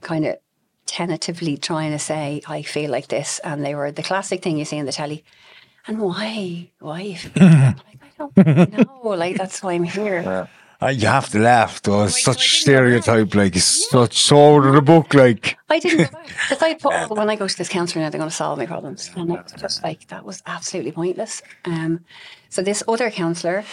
kind 0.00 0.24
of 0.24 0.36
tentatively 0.86 1.56
trying 1.56 1.92
to 1.92 1.98
say, 1.98 2.40
I 2.46 2.62
feel 2.62 2.90
like 2.90 3.08
this. 3.08 3.38
And 3.44 3.64
they 3.64 3.74
were 3.74 3.92
the 3.92 4.02
classic 4.02 4.42
thing 4.42 4.56
you 4.56 4.64
see 4.64 4.78
in 4.78 4.86
the 4.86 4.92
telly. 4.92 5.22
And 5.86 6.00
why? 6.00 6.70
Why? 6.78 7.18
like? 7.36 8.00
I 8.02 8.10
don't 8.18 8.36
know. 8.72 9.00
Like, 9.02 9.36
that's 9.36 9.62
why 9.62 9.74
I'm 9.74 9.84
here. 9.84 10.48
Uh, 10.82 10.88
you 10.88 11.06
have 11.06 11.28
to 11.28 11.38
laugh 11.38 11.82
though. 11.82 12.04
It's 12.04 12.16
I 12.16 12.32
such 12.32 12.64
didn't 12.64 12.84
know 12.84 12.94
that. 12.94 13.02
stereotype. 13.04 13.34
Like 13.34 13.56
it's 13.56 13.90
such 13.90 14.16
so 14.18 14.56
out 14.56 14.66
of 14.66 14.74
the 14.74 14.80
book. 14.82 15.12
Like 15.12 15.58
I 15.68 15.78
didn't 15.78 16.10
because 16.10 16.62
I 16.62 16.74
thought 16.74 17.10
when 17.10 17.28
I 17.28 17.36
go 17.36 17.46
to 17.46 17.58
this 17.58 17.68
counsellor 17.68 18.02
now 18.02 18.10
they're 18.10 18.18
going 18.18 18.30
to 18.30 18.34
solve 18.34 18.58
my 18.58 18.66
problems, 18.66 19.10
and 19.14 19.30
it's 19.32 19.52
just 19.52 19.82
like 19.82 20.08
that 20.08 20.24
was 20.24 20.42
absolutely 20.46 20.92
pointless. 20.92 21.42
Um, 21.64 22.04
so 22.48 22.62
this 22.62 22.82
other 22.88 23.10
counsellor, 23.10 23.64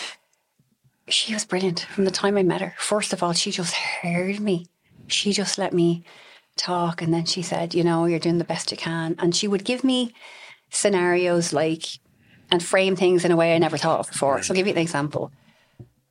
she 1.08 1.34
was 1.34 1.46
brilliant 1.46 1.82
from 1.82 2.04
the 2.06 2.12
time 2.12 2.38
I 2.38 2.44
met 2.44 2.62
her. 2.62 2.76
First 2.78 3.14
of 3.14 3.24
all, 3.24 3.34
she 3.34 3.52
just 3.52 3.74
heard 3.74 4.40
me. 4.42 4.68
She 5.08 5.32
just 5.32 5.58
let 5.58 5.74
me 5.74 6.04
talk, 6.58 7.02
and 7.02 7.14
then 7.14 7.24
she 7.26 7.42
said, 7.42 7.74
"You 7.74 7.86
know, 7.86 8.04
you're 8.06 8.20
doing 8.20 8.38
the 8.38 8.44
best 8.44 8.72
you 8.72 8.78
can," 8.78 9.16
and 9.18 9.34
she 9.34 9.48
would 9.48 9.64
give 9.64 9.84
me 9.84 10.14
scenarios 10.70 11.54
like 11.54 11.86
and 12.52 12.62
frame 12.62 12.96
things 12.98 13.24
in 13.24 13.32
a 13.32 13.36
way 13.38 13.56
I 13.56 13.58
never 13.60 13.78
thought 13.78 14.02
of 14.02 14.12
before. 14.12 14.42
So 14.44 14.52
I'll 14.52 14.56
give 14.58 14.68
you 14.68 14.74
an 14.74 14.80
example. 14.80 15.32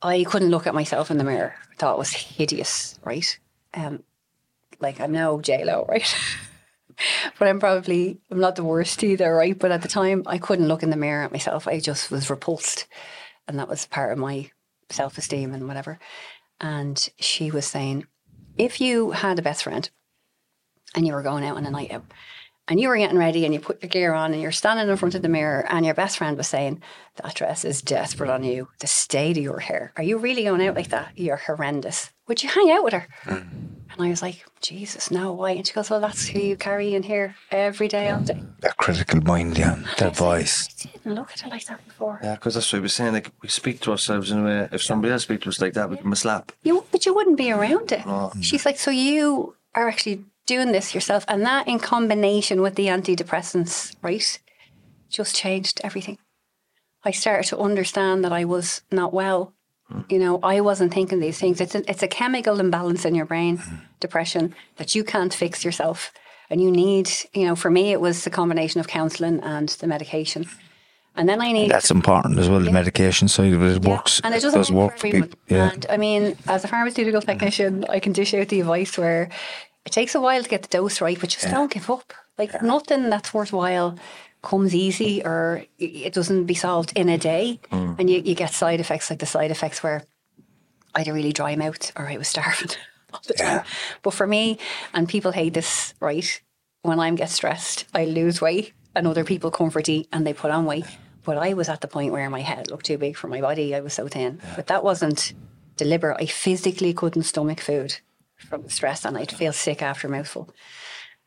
I 0.01 0.23
couldn't 0.23 0.49
look 0.49 0.67
at 0.67 0.75
myself 0.75 1.09
in 1.09 1.17
the 1.17 1.23
mirror. 1.23 1.55
I 1.71 1.75
thought 1.75 1.95
it 1.95 1.99
was 1.99 2.13
hideous, 2.13 2.99
right? 3.03 3.37
Um, 3.73 4.03
like 4.79 4.99
I'm 4.99 5.11
no 5.11 5.41
J 5.41 5.63
Lo, 5.65 5.85
right? 5.89 6.15
but 7.39 7.47
I'm 7.47 7.59
probably 7.59 8.19
I'm 8.31 8.39
not 8.39 8.55
the 8.55 8.63
worst 8.63 9.03
either, 9.03 9.33
right? 9.33 9.57
But 9.57 9.71
at 9.71 9.81
the 9.81 9.87
time, 9.87 10.23
I 10.25 10.37
couldn't 10.37 10.67
look 10.67 10.83
in 10.83 10.89
the 10.89 10.97
mirror 10.97 11.23
at 11.23 11.31
myself. 11.31 11.67
I 11.67 11.79
just 11.79 12.11
was 12.11 12.29
repulsed, 12.29 12.87
and 13.47 13.59
that 13.59 13.67
was 13.67 13.85
part 13.85 14.11
of 14.11 14.17
my 14.17 14.51
self 14.89 15.17
esteem 15.17 15.53
and 15.53 15.67
whatever. 15.67 15.99
And 16.59 17.07
she 17.19 17.51
was 17.51 17.65
saying, 17.65 18.07
if 18.57 18.81
you 18.81 19.11
had 19.11 19.37
a 19.37 19.43
best 19.43 19.63
friend, 19.63 19.89
and 20.95 21.05
you 21.05 21.13
were 21.13 21.21
going 21.21 21.45
out 21.45 21.57
on 21.57 21.65
a 21.65 21.71
night 21.71 21.91
out, 21.91 22.05
and 22.67 22.79
you 22.79 22.89
were 22.89 22.97
getting 22.97 23.17
ready, 23.17 23.45
and 23.45 23.53
you 23.53 23.59
put 23.59 23.81
your 23.81 23.89
gear 23.89 24.13
on, 24.13 24.33
and 24.33 24.41
you're 24.41 24.51
standing 24.51 24.89
in 24.89 24.97
front 24.97 25.15
of 25.15 25.21
the 25.21 25.29
mirror, 25.29 25.65
and 25.69 25.85
your 25.85 25.95
best 25.95 26.17
friend 26.17 26.37
was 26.37 26.47
saying, 26.47 26.81
"That 27.15 27.35
dress 27.35 27.65
is 27.65 27.81
desperate 27.81 28.29
on 28.29 28.43
you. 28.43 28.69
The 28.79 28.87
state 28.87 29.37
of 29.37 29.43
your 29.43 29.59
hair. 29.59 29.93
Are 29.97 30.03
you 30.03 30.17
really 30.17 30.43
going 30.43 30.65
out 30.65 30.75
like 30.75 30.89
that? 30.89 31.11
You're 31.15 31.37
horrendous. 31.37 32.11
Would 32.27 32.43
you 32.43 32.49
hang 32.49 32.71
out 32.71 32.83
with 32.83 32.93
her?" 32.93 33.07
Mm. 33.25 33.67
And 33.97 34.05
I 34.05 34.09
was 34.09 34.21
like, 34.21 34.45
Jesus, 34.61 35.09
no, 35.09 35.33
why? 35.33 35.51
And 35.51 35.65
she 35.65 35.73
goes, 35.73 35.89
Well, 35.89 35.99
that's 35.99 36.27
who 36.27 36.39
you 36.39 36.55
carry 36.55 36.93
in 36.93 37.03
here 37.03 37.35
every 37.51 37.87
day, 37.87 38.09
all 38.09 38.19
day. 38.21 38.41
that 38.61 38.77
critical 38.77 39.21
mind, 39.21 39.57
yeah, 39.57 39.79
that 39.97 40.15
voice. 40.15 40.69
I 40.85 40.89
didn't 40.97 41.15
look 41.15 41.31
at 41.31 41.43
it 41.43 41.49
like 41.49 41.65
that 41.65 41.83
before. 41.87 42.19
Yeah, 42.21 42.35
because 42.35 42.53
that's 42.53 42.71
what 42.71 42.79
we 42.79 42.83
were 42.83 42.89
saying. 42.89 43.13
Like 43.13 43.31
we 43.41 43.49
speak 43.49 43.79
to 43.81 43.91
ourselves 43.91 44.29
in 44.29 44.39
a 44.39 44.43
way. 44.43 44.69
If 44.71 44.83
somebody 44.83 45.11
else 45.13 45.23
speaks 45.23 45.43
to 45.43 45.49
us 45.49 45.61
like 45.61 45.73
that, 45.73 45.89
we 45.89 45.95
give 45.95 46.03
them 46.03 46.13
a 46.13 46.17
slap. 46.17 46.51
You, 46.63 46.85
but 46.91 47.05
you 47.05 47.13
wouldn't 47.15 47.37
be 47.37 47.51
around 47.51 47.91
it. 47.91 48.03
She's 48.41 48.65
like, 48.65 48.77
So 48.77 48.91
you 48.91 49.55
are 49.73 49.87
actually 49.87 50.25
doing 50.47 50.71
this 50.71 50.95
yourself. 50.95 51.23
And 51.27 51.45
that 51.45 51.67
in 51.67 51.77
combination 51.77 52.61
with 52.61 52.75
the 52.75 52.87
antidepressants, 52.87 53.95
right, 54.01 54.39
just 55.09 55.35
changed 55.35 55.79
everything. 55.83 56.17
I 57.03 57.11
started 57.11 57.47
to 57.49 57.59
understand 57.59 58.23
that 58.23 58.33
I 58.33 58.45
was 58.45 58.81
not 58.91 59.13
well. 59.13 59.53
Hmm. 59.87 60.01
You 60.09 60.19
know, 60.19 60.39
I 60.41 60.61
wasn't 60.61 60.93
thinking 60.93 61.19
these 61.19 61.39
things. 61.39 61.61
It's 61.61 61.75
a, 61.75 61.89
it's 61.89 62.03
a 62.03 62.07
chemical 62.07 62.59
imbalance 62.59 63.05
in 63.05 63.13
your 63.13 63.25
brain, 63.25 63.57
hmm. 63.57 63.75
depression, 63.99 64.55
that 64.77 64.95
you 64.95 65.03
can't 65.03 65.33
fix 65.33 65.63
yourself. 65.63 66.11
And 66.49 66.61
you 66.61 66.71
need, 66.71 67.11
you 67.33 67.45
know, 67.45 67.55
for 67.55 67.69
me, 67.69 67.91
it 67.91 68.01
was 68.01 68.23
the 68.23 68.29
combination 68.29 68.79
of 68.79 68.87
counselling 68.87 69.41
and 69.41 69.69
the 69.69 69.87
medication. 69.87 70.47
And 71.17 71.27
then 71.27 71.41
I 71.41 71.51
need 71.51 71.71
That's 71.71 71.89
important 71.89 72.37
as 72.37 72.47
well. 72.47 72.59
The 72.59 72.71
medication 72.71 73.27
side 73.27 73.51
of 73.51 73.61
it, 73.63 73.77
it 73.77 73.83
yeah, 73.83 73.89
works. 73.89 74.21
and 74.23 74.33
it 74.33 74.37
it 74.37 74.41
doesn't 74.41 74.59
does 74.59 74.71
work 74.71 74.93
for 74.93 74.99
for 74.99 75.07
everyone. 75.07 75.29
people. 75.29 75.39
Yeah, 75.47 75.71
And 75.71 75.85
I 75.89 75.97
mean, 75.97 76.37
as 76.47 76.63
a 76.63 76.67
pharmaceutical 76.67 77.21
mm-hmm. 77.21 77.31
technician, 77.31 77.85
I 77.89 77.99
can 77.99 78.13
dish 78.13 78.35
out 78.35 78.49
the 78.49 78.61
advice 78.61 78.97
where 78.97 79.29
it 79.87 79.93
takes 79.93 80.15
a 80.15 80.21
while 80.21 80.43
to 80.43 80.49
get 80.49 80.63
the 80.63 80.67
dose 80.67 80.99
right, 80.99 81.17
but 81.17 81.29
just 81.29 81.49
don't 81.49 81.71
give 81.71 81.89
up. 81.89 82.13
Like 82.37 82.61
nothing 82.61 83.09
that's 83.09 83.33
worthwhile 83.33 83.97
comes 84.41 84.75
easy 84.75 85.23
or 85.23 85.63
it 85.79 86.13
doesn't 86.13 86.43
be 86.43 86.53
solved 86.53 86.91
in 86.95 87.07
a 87.07 87.17
day. 87.17 87.61
Mm. 87.71 87.97
And 87.97 88.09
you, 88.09 88.19
you 88.19 88.35
get 88.35 88.51
side 88.51 88.81
effects 88.81 89.09
like 89.09 89.19
the 89.19 89.25
side 89.25 89.49
effects 89.49 89.81
where 89.81 90.03
I 90.93 90.99
had 90.99 91.07
a 91.07 91.13
really 91.13 91.31
dry 91.31 91.55
mouth 91.55 91.93
or 91.95 92.05
I 92.05 92.17
was 92.17 92.27
starving 92.33 92.71
all 93.13 93.21
the 93.25 93.33
time. 93.33 93.63
But 94.03 94.13
for 94.13 94.27
me, 94.27 94.59
and 94.93 95.07
people 95.07 95.31
hate 95.31 95.53
this, 95.53 95.93
right? 96.01 96.41
When 96.81 96.99
I 96.99 97.09
get 97.11 97.29
stressed, 97.29 97.85
I 97.93 98.03
lose 98.03 98.41
weight 98.41 98.73
and 98.93 99.07
other 99.07 99.23
people 99.23 99.51
comfort 99.51 99.87
eat 99.87 100.09
and 100.11 100.27
they 100.27 100.33
put 100.33 100.51
on 100.51 100.65
weight. 100.65 100.85
But 101.23 101.37
I 101.37 101.53
was 101.53 101.69
at 101.69 101.79
the 101.79 101.87
point 101.87 102.11
where 102.11 102.29
my 102.29 102.41
head 102.41 102.69
looked 102.69 102.87
too 102.87 102.97
big 102.97 103.15
for 103.15 103.29
my 103.29 103.39
body. 103.39 103.73
I 103.73 103.79
was 103.79 103.93
so 103.93 104.09
thin. 104.09 104.41
But 104.57 104.67
that 104.67 104.83
wasn't 104.83 105.33
deliberate. 105.77 106.17
I 106.19 106.25
physically 106.25 106.93
couldn't 106.93 107.23
stomach 107.23 107.61
food 107.61 107.99
from 108.37 108.63
the 108.63 108.69
stress 108.69 109.05
and 109.05 109.17
I'd 109.17 109.31
feel 109.31 109.53
sick 109.53 109.81
after 109.81 110.07
a 110.07 110.11
mouthful. 110.11 110.49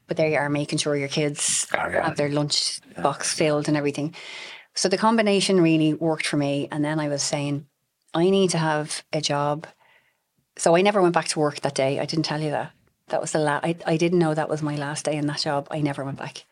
But 0.06 0.16
there 0.16 0.28
you 0.28 0.38
are, 0.38 0.48
making 0.48 0.78
sure 0.78 0.96
your 0.96 1.08
kids 1.08 1.66
oh, 1.72 1.90
have 1.90 2.16
their 2.16 2.28
lunch 2.28 2.80
box 3.00 3.32
filled 3.32 3.68
and 3.68 3.76
everything. 3.76 4.14
So 4.74 4.88
the 4.88 4.98
combination 4.98 5.60
really 5.60 5.94
worked 5.94 6.26
for 6.26 6.36
me. 6.36 6.68
And 6.72 6.84
then 6.84 6.98
I 6.98 7.08
was 7.08 7.22
saying, 7.22 7.66
I 8.14 8.30
need 8.30 8.50
to 8.50 8.58
have 8.58 9.04
a 9.12 9.20
job. 9.20 9.66
So 10.56 10.74
I 10.74 10.82
never 10.82 11.00
went 11.00 11.14
back 11.14 11.28
to 11.28 11.38
work 11.38 11.60
that 11.60 11.74
day. 11.74 12.00
I 12.00 12.06
didn't 12.06 12.24
tell 12.24 12.40
you 12.40 12.50
that. 12.50 12.72
That 13.08 13.20
was 13.20 13.32
the 13.32 13.38
last. 13.38 13.64
I, 13.64 13.76
I 13.86 13.96
didn't 13.96 14.18
know 14.18 14.34
that 14.34 14.48
was 14.48 14.62
my 14.62 14.76
last 14.76 15.04
day 15.04 15.16
in 15.16 15.26
that 15.26 15.40
job. 15.40 15.68
I 15.70 15.80
never 15.80 16.04
went 16.04 16.18
back. 16.18 16.44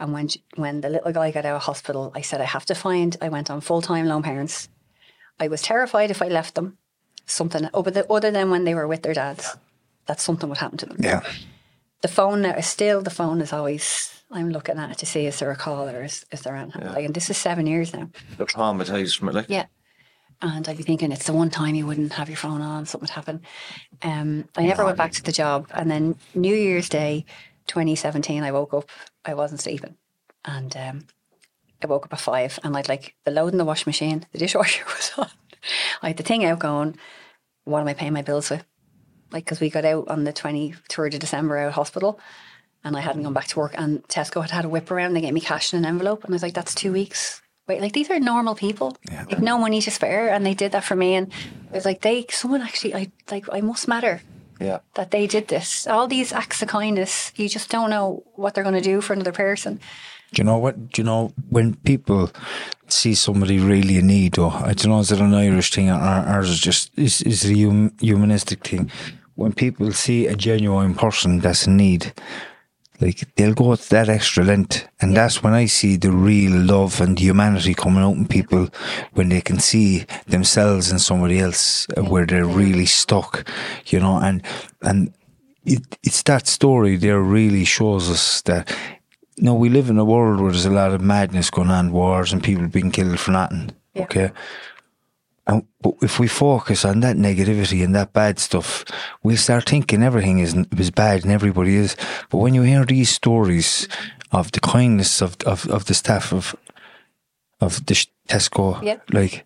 And 0.00 0.12
when 0.12 0.28
when 0.54 0.80
the 0.80 0.88
little 0.88 1.12
guy 1.12 1.30
got 1.32 1.44
out 1.44 1.56
of 1.56 1.62
hospital, 1.62 2.12
I 2.14 2.20
said 2.20 2.40
I 2.40 2.44
have 2.44 2.66
to 2.66 2.74
find. 2.74 3.16
I 3.20 3.28
went 3.28 3.50
on 3.50 3.60
full 3.60 3.82
time 3.82 4.06
lone 4.06 4.22
parents. 4.22 4.68
I 5.40 5.48
was 5.48 5.62
terrified 5.62 6.10
if 6.10 6.22
I 6.22 6.28
left 6.28 6.54
them, 6.54 6.78
something 7.26 7.68
other 7.74 7.90
than, 7.90 8.04
other 8.10 8.30
than 8.30 8.50
when 8.50 8.64
they 8.64 8.74
were 8.74 8.88
with 8.88 9.02
their 9.02 9.14
dads, 9.14 9.56
that 10.08 10.20
something 10.20 10.48
would 10.48 10.58
happen 10.58 10.78
to 10.78 10.86
them. 10.86 10.96
yeah. 10.98 11.20
The 12.00 12.08
phone 12.08 12.42
now 12.42 12.54
is 12.54 12.66
still 12.66 13.02
the 13.02 13.10
phone 13.10 13.40
is 13.40 13.52
always. 13.52 14.14
I'm 14.30 14.50
looking 14.50 14.78
at 14.78 14.90
it 14.90 14.98
to 14.98 15.06
see 15.06 15.26
is 15.26 15.38
there 15.38 15.50
a 15.50 15.56
call 15.56 15.88
or 15.88 16.02
is, 16.02 16.26
is 16.30 16.42
there 16.42 16.54
anything. 16.54 16.84
Like, 16.84 17.06
and 17.06 17.14
this 17.14 17.30
is 17.30 17.38
seven 17.38 17.66
years 17.66 17.94
now. 17.94 18.10
They're 18.36 18.44
traumatized 18.44 19.18
from 19.18 19.30
it. 19.30 19.34
Like 19.34 19.46
Yeah. 19.48 19.66
And 20.42 20.68
I'd 20.68 20.76
be 20.76 20.82
thinking 20.82 21.12
it's 21.12 21.24
the 21.24 21.32
one 21.32 21.48
time 21.48 21.74
you 21.74 21.86
wouldn't 21.86 22.12
have 22.12 22.28
your 22.28 22.36
phone 22.36 22.60
on, 22.60 22.84
something 22.84 23.06
would 23.06 23.14
happen. 23.14 23.40
Um, 24.02 24.44
I 24.54 24.66
never 24.66 24.84
went 24.84 24.98
back 24.98 25.12
to 25.12 25.22
the 25.22 25.32
job. 25.32 25.66
And 25.72 25.90
then 25.90 26.16
New 26.34 26.54
Year's 26.54 26.90
Day, 26.90 27.24
2017, 27.68 28.42
I 28.42 28.52
woke 28.52 28.74
up, 28.74 28.90
I 29.24 29.32
wasn't 29.32 29.62
sleeping. 29.62 29.96
And 30.44 30.76
um, 30.76 31.06
I 31.82 31.86
woke 31.86 32.04
up 32.04 32.12
at 32.12 32.20
five 32.20 32.58
and 32.62 32.76
I'd 32.76 32.88
like 32.88 33.14
the 33.24 33.30
load 33.30 33.52
in 33.52 33.58
the 33.58 33.64
washing 33.64 33.88
machine, 33.88 34.26
the 34.32 34.38
dishwasher 34.38 34.84
was 34.86 35.12
on. 35.16 35.30
I 36.02 36.08
had 36.08 36.18
the 36.18 36.22
thing 36.22 36.44
out 36.44 36.58
going, 36.58 36.98
what 37.64 37.80
am 37.80 37.88
I 37.88 37.94
paying 37.94 38.12
my 38.12 38.22
bills 38.22 38.50
with? 38.50 38.64
Like, 39.30 39.44
because 39.44 39.60
we 39.60 39.70
got 39.70 39.84
out 39.84 40.08
on 40.08 40.24
the 40.24 40.32
23rd 40.32 41.14
of 41.14 41.20
December 41.20 41.58
out 41.58 41.68
of 41.68 41.74
hospital 41.74 42.18
and 42.84 42.96
I 42.96 43.00
hadn't 43.00 43.22
gone 43.22 43.32
back 43.32 43.48
to 43.48 43.58
work. 43.58 43.74
And 43.76 44.02
Tesco 44.08 44.40
had 44.40 44.50
had 44.50 44.64
a 44.64 44.68
whip 44.68 44.90
around, 44.90 45.14
they 45.14 45.20
gave 45.20 45.34
me 45.34 45.40
cash 45.40 45.72
in 45.72 45.78
an 45.78 45.84
envelope. 45.84 46.24
And 46.24 46.32
I 46.32 46.36
was 46.36 46.42
like, 46.42 46.54
that's 46.54 46.74
two 46.74 46.92
weeks. 46.92 47.42
Wait, 47.66 47.82
like 47.82 47.92
these 47.92 48.10
are 48.10 48.18
normal 48.18 48.54
people. 48.54 48.96
Yeah. 49.10 49.26
Like 49.30 49.40
no 49.40 49.58
money 49.58 49.80
to 49.82 49.90
spare. 49.90 50.30
And 50.30 50.46
they 50.46 50.54
did 50.54 50.72
that 50.72 50.84
for 50.84 50.96
me. 50.96 51.14
And 51.14 51.28
it 51.28 51.72
was 51.72 51.84
like, 51.84 52.00
they, 52.00 52.26
someone 52.30 52.62
actually, 52.62 52.94
I 52.94 53.10
like, 53.30 53.46
I 53.52 53.60
must 53.60 53.88
matter. 53.88 54.22
Yeah. 54.60 54.78
That 54.94 55.10
they 55.10 55.26
did 55.26 55.48
this. 55.48 55.86
All 55.86 56.08
these 56.08 56.32
acts 56.32 56.62
of 56.62 56.68
kindness, 56.68 57.32
you 57.36 57.48
just 57.48 57.70
don't 57.70 57.90
know 57.90 58.24
what 58.34 58.54
they're 58.54 58.64
going 58.64 58.74
to 58.74 58.80
do 58.80 59.00
for 59.00 59.12
another 59.12 59.32
person. 59.32 59.80
Do 60.32 60.40
you 60.40 60.44
know 60.44 60.58
what? 60.58 60.90
Do 60.92 61.00
you 61.00 61.04
know 61.04 61.32
when 61.48 61.74
people 61.76 62.30
see 62.88 63.14
somebody 63.14 63.58
really 63.58 63.98
in 63.98 64.06
need, 64.08 64.38
or 64.38 64.52
I 64.52 64.72
don't 64.74 64.90
know, 64.92 65.00
is 65.00 65.10
it 65.12 65.20
an 65.20 65.34
Irish 65.34 65.72
thing 65.72 65.90
or 65.90 65.94
ours 65.94 66.50
is 66.50 66.60
just 66.60 66.90
is 66.98 67.22
is 67.22 67.44
a 67.50 67.54
hum, 67.54 67.92
humanistic 68.00 68.66
thing? 68.66 68.90
When 69.36 69.52
people 69.52 69.92
see 69.92 70.26
a 70.26 70.34
genuine 70.34 70.94
person 70.94 71.38
that's 71.38 71.66
in 71.66 71.76
need, 71.76 72.12
like 73.00 73.34
they'll 73.36 73.54
go 73.54 73.74
to 73.74 73.90
that 73.90 74.08
extra 74.08 74.44
length, 74.44 74.86
and 75.00 75.16
that's 75.16 75.42
when 75.42 75.54
I 75.54 75.66
see 75.66 75.96
the 75.96 76.10
real 76.10 76.52
love 76.52 77.00
and 77.00 77.18
humanity 77.18 77.72
coming 77.72 78.02
out 78.02 78.16
in 78.16 78.26
people 78.26 78.68
when 79.12 79.28
they 79.28 79.40
can 79.40 79.60
see 79.60 80.04
themselves 80.26 80.90
and 80.90 81.00
somebody 81.00 81.38
else 81.38 81.86
uh, 81.96 82.02
where 82.02 82.26
they're 82.26 82.44
really 82.44 82.86
stuck, 82.86 83.48
you 83.86 84.00
know, 84.00 84.18
and 84.18 84.42
and 84.82 85.14
it, 85.64 85.98
it's 86.02 86.22
that 86.24 86.46
story 86.46 86.96
there 86.96 87.20
really 87.20 87.64
shows 87.64 88.10
us 88.10 88.42
that 88.42 88.74
no, 89.40 89.54
we 89.54 89.68
live 89.68 89.90
in 89.90 89.98
a 89.98 90.04
world 90.04 90.40
where 90.40 90.52
there's 90.52 90.66
a 90.66 90.70
lot 90.70 90.92
of 90.92 91.00
madness 91.00 91.50
going 91.50 91.70
on, 91.70 91.92
wars 91.92 92.32
and 92.32 92.42
people 92.42 92.66
being 92.68 92.90
killed 92.90 93.18
for 93.20 93.32
nothing. 93.32 93.72
Yeah. 93.94 94.02
Okay. 94.02 94.30
And, 95.46 95.66
but 95.80 95.94
if 96.02 96.18
we 96.18 96.28
focus 96.28 96.84
on 96.84 97.00
that 97.00 97.16
negativity 97.16 97.82
and 97.82 97.94
that 97.94 98.12
bad 98.12 98.38
stuff, 98.38 98.84
we'll 99.22 99.38
start 99.38 99.68
thinking 99.68 100.02
everything 100.02 100.40
is, 100.40 100.54
is 100.76 100.90
bad 100.90 101.22
and 101.22 101.32
everybody 101.32 101.76
is. 101.76 101.96
But 102.28 102.38
when 102.38 102.54
you 102.54 102.62
hear 102.62 102.84
these 102.84 103.10
stories 103.10 103.88
of 104.30 104.52
the 104.52 104.60
kindness 104.60 105.22
of, 105.22 105.36
of, 105.46 105.66
of 105.68 105.86
the 105.86 105.94
staff 105.94 106.32
of 106.32 106.54
of 107.60 107.84
the 107.86 108.06
Tesco, 108.28 108.82
yep. 108.82 109.02
like 109.12 109.44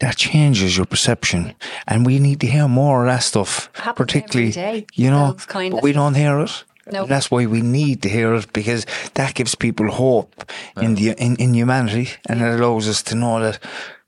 that 0.00 0.16
changes 0.16 0.76
your 0.76 0.86
perception. 0.86 1.54
And 1.86 2.04
we 2.04 2.18
need 2.18 2.40
to 2.40 2.46
hear 2.46 2.68
more 2.68 3.06
of 3.06 3.12
that 3.12 3.22
stuff, 3.22 3.70
particularly, 3.94 4.86
you 4.94 5.10
know, 5.10 5.36
but 5.48 5.82
we 5.82 5.92
don't 5.92 6.14
hear 6.14 6.40
it. 6.40 6.64
Nope. 6.90 7.08
That's 7.08 7.30
why 7.30 7.46
we 7.46 7.62
need 7.62 8.02
to 8.02 8.08
hear 8.08 8.34
it 8.34 8.52
because 8.52 8.86
that 9.14 9.34
gives 9.34 9.54
people 9.54 9.90
hope 9.90 10.44
yeah. 10.76 10.82
in 10.84 10.94
the 10.94 11.10
in, 11.18 11.36
in 11.36 11.54
humanity 11.54 12.10
and 12.28 12.40
yeah. 12.40 12.54
it 12.54 12.60
allows 12.60 12.88
us 12.88 13.02
to 13.04 13.16
know 13.16 13.40
that 13.40 13.58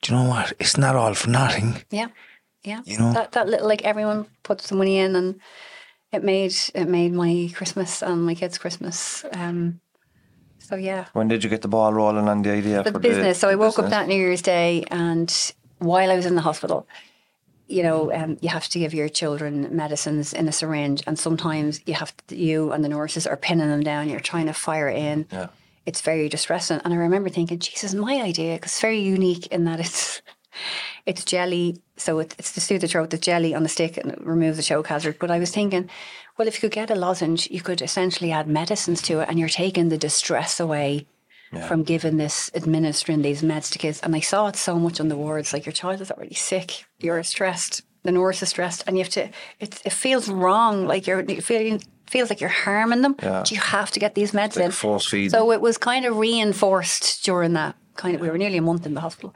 do 0.03 0.13
you 0.13 0.19
know 0.19 0.29
what? 0.29 0.53
It's 0.61 0.77
not 0.77 0.95
all 0.95 1.15
for 1.15 1.29
nothing. 1.29 1.83
Yeah. 1.91 2.09
Yeah. 2.63 2.83
You 2.85 2.99
know 2.99 3.13
that 3.13 3.33
that 3.33 3.49
little 3.49 3.67
like 3.67 3.83
everyone 3.83 4.27
puts 4.45 4.69
the 4.69 4.77
money 4.77 4.99
in 4.99 5.17
and 5.17 5.41
it 6.13 6.23
made 6.23 6.55
it 6.75 6.87
made 6.89 7.13
my 7.13 7.51
Christmas 7.53 8.03
and 8.03 8.25
my 8.25 8.35
kids' 8.35 8.59
Christmas. 8.59 9.25
Um 9.33 9.81
so 10.59 10.77
yeah. 10.77 11.07
When 11.15 11.27
did 11.27 11.43
you 11.43 11.51
get 11.51 11.63
the 11.63 11.69
ball 11.69 11.93
rolling 11.93 12.29
on 12.29 12.43
the 12.43 12.53
idea 12.53 12.85
the 12.85 12.93
for 12.93 13.01
business? 13.01 13.39
The, 13.39 13.41
so 13.41 13.49
I 13.49 13.57
woke 13.57 13.77
business? 13.77 13.87
up 13.87 13.91
that 13.91 14.09
New 14.09 14.17
Year's 14.17 14.43
Day 14.43 14.85
and 14.91 15.53
while 15.79 16.11
I 16.11 16.17
was 16.17 16.27
in 16.27 16.35
the 16.37 16.43
hospital, 16.43 16.87
you 17.69 17.83
know, 17.83 18.13
um, 18.13 18.39
you 18.41 18.49
have 18.49 18.69
to 18.69 18.79
give 18.79 18.95
your 18.95 19.09
children 19.09 19.69
medicines 19.77 20.33
in 20.33 20.49
a 20.49 20.53
syringe, 20.53 21.03
and 21.07 21.19
sometimes 21.19 21.81
you 21.87 21.95
have 21.95 22.17
to, 22.29 22.37
you 22.37 22.73
and 22.73 22.83
the 22.83 22.89
nurses 22.89 23.27
are 23.27 23.37
pinning 23.37 23.69
them 23.69 23.83
down. 23.83 24.09
You're 24.09 24.21
trying 24.21 24.47
to 24.47 24.55
fire 24.55 24.89
in. 24.89 25.27
Yeah. 25.31 25.49
It's 25.87 26.01
very 26.01 26.29
distressing, 26.29 26.81
and 26.85 26.93
I 26.93 26.97
remember 26.97 27.29
thinking, 27.29 27.59
"Jesus, 27.59 27.95
my 27.95 28.21
idea," 28.23 28.55
because 28.55 28.73
it's 28.73 28.81
very 28.81 29.01
unique 29.01 29.47
in 29.49 29.65
that 29.65 29.81
it's 29.81 30.23
it's 31.07 31.25
jelly, 31.25 31.81
so 31.97 32.19
it, 32.19 32.35
it's 32.39 32.53
to 32.53 32.61
soothe 32.61 32.81
the 32.81 32.89
throat. 32.89 33.11
The 33.11 33.19
jelly 33.19 33.55
on 33.55 33.63
the 33.63 33.69
stick 33.69 33.97
and 33.97 34.15
remove 34.27 34.57
the 34.57 34.63
choke 34.63 34.89
hazard. 34.89 35.19
But 35.19 35.31
I 35.31 35.39
was 35.39 35.51
thinking, 35.51 35.89
well, 36.37 36.49
if 36.49 36.55
you 36.55 36.69
could 36.69 36.75
get 36.75 36.91
a 36.91 36.95
lozenge, 36.95 37.51
you 37.51 37.61
could 37.61 37.83
essentially 37.83 38.33
add 38.33 38.49
medicines 38.49 39.03
to 39.03 39.21
it, 39.21 39.29
and 39.29 39.39
you're 39.39 39.49
taking 39.49 39.89
the 39.89 39.99
distress 39.99 40.59
away 40.59 41.07
yeah. 41.53 41.67
from 41.67 41.83
giving 41.83 42.17
this, 42.17 42.51
administering 42.55 43.23
these 43.23 43.43
meds 43.43 43.71
to 43.73 43.79
kids. 43.79 44.01
And 44.01 44.15
I 44.15 44.21
saw 44.21 44.49
it 44.49 44.57
so 44.57 44.79
much 44.79 45.01
on 45.01 45.09
the 45.09 45.17
wards. 45.17 45.53
Like 45.53 45.67
your 45.67 45.73
child 45.73 46.01
is 46.01 46.11
already 46.11 46.35
sick, 46.35 46.85
you're 46.99 47.23
stressed, 47.23 47.83
the 48.03 48.13
nurse 48.13 48.43
is 48.43 48.51
stressed, 48.51 48.85
and 48.87 48.97
you 48.97 49.05
have 49.05 49.13
to. 49.13 49.29
It, 49.61 49.81
it 49.85 49.93
feels 49.93 50.29
wrong. 50.29 50.87
Like 50.87 51.07
you're 51.07 51.25
feeling 51.41 51.83
feels 52.07 52.31
like 52.31 52.41
you're 52.41 52.49
harming 52.49 53.03
them. 53.03 53.17
Yeah. 53.23 53.45
you 53.49 53.59
have 53.59 53.91
to 53.93 54.01
get 54.01 54.15
these 54.15 54.33
meds 54.33 54.57
like 54.57 54.67
in. 54.67 54.71
Force 54.71 55.07
feed. 55.07 55.31
So 55.31 55.53
it 55.53 55.61
was 55.61 55.79
kind 55.79 56.07
of 56.07 56.17
reinforced 56.17 57.25
during 57.25 57.55
that 57.55 57.77
kind 57.97 58.15
of. 58.15 58.21
We 58.21 58.31
were 58.31 58.39
nearly 58.39 58.59
a 58.59 58.63
month 58.63 58.87
in 58.87 58.95
the 58.95 59.01
hospital, 59.01 59.35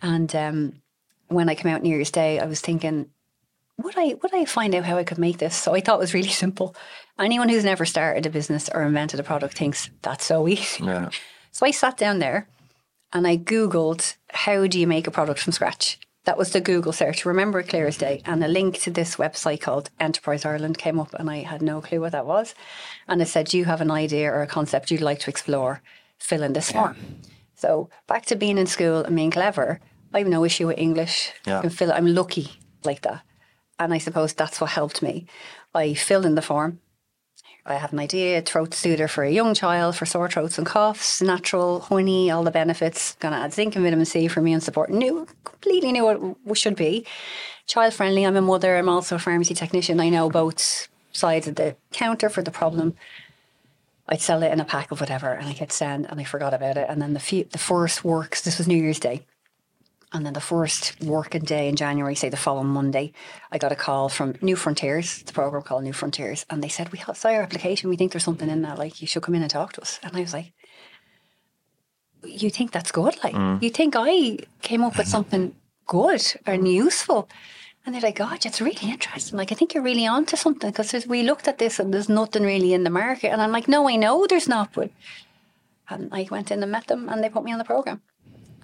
and 0.00 0.34
um, 0.34 0.72
when 1.28 1.48
I 1.48 1.54
came 1.54 1.72
out 1.72 1.82
New 1.82 1.90
Year's 1.90 2.10
Day, 2.10 2.38
I 2.40 2.46
was 2.46 2.60
thinking. 2.60 3.10
Would 3.78 3.98
I 3.98 4.14
would 4.22 4.34
I 4.34 4.46
find 4.46 4.74
out 4.74 4.84
how 4.84 4.96
I 4.96 5.04
could 5.04 5.18
make 5.18 5.36
this? 5.36 5.54
So 5.54 5.74
I 5.74 5.80
thought 5.80 5.96
it 5.96 6.00
was 6.00 6.14
really 6.14 6.28
simple. 6.44 6.74
Anyone 7.18 7.50
who's 7.50 7.64
never 7.64 7.84
started 7.84 8.24
a 8.24 8.30
business 8.30 8.70
or 8.72 8.82
invented 8.82 9.20
a 9.20 9.22
product 9.22 9.58
thinks 9.58 9.90
that's 10.00 10.24
so 10.24 10.48
easy. 10.48 10.82
Yeah. 10.82 11.10
So 11.56 11.64
I 11.64 11.70
sat 11.70 11.96
down 11.96 12.18
there 12.18 12.48
and 13.14 13.26
I 13.26 13.38
Googled 13.38 14.16
how 14.28 14.66
do 14.66 14.78
you 14.78 14.86
make 14.86 15.06
a 15.06 15.10
product 15.10 15.40
from 15.40 15.54
scratch? 15.54 15.98
That 16.24 16.36
was 16.36 16.50
the 16.50 16.60
Google 16.60 16.92
search, 16.92 17.24
remember 17.24 17.60
it 17.60 17.68
clear 17.70 17.86
as 17.86 17.96
day. 17.96 18.20
And 18.26 18.44
a 18.44 18.46
link 18.46 18.78
to 18.80 18.90
this 18.90 19.16
website 19.16 19.62
called 19.62 19.88
Enterprise 19.98 20.44
Ireland 20.44 20.76
came 20.76 21.00
up 21.00 21.14
and 21.14 21.30
I 21.30 21.38
had 21.38 21.62
no 21.62 21.80
clue 21.80 22.02
what 22.02 22.12
that 22.12 22.26
was. 22.26 22.54
And 23.08 23.22
it 23.22 23.28
said, 23.28 23.46
Do 23.46 23.56
you 23.56 23.64
have 23.64 23.80
an 23.80 23.90
idea 23.90 24.30
or 24.30 24.42
a 24.42 24.46
concept 24.46 24.90
you'd 24.90 25.00
like 25.00 25.20
to 25.20 25.30
explore? 25.30 25.80
Fill 26.18 26.42
in 26.42 26.52
this 26.52 26.72
form. 26.72 26.94
So 27.54 27.88
back 28.06 28.26
to 28.26 28.36
being 28.36 28.58
in 28.58 28.66
school 28.66 29.02
and 29.02 29.16
being 29.16 29.30
clever, 29.30 29.80
I 30.12 30.18
have 30.18 30.28
no 30.28 30.44
issue 30.44 30.66
with 30.66 30.76
English. 30.76 31.32
Yeah. 31.46 31.60
I 31.60 31.60
can 31.62 31.70
fill 31.70 31.88
it. 31.88 31.94
I'm 31.94 32.14
lucky 32.14 32.50
like 32.84 33.00
that. 33.00 33.22
And 33.78 33.94
I 33.94 33.98
suppose 33.98 34.34
that's 34.34 34.60
what 34.60 34.72
helped 34.72 35.00
me. 35.00 35.24
I 35.74 35.94
filled 35.94 36.26
in 36.26 36.34
the 36.34 36.42
form. 36.42 36.80
I 37.68 37.74
have 37.74 37.92
an 37.92 37.98
idea, 37.98 38.40
throat 38.42 38.74
soother 38.74 39.08
for 39.08 39.24
a 39.24 39.30
young 39.30 39.52
child 39.52 39.96
for 39.96 40.06
sore 40.06 40.28
throats 40.28 40.56
and 40.56 40.66
coughs, 40.66 41.20
natural, 41.20 41.80
honey, 41.80 42.30
all 42.30 42.44
the 42.44 42.52
benefits. 42.52 43.16
To 43.16 43.26
add 43.26 43.52
zinc 43.52 43.74
and 43.74 43.84
vitamin 43.84 44.06
C 44.06 44.28
for 44.28 44.38
immune 44.38 44.60
support. 44.60 44.88
New, 44.88 45.26
completely 45.44 45.90
knew 45.90 46.04
what 46.04 46.36
it 46.46 46.58
should 46.58 46.76
be. 46.76 47.04
Child 47.66 47.92
friendly. 47.92 48.24
I'm 48.24 48.36
a 48.36 48.40
mother. 48.40 48.76
I'm 48.76 48.88
also 48.88 49.16
a 49.16 49.18
pharmacy 49.18 49.54
technician. 49.54 49.98
I 49.98 50.10
know 50.10 50.30
both 50.30 50.86
sides 51.10 51.48
of 51.48 51.56
the 51.56 51.74
counter 51.92 52.28
for 52.28 52.42
the 52.42 52.52
problem. 52.52 52.94
I'd 54.08 54.20
sell 54.20 54.44
it 54.44 54.52
in 54.52 54.60
a 54.60 54.64
pack 54.64 54.92
of 54.92 55.00
whatever, 55.00 55.32
and 55.32 55.48
I 55.48 55.52
hit 55.52 55.72
send, 55.72 56.06
and 56.06 56.20
I 56.20 56.24
forgot 56.24 56.54
about 56.54 56.76
it. 56.76 56.86
And 56.88 57.02
then 57.02 57.14
the 57.14 57.20
few, 57.20 57.42
the 57.44 57.58
first 57.58 58.04
works. 58.04 58.42
This 58.42 58.58
was 58.58 58.68
New 58.68 58.80
Year's 58.80 59.00
Day. 59.00 59.26
And 60.12 60.24
then 60.24 60.34
the 60.34 60.40
first 60.40 61.00
working 61.02 61.42
day 61.42 61.68
in 61.68 61.74
January, 61.74 62.14
say 62.14 62.28
the 62.28 62.36
following 62.36 62.68
Monday, 62.68 63.12
I 63.50 63.58
got 63.58 63.72
a 63.72 63.76
call 63.76 64.08
from 64.08 64.34
New 64.40 64.54
Frontiers, 64.54 65.22
the 65.24 65.32
program 65.32 65.62
called 65.62 65.82
New 65.82 65.92
Frontiers, 65.92 66.46
and 66.48 66.62
they 66.62 66.68
said, 66.68 66.92
"We 66.92 66.98
saw 66.98 67.28
your 67.28 67.42
application. 67.42 67.90
We 67.90 67.96
think 67.96 68.12
there's 68.12 68.24
something 68.24 68.48
in 68.48 68.62
that. 68.62 68.78
Like 68.78 69.00
you 69.00 69.08
should 69.08 69.22
come 69.24 69.34
in 69.34 69.42
and 69.42 69.50
talk 69.50 69.72
to 69.74 69.82
us." 69.82 69.98
And 70.04 70.16
I 70.16 70.20
was 70.20 70.32
like, 70.32 70.52
"You 72.22 72.50
think 72.50 72.70
that's 72.70 72.92
good? 72.92 73.16
Like 73.24 73.34
mm. 73.34 73.60
you 73.60 73.70
think 73.70 73.94
I 73.96 74.38
came 74.62 74.84
up 74.84 74.96
with 74.96 75.08
something 75.08 75.56
good 75.86 76.22
and 76.46 76.68
useful?" 76.68 77.28
And 77.84 77.94
they're 77.94 78.02
like, 78.02 78.16
"God, 78.16 78.46
it's 78.46 78.60
really 78.60 78.88
interesting. 78.90 79.36
Like 79.36 79.50
I 79.50 79.56
think 79.56 79.74
you're 79.74 79.82
really 79.82 80.06
onto 80.06 80.36
something 80.36 80.70
because 80.70 81.06
we 81.06 81.24
looked 81.24 81.48
at 81.48 81.58
this 81.58 81.80
and 81.80 81.92
there's 81.92 82.08
nothing 82.08 82.44
really 82.44 82.74
in 82.74 82.84
the 82.84 82.90
market." 82.90 83.30
And 83.32 83.42
I'm 83.42 83.52
like, 83.52 83.66
"No, 83.68 83.88
I 83.88 83.96
know 83.96 84.26
there's 84.26 84.48
not, 84.48 84.72
but." 84.72 84.90
And 85.88 86.08
I 86.12 86.28
went 86.30 86.50
in 86.50 86.62
and 86.62 86.72
met 86.72 86.86
them, 86.86 87.08
and 87.08 87.22
they 87.22 87.28
put 87.28 87.44
me 87.44 87.52
on 87.52 87.58
the 87.58 87.64
program. 87.64 88.02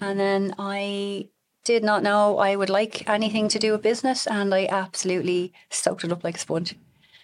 And 0.01 0.19
then 0.19 0.55
I 0.59 1.29
did 1.63 1.83
not 1.83 2.03
know 2.03 2.37
I 2.37 2.55
would 2.55 2.69
like 2.69 3.07
anything 3.09 3.47
to 3.49 3.59
do 3.59 3.71
with 3.71 3.81
business, 3.81 4.27
and 4.27 4.53
I 4.53 4.67
absolutely 4.69 5.53
soaked 5.69 6.03
it 6.03 6.11
up 6.11 6.23
like 6.23 6.35
a 6.35 6.39
sponge. 6.39 6.75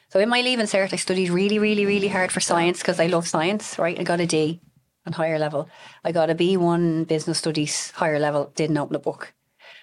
So 0.10 0.20
in 0.20 0.30
my 0.30 0.42
leaving 0.42 0.66
cert, 0.66 0.94
I 0.94 0.96
studied 0.96 1.30
really, 1.30 1.60
really, 1.60 1.86
really 1.86 2.08
hard 2.08 2.32
for 2.32 2.40
science 2.40 2.80
because 2.80 3.00
I 3.00 3.08
love 3.08 3.28
science. 3.28 3.78
Right, 3.78 4.00
I 4.00 4.04
got 4.04 4.20
a 4.20 4.26
D 4.26 4.60
on 5.06 5.14
higher 5.14 5.38
level. 5.38 5.70
I 6.04 6.12
got 6.12 6.30
a 6.30 6.36
B 6.36 6.58
one 6.58 7.04
business 7.04 7.38
studies 7.38 7.92
higher 7.92 8.20
level. 8.20 8.52
Didn't 8.56 8.78
open 8.78 8.96
a 8.96 9.00
book. 9.00 9.34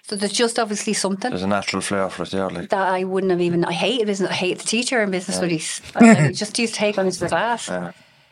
So 0.03 0.15
there's 0.15 0.33
just 0.33 0.57
obviously 0.57 0.93
something 0.93 1.31
There's 1.31 1.43
a 1.43 1.47
natural 1.47 1.81
flair 1.81 2.09
for 2.09 2.23
it, 2.23 2.33
yeah. 2.33 2.45
Like, 2.45 2.69
that 2.69 2.87
I 2.87 3.03
wouldn't 3.03 3.31
have 3.31 3.41
even. 3.41 3.65
I 3.65 3.73
hated 3.73 4.07
business. 4.07 4.29
I 4.29 4.35
hate 4.35 4.59
the 4.59 4.65
teacher 4.65 5.01
in 5.01 5.11
business 5.11 5.37
studies. 5.37 5.81
I, 5.95 6.09
I 6.27 6.31
just 6.31 6.57
used 6.59 6.73
to 6.73 6.79
take 6.79 6.97
on 6.97 7.05
into 7.05 7.19
the 7.19 7.29
class. 7.29 7.67
Yeah. 7.67 7.91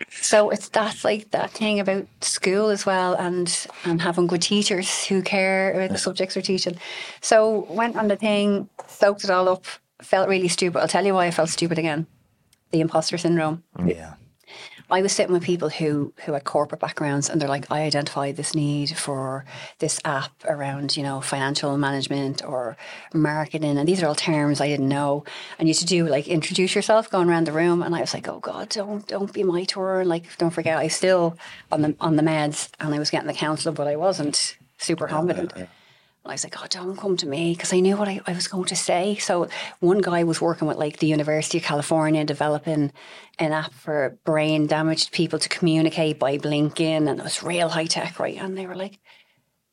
So 0.09 0.49
it's 0.49 0.69
that's 0.69 1.03
like 1.03 1.31
that 1.31 1.51
thing 1.51 1.79
about 1.79 2.07
school 2.21 2.69
as 2.69 2.85
well, 2.85 3.13
and 3.15 3.67
and 3.83 4.01
having 4.01 4.27
good 4.27 4.41
teachers 4.41 5.05
who 5.05 5.21
care 5.21 5.73
about 5.73 5.89
the 5.89 5.97
subjects 5.97 6.35
we're 6.35 6.41
teaching. 6.41 6.77
So 7.21 7.65
went 7.69 7.95
on 7.95 8.07
the 8.07 8.15
thing, 8.15 8.69
soaked 8.87 9.23
it 9.23 9.29
all 9.29 9.49
up, 9.49 9.65
felt 10.01 10.29
really 10.29 10.47
stupid. 10.47 10.79
I'll 10.79 10.87
tell 10.87 11.05
you 11.05 11.13
why 11.13 11.27
I 11.27 11.31
felt 11.31 11.49
stupid 11.49 11.77
again. 11.77 12.07
The 12.71 12.81
imposter 12.81 13.17
syndrome. 13.17 13.63
Yeah. 13.85 14.15
I 14.89 15.01
was 15.01 15.11
sitting 15.11 15.33
with 15.33 15.43
people 15.43 15.69
who 15.69 16.13
who 16.25 16.33
had 16.33 16.43
corporate 16.43 16.81
backgrounds, 16.81 17.29
and 17.29 17.41
they're 17.41 17.49
like, 17.49 17.71
I 17.71 17.81
identified 17.81 18.35
this 18.35 18.53
need 18.53 18.95
for 18.97 19.45
this 19.79 19.99
app 20.05 20.31
around 20.45 20.95
you 20.95 21.03
know 21.03 21.21
financial 21.21 21.77
management 21.77 22.43
or 22.45 22.77
marketing, 23.13 23.77
and 23.77 23.87
these 23.87 24.03
are 24.03 24.07
all 24.07 24.15
terms 24.15 24.61
I 24.61 24.67
didn't 24.67 24.89
know. 24.89 25.23
And 25.57 25.67
you 25.67 25.73
had 25.73 25.79
to 25.79 25.85
do 25.85 26.07
like 26.07 26.27
introduce 26.27 26.75
yourself, 26.75 27.09
going 27.09 27.29
around 27.29 27.47
the 27.47 27.51
room, 27.51 27.81
and 27.81 27.95
I 27.95 28.01
was 28.01 28.13
like, 28.13 28.27
oh 28.27 28.39
God, 28.39 28.69
don't 28.69 29.07
don't 29.07 29.33
be 29.33 29.43
my 29.43 29.63
turn. 29.63 30.07
Like, 30.07 30.37
don't 30.37 30.51
forget, 30.51 30.77
I 30.77 30.87
still 30.87 31.37
on 31.71 31.81
the 31.81 31.95
on 31.99 32.15
the 32.15 32.23
meds, 32.23 32.69
and 32.79 32.93
I 32.93 32.99
was 32.99 33.09
getting 33.09 33.27
the 33.27 33.33
counsellor, 33.33 33.71
but 33.71 33.87
I 33.87 33.95
wasn't 33.95 34.57
super 34.77 35.07
confident. 35.07 35.53
And 35.55 35.67
I 36.25 36.31
was 36.33 36.43
like, 36.43 36.55
oh, 36.61 36.65
don't 36.69 36.97
come 36.97 37.17
to 37.17 37.27
me 37.27 37.53
because 37.53 37.71
I 37.71 37.79
knew 37.79 37.97
what 37.97 38.07
I, 38.07 38.19
I 38.25 38.33
was 38.33 38.47
going 38.47 38.65
to 38.65 38.75
say. 38.75 39.15
So 39.15 39.47
one 39.79 39.99
guy 40.01 40.23
was 40.23 40.41
working 40.41 40.67
with 40.67 40.77
like 40.77 40.97
the 40.97 41.07
University 41.07 41.59
of 41.59 41.63
California 41.63 42.23
developing 42.25 42.91
an 43.37 43.51
app 43.51 43.73
for 43.73 44.17
brain 44.23 44.65
damaged 44.65 45.11
people 45.11 45.37
to 45.37 45.49
communicate 45.49 46.17
by 46.17 46.37
blinking 46.37 47.07
and 47.07 47.19
it 47.19 47.23
was 47.23 47.43
real 47.43 47.69
high 47.69 47.85
tech, 47.85 48.19
right? 48.19 48.37
And 48.37 48.57
they 48.57 48.65
were 48.65 48.75
like, 48.75 48.99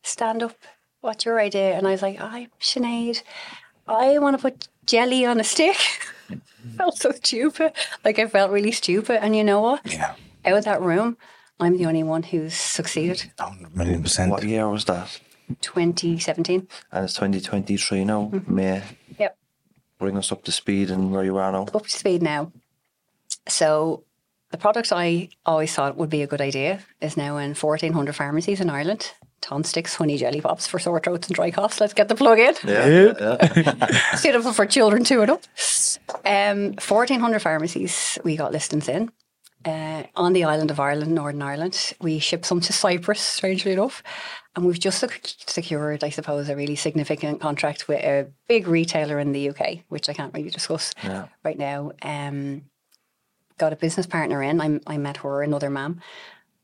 stand 0.03 0.43
up, 0.43 0.57
what's 1.01 1.25
your 1.25 1.41
idea? 1.41 1.75
And 1.75 1.87
I 1.87 1.93
was 1.93 2.03
like, 2.03 2.21
I'm 2.21 2.49
Sinead. 2.61 3.23
I 3.89 4.19
want 4.19 4.37
to 4.37 4.43
put 4.43 4.69
jelly 4.85 5.25
on 5.25 5.41
a 5.41 5.45
stick. 5.45 5.77
felt 6.77 6.99
so 6.99 7.13
stupid. 7.13 7.73
Like 8.05 8.19
I 8.19 8.27
felt 8.27 8.51
really 8.51 8.73
stupid. 8.73 9.23
And 9.23 9.35
you 9.35 9.45
know 9.45 9.61
what? 9.61 9.81
Yeah. 9.91 10.15
Out 10.45 10.59
of 10.59 10.65
that 10.65 10.83
room, 10.83 11.17
I'm 11.61 11.79
the 11.79 11.87
only 11.87 12.03
one 12.03 12.25
who's 12.25 12.55
succeeded. 12.55 13.33
A 13.39 13.53
million 13.75 14.03
percent. 14.03 14.31
What 14.31 14.43
year 14.43 14.69
was 14.69 14.85
that? 14.87 15.21
2017. 15.61 16.69
And 16.93 17.05
it's 17.05 17.15
2023 17.15 18.05
now. 18.05 18.31
May 18.47 18.83
Yep. 19.19 19.37
bring 19.99 20.17
us 20.17 20.33
up 20.33 20.43
to 20.45 20.53
speed 20.53 20.91
and 20.91 21.13
where 21.13 21.25
you 21.25 21.37
are 21.37 21.53
now. 21.53 21.65
up 21.75 21.87
to 21.87 21.91
speed 21.99 22.23
now. 22.23 22.51
So 23.49 24.05
the 24.51 24.59
product 24.59 24.93
I 24.93 25.29
always 25.47 25.75
thought 25.75 25.97
would 25.97 26.11
be 26.11 26.23
a 26.23 26.27
good 26.27 26.41
idea 26.41 26.81
is 27.01 27.17
now 27.17 27.37
in 27.39 27.55
1,400 27.55 28.15
pharmacies 28.15 28.61
in 28.61 28.71
Ireland. 28.71 29.13
Tonstix, 29.41 29.97
honey 29.97 30.17
jelly 30.19 30.41
pops 30.41 30.69
for 30.69 30.79
sore 30.79 31.01
throats 31.01 31.27
and 31.27 31.35
dry 31.35 31.51
coughs. 31.51 31.81
Let's 31.81 31.95
get 31.95 32.09
the 32.09 32.15
plug 32.15 32.39
in. 32.39 32.55
Yeah. 32.65 34.15
Suitable 34.17 34.53
for 34.53 34.67
children 34.67 35.03
too, 35.03 35.23
I 35.23 35.25
know. 35.25 35.41
Um, 36.25 36.75
1,400 36.75 37.41
pharmacies 37.43 38.19
we 38.25 38.37
got 38.37 38.53
listings 38.53 38.89
in. 38.89 39.11
Uh, 39.65 40.03
on 40.17 40.33
the 40.33 40.43
island 40.45 40.71
of 40.73 40.81
Ireland, 40.81 41.15
Northern 41.15 41.43
Ireland. 41.43 41.95
We 42.01 42.19
ship 42.19 42.45
some 42.45 42.61
to 42.61 42.73
Cyprus, 42.73 43.21
strangely 43.21 43.73
enough. 43.73 44.03
And 44.55 44.67
we've 44.67 44.79
just 44.79 45.03
secured, 45.49 46.05
I 46.05 46.11
suppose, 46.11 46.49
a 46.51 46.57
really 46.57 46.77
significant 46.77 47.41
contract 47.41 47.89
with 47.89 48.05
a 48.05 48.29
big 48.49 48.69
retailer 48.69 49.19
in 49.19 49.33
the 49.33 49.49
UK, 49.51 49.79
which 49.89 50.09
I 50.11 50.13
can't 50.13 50.35
really 50.35 50.51
discuss 50.51 50.93
right 51.43 51.59
now. 51.59 51.93
Um, 52.03 52.63
got 53.59 53.73
a 53.73 53.77
business 53.77 54.07
partner 54.07 54.43
in. 54.43 54.61
I, 54.61 54.81
I 54.87 54.99
met 54.99 55.19
her, 55.19 55.43
another 55.43 55.71
ma'am, 55.71 56.01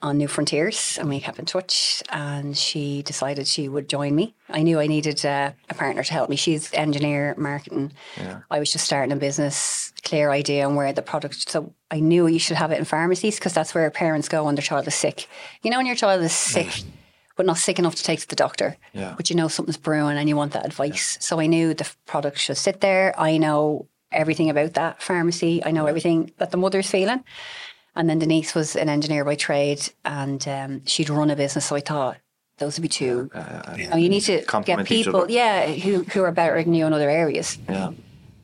on 0.02 0.18
New 0.18 0.28
Frontiers, 0.28 0.96
and 1.00 1.08
we 1.08 1.18
kept 1.18 1.38
in 1.38 1.46
touch. 1.46 2.02
And 2.10 2.56
she 2.56 3.02
decided 3.02 3.46
she 3.46 3.68
would 3.70 3.88
join 3.88 4.14
me. 4.14 4.34
I 4.50 4.62
knew 4.62 4.78
I 4.78 4.86
needed 4.86 5.24
uh, 5.24 5.52
a 5.70 5.74
partner 5.74 6.04
to 6.04 6.12
help 6.12 6.28
me. 6.28 6.36
She's 6.36 6.72
engineer, 6.74 7.34
marketing. 7.38 7.92
I 8.50 8.58
was 8.58 8.70
just 8.70 8.84
starting 8.84 9.12
a 9.12 9.16
business, 9.16 9.92
clear 10.04 10.30
idea 10.30 10.66
on 10.66 10.74
where 10.76 10.92
the 10.92 11.02
product. 11.02 11.48
So 11.48 11.72
I 11.90 12.00
knew 12.00 12.26
you 12.26 12.38
should 12.38 12.58
have 12.58 12.70
it 12.70 12.78
in 12.78 12.84
pharmacies 12.84 13.38
because 13.38 13.54
that's 13.54 13.74
where 13.74 13.90
parents 13.90 14.28
go 14.28 14.44
when 14.44 14.56
their 14.56 14.62
child 14.62 14.86
is 14.86 14.94
sick. 14.94 15.26
You 15.62 15.70
know, 15.70 15.78
when 15.78 15.86
your 15.86 15.96
child 15.96 16.22
is 16.22 16.32
sick. 16.32 16.82
But 17.38 17.46
not 17.46 17.56
sick 17.56 17.78
enough 17.78 17.94
to 17.94 18.02
take 18.02 18.18
to 18.18 18.28
the 18.28 18.34
doctor. 18.36 18.76
Yeah. 18.92 19.14
But 19.16 19.30
you 19.30 19.36
know 19.36 19.46
something's 19.46 19.76
brewing 19.76 20.18
and 20.18 20.28
you 20.28 20.36
want 20.36 20.52
that 20.54 20.66
advice. 20.66 21.16
So 21.20 21.38
I 21.38 21.46
knew 21.46 21.72
the 21.72 21.88
product 22.04 22.36
should 22.38 22.56
sit 22.56 22.80
there. 22.80 23.14
I 23.16 23.38
know 23.38 23.86
everything 24.10 24.50
about 24.50 24.74
that 24.74 25.00
pharmacy. 25.00 25.64
I 25.64 25.70
know 25.70 25.86
everything 25.86 26.32
that 26.38 26.50
the 26.50 26.56
mother's 26.56 26.90
feeling. 26.90 27.22
And 27.94 28.10
then 28.10 28.18
Denise 28.18 28.56
was 28.56 28.74
an 28.74 28.88
engineer 28.88 29.24
by 29.24 29.36
trade 29.36 29.88
and 30.04 30.46
um, 30.48 30.84
she'd 30.84 31.10
run 31.10 31.30
a 31.30 31.36
business. 31.36 31.66
So 31.66 31.76
I 31.76 31.80
thought 31.80 32.16
those 32.58 32.76
would 32.76 32.82
be 32.82 32.88
two. 32.88 33.30
Oh, 33.32 33.96
you 33.96 34.08
need 34.08 34.22
to 34.22 34.44
get 34.64 34.84
people, 34.84 35.30
yeah, 35.30 35.66
who, 35.68 36.02
who 36.02 36.24
are 36.24 36.32
better 36.32 36.60
than 36.60 36.74
you 36.74 36.86
in 36.86 36.92
other 36.92 37.08
areas. 37.08 37.56
Yeah. 37.68 37.92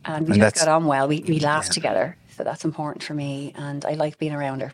And 0.04 0.28
we 0.28 0.34
And 0.34 0.42
just 0.42 0.56
got 0.56 0.68
on 0.68 0.86
well. 0.86 1.08
We, 1.08 1.24
we 1.26 1.40
laughed 1.40 1.72
together. 1.72 2.16
So 2.36 2.44
that's 2.44 2.64
important 2.64 3.02
for 3.02 3.14
me. 3.14 3.54
And 3.56 3.84
I 3.84 3.94
like 3.94 4.18
being 4.18 4.34
around 4.34 4.60
her. 4.62 4.72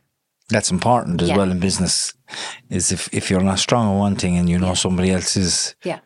That's 0.51 0.71
important 0.71 1.23
as 1.23 1.29
Yeah. 1.29 1.37
well 1.39 1.51
in 1.51 1.59
business. 1.61 2.15
Is 2.69 2.93
if, 2.93 3.09
if 3.13 3.31
you're 3.31 3.43
not 3.43 3.59
strong 3.59 3.87
on 3.89 3.99
one 3.99 4.17
thing 4.17 4.37
and 4.37 4.49
you 4.49 4.59
know 4.59 4.75
somebody 4.75 5.11
else 5.11 5.37
is, 5.37 5.75
Yeah. 5.85 5.99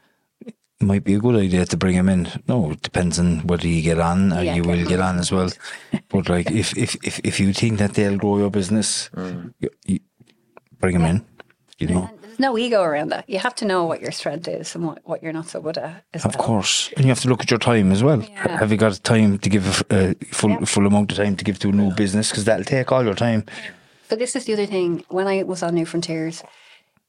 it 0.47 0.55
might 0.81 1.05
be 1.05 1.15
a 1.15 1.19
good 1.19 1.37
idea 1.37 1.67
to 1.67 1.77
bring 1.77 1.95
him 1.95 2.09
in. 2.09 2.29
No, 2.49 2.71
it 2.73 2.83
depends 2.83 3.19
on 3.19 3.47
whether 3.47 3.67
you 3.69 3.83
get 3.83 3.99
on 3.99 4.33
or 4.33 4.43
Yeah, 4.43 4.55
you 4.55 4.63
will 4.63 4.77
get 4.77 4.89
get 4.89 5.01
on 5.01 5.19
as 5.19 5.31
well. 5.33 5.51
but 6.09 6.29
like 6.29 6.51
if, 6.51 6.77
if, 6.77 6.97
if, 7.05 7.21
if 7.25 7.41
you 7.41 7.53
think 7.53 7.79
that 7.79 7.95
they'll 7.95 8.19
grow 8.19 8.39
your 8.39 8.51
business, 8.51 9.11
mm. 9.15 9.53
you, 9.61 9.71
you 9.87 10.01
bring 10.81 10.97
him 10.97 11.05
in. 11.05 11.25
You 11.79 11.89
know, 11.89 12.11
there's 12.23 12.39
no 12.39 12.57
ego 12.57 12.83
around 12.83 13.09
that. 13.11 13.29
You 13.29 13.39
have 13.41 13.55
to 13.57 13.65
know 13.65 13.85
what 13.85 14.01
your 14.01 14.13
strength 14.13 14.49
is 14.49 14.75
and 14.75 14.87
what, 14.87 14.99
what 15.05 15.23
you're 15.23 15.33
not 15.33 15.49
so 15.49 15.61
good 15.61 15.77
at. 15.79 16.05
As 16.15 16.25
of 16.25 16.37
well. 16.37 16.45
course, 16.47 16.91
and 16.97 17.05
you 17.05 17.11
have 17.11 17.21
to 17.21 17.29
look 17.29 17.43
at 17.43 17.51
your 17.51 17.59
time 17.59 17.93
as 17.93 18.03
well. 18.03 18.23
Yeah. 18.23 18.59
Have 18.59 18.71
you 18.71 18.77
got 18.79 19.03
time 19.05 19.39
to 19.39 19.49
give 19.51 19.85
a, 19.91 20.15
a 20.21 20.25
full 20.27 20.51
Yeah. 20.51 20.65
full 20.65 20.87
amount 20.87 21.11
of 21.13 21.19
time 21.19 21.37
to 21.37 21.45
give 21.45 21.59
to 21.61 21.69
a 21.69 21.73
new 21.73 21.93
business? 21.95 22.31
Because 22.31 22.45
that'll 22.45 22.65
take 22.65 22.93
all 22.93 23.05
your 23.05 23.15
time. 23.15 23.45
But 24.09 24.19
this 24.19 24.37
is 24.37 24.45
the 24.45 24.53
other 24.53 24.67
thing. 24.67 25.05
When 25.09 25.27
I 25.27 25.43
was 25.43 25.63
on 25.63 25.75
New 25.75 25.87
Frontiers, 25.87 26.43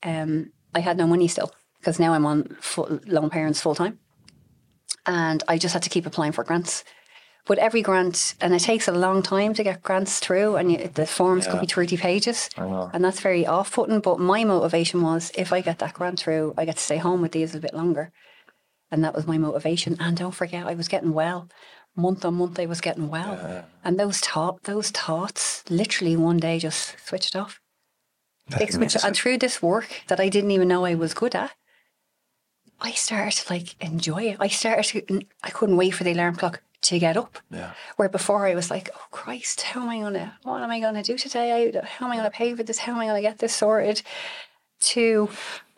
um, 0.04 0.52
I 0.74 0.80
had 0.80 0.98
no 0.98 1.08
money 1.08 1.28
still 1.28 1.52
because 1.80 2.00
now 2.00 2.14
I'm 2.14 2.26
on 2.26 2.58
full, 2.62 3.00
parents 3.30 3.62
full 3.62 3.76
time, 3.76 4.00
and 5.06 5.44
I 5.48 5.58
just 5.58 5.74
had 5.74 5.84
to 5.84 5.90
keep 5.90 6.06
applying 6.06 6.32
for 6.32 6.44
grants. 6.44 6.84
But 7.48 7.60
every 7.60 7.84
grant, 7.84 8.34
and 8.42 8.56
it 8.56 8.62
takes 8.62 8.88
a 8.88 8.92
long 8.92 9.22
time 9.22 9.54
to 9.54 9.64
get 9.64 9.84
grants 9.84 10.18
through, 10.20 10.56
and 10.56 10.72
you, 10.72 10.88
the 10.88 11.06
forms 11.06 11.46
could 11.46 11.62
be 11.62 11.68
thirty 11.68 11.96
pages, 11.96 12.50
and 12.92 13.04
that's 13.06 13.20
very 13.20 13.46
off-putting. 13.46 14.00
But 14.00 14.20
my 14.20 14.44
motivation 14.44 15.04
was, 15.04 15.32
if 15.36 15.54
I 15.54 15.62
get 15.62 15.78
that 15.78 15.94
grant 15.94 16.20
through, 16.20 16.56
I 16.58 16.66
get 16.66 16.78
to 16.78 16.82
stay 16.82 16.98
home 16.98 17.22
with 17.22 17.34
these 17.34 17.54
a 17.54 17.60
bit 17.60 17.76
longer, 17.76 18.12
and 18.90 19.04
that 19.04 19.14
was 19.14 19.28
my 19.28 19.38
motivation. 19.38 19.96
And 20.00 20.18
don't 20.18 20.34
forget, 20.34 20.66
I 20.66 20.74
was 20.74 20.88
getting 20.88 21.14
well. 21.14 21.48
Month 21.98 22.26
on 22.26 22.34
month, 22.34 22.60
I 22.60 22.66
was 22.66 22.82
getting 22.82 23.10
well, 23.10 23.66
and 23.84 23.98
those 23.98 24.20
thought, 24.20 24.64
those 24.64 24.92
thoughts, 24.92 25.64
literally 25.70 26.18
one 26.18 26.38
day 26.38 26.60
just 26.60 26.96
switched 27.08 27.36
off. 27.36 27.62
They 28.60 28.68
switched, 28.68 29.04
and 29.04 29.16
through 29.16 29.38
this 29.38 29.62
work 29.62 30.04
that 30.08 30.20
I 30.20 30.28
didn't 30.30 30.52
even 30.52 30.68
know 30.68 30.86
I 30.86 30.96
was 30.96 31.14
good 31.14 31.34
at, 31.36 31.52
I 32.82 32.92
started 32.92 33.32
to 33.32 33.54
like 33.54 33.82
enjoy 33.82 34.24
it. 34.24 34.38
I 34.40 34.50
started 34.50 34.84
to, 35.08 35.22
I 35.42 35.50
couldn't 35.50 35.78
wait 35.78 35.92
for 35.92 36.04
the 36.04 36.12
alarm 36.12 36.36
clock 36.36 36.62
to 36.82 37.00
get 37.00 37.18
up. 37.18 37.40
Yeah. 37.50 37.72
Where 37.96 38.10
before 38.10 38.46
I 38.46 38.56
was 38.56 38.70
like, 38.70 38.90
oh 38.94 39.06
Christ, 39.12 39.62
how 39.62 39.82
am 39.82 39.90
I 39.90 40.00
gonna, 40.00 40.38
what 40.44 40.62
am 40.62 40.70
I 40.70 40.82
gonna 40.82 41.02
do 41.02 41.18
today? 41.18 41.72
How 41.84 42.06
am 42.06 42.12
I 42.12 42.18
gonna 42.18 42.30
pay 42.30 42.54
for 42.54 42.64
this? 42.64 42.80
How 42.80 42.92
am 42.92 43.00
I 43.00 43.08
gonna 43.08 43.22
get 43.22 43.40
this 43.40 43.56
sorted? 43.56 44.02
To, 44.82 45.30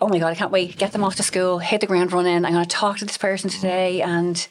oh 0.02 0.08
my 0.08 0.18
God, 0.18 0.32
I 0.32 0.36
can't 0.36 0.52
wait, 0.52 0.78
get 0.78 0.92
them 0.92 1.04
off 1.04 1.16
to 1.18 1.24
school, 1.24 1.60
hit 1.60 1.82
the 1.82 1.88
ground 1.88 2.12
running. 2.12 2.44
I'm 2.44 2.54
gonna 2.54 2.66
talk 2.66 2.98
to 2.98 3.06
this 3.06 3.18
person 3.20 3.50
today. 3.50 4.02
And 4.02 4.48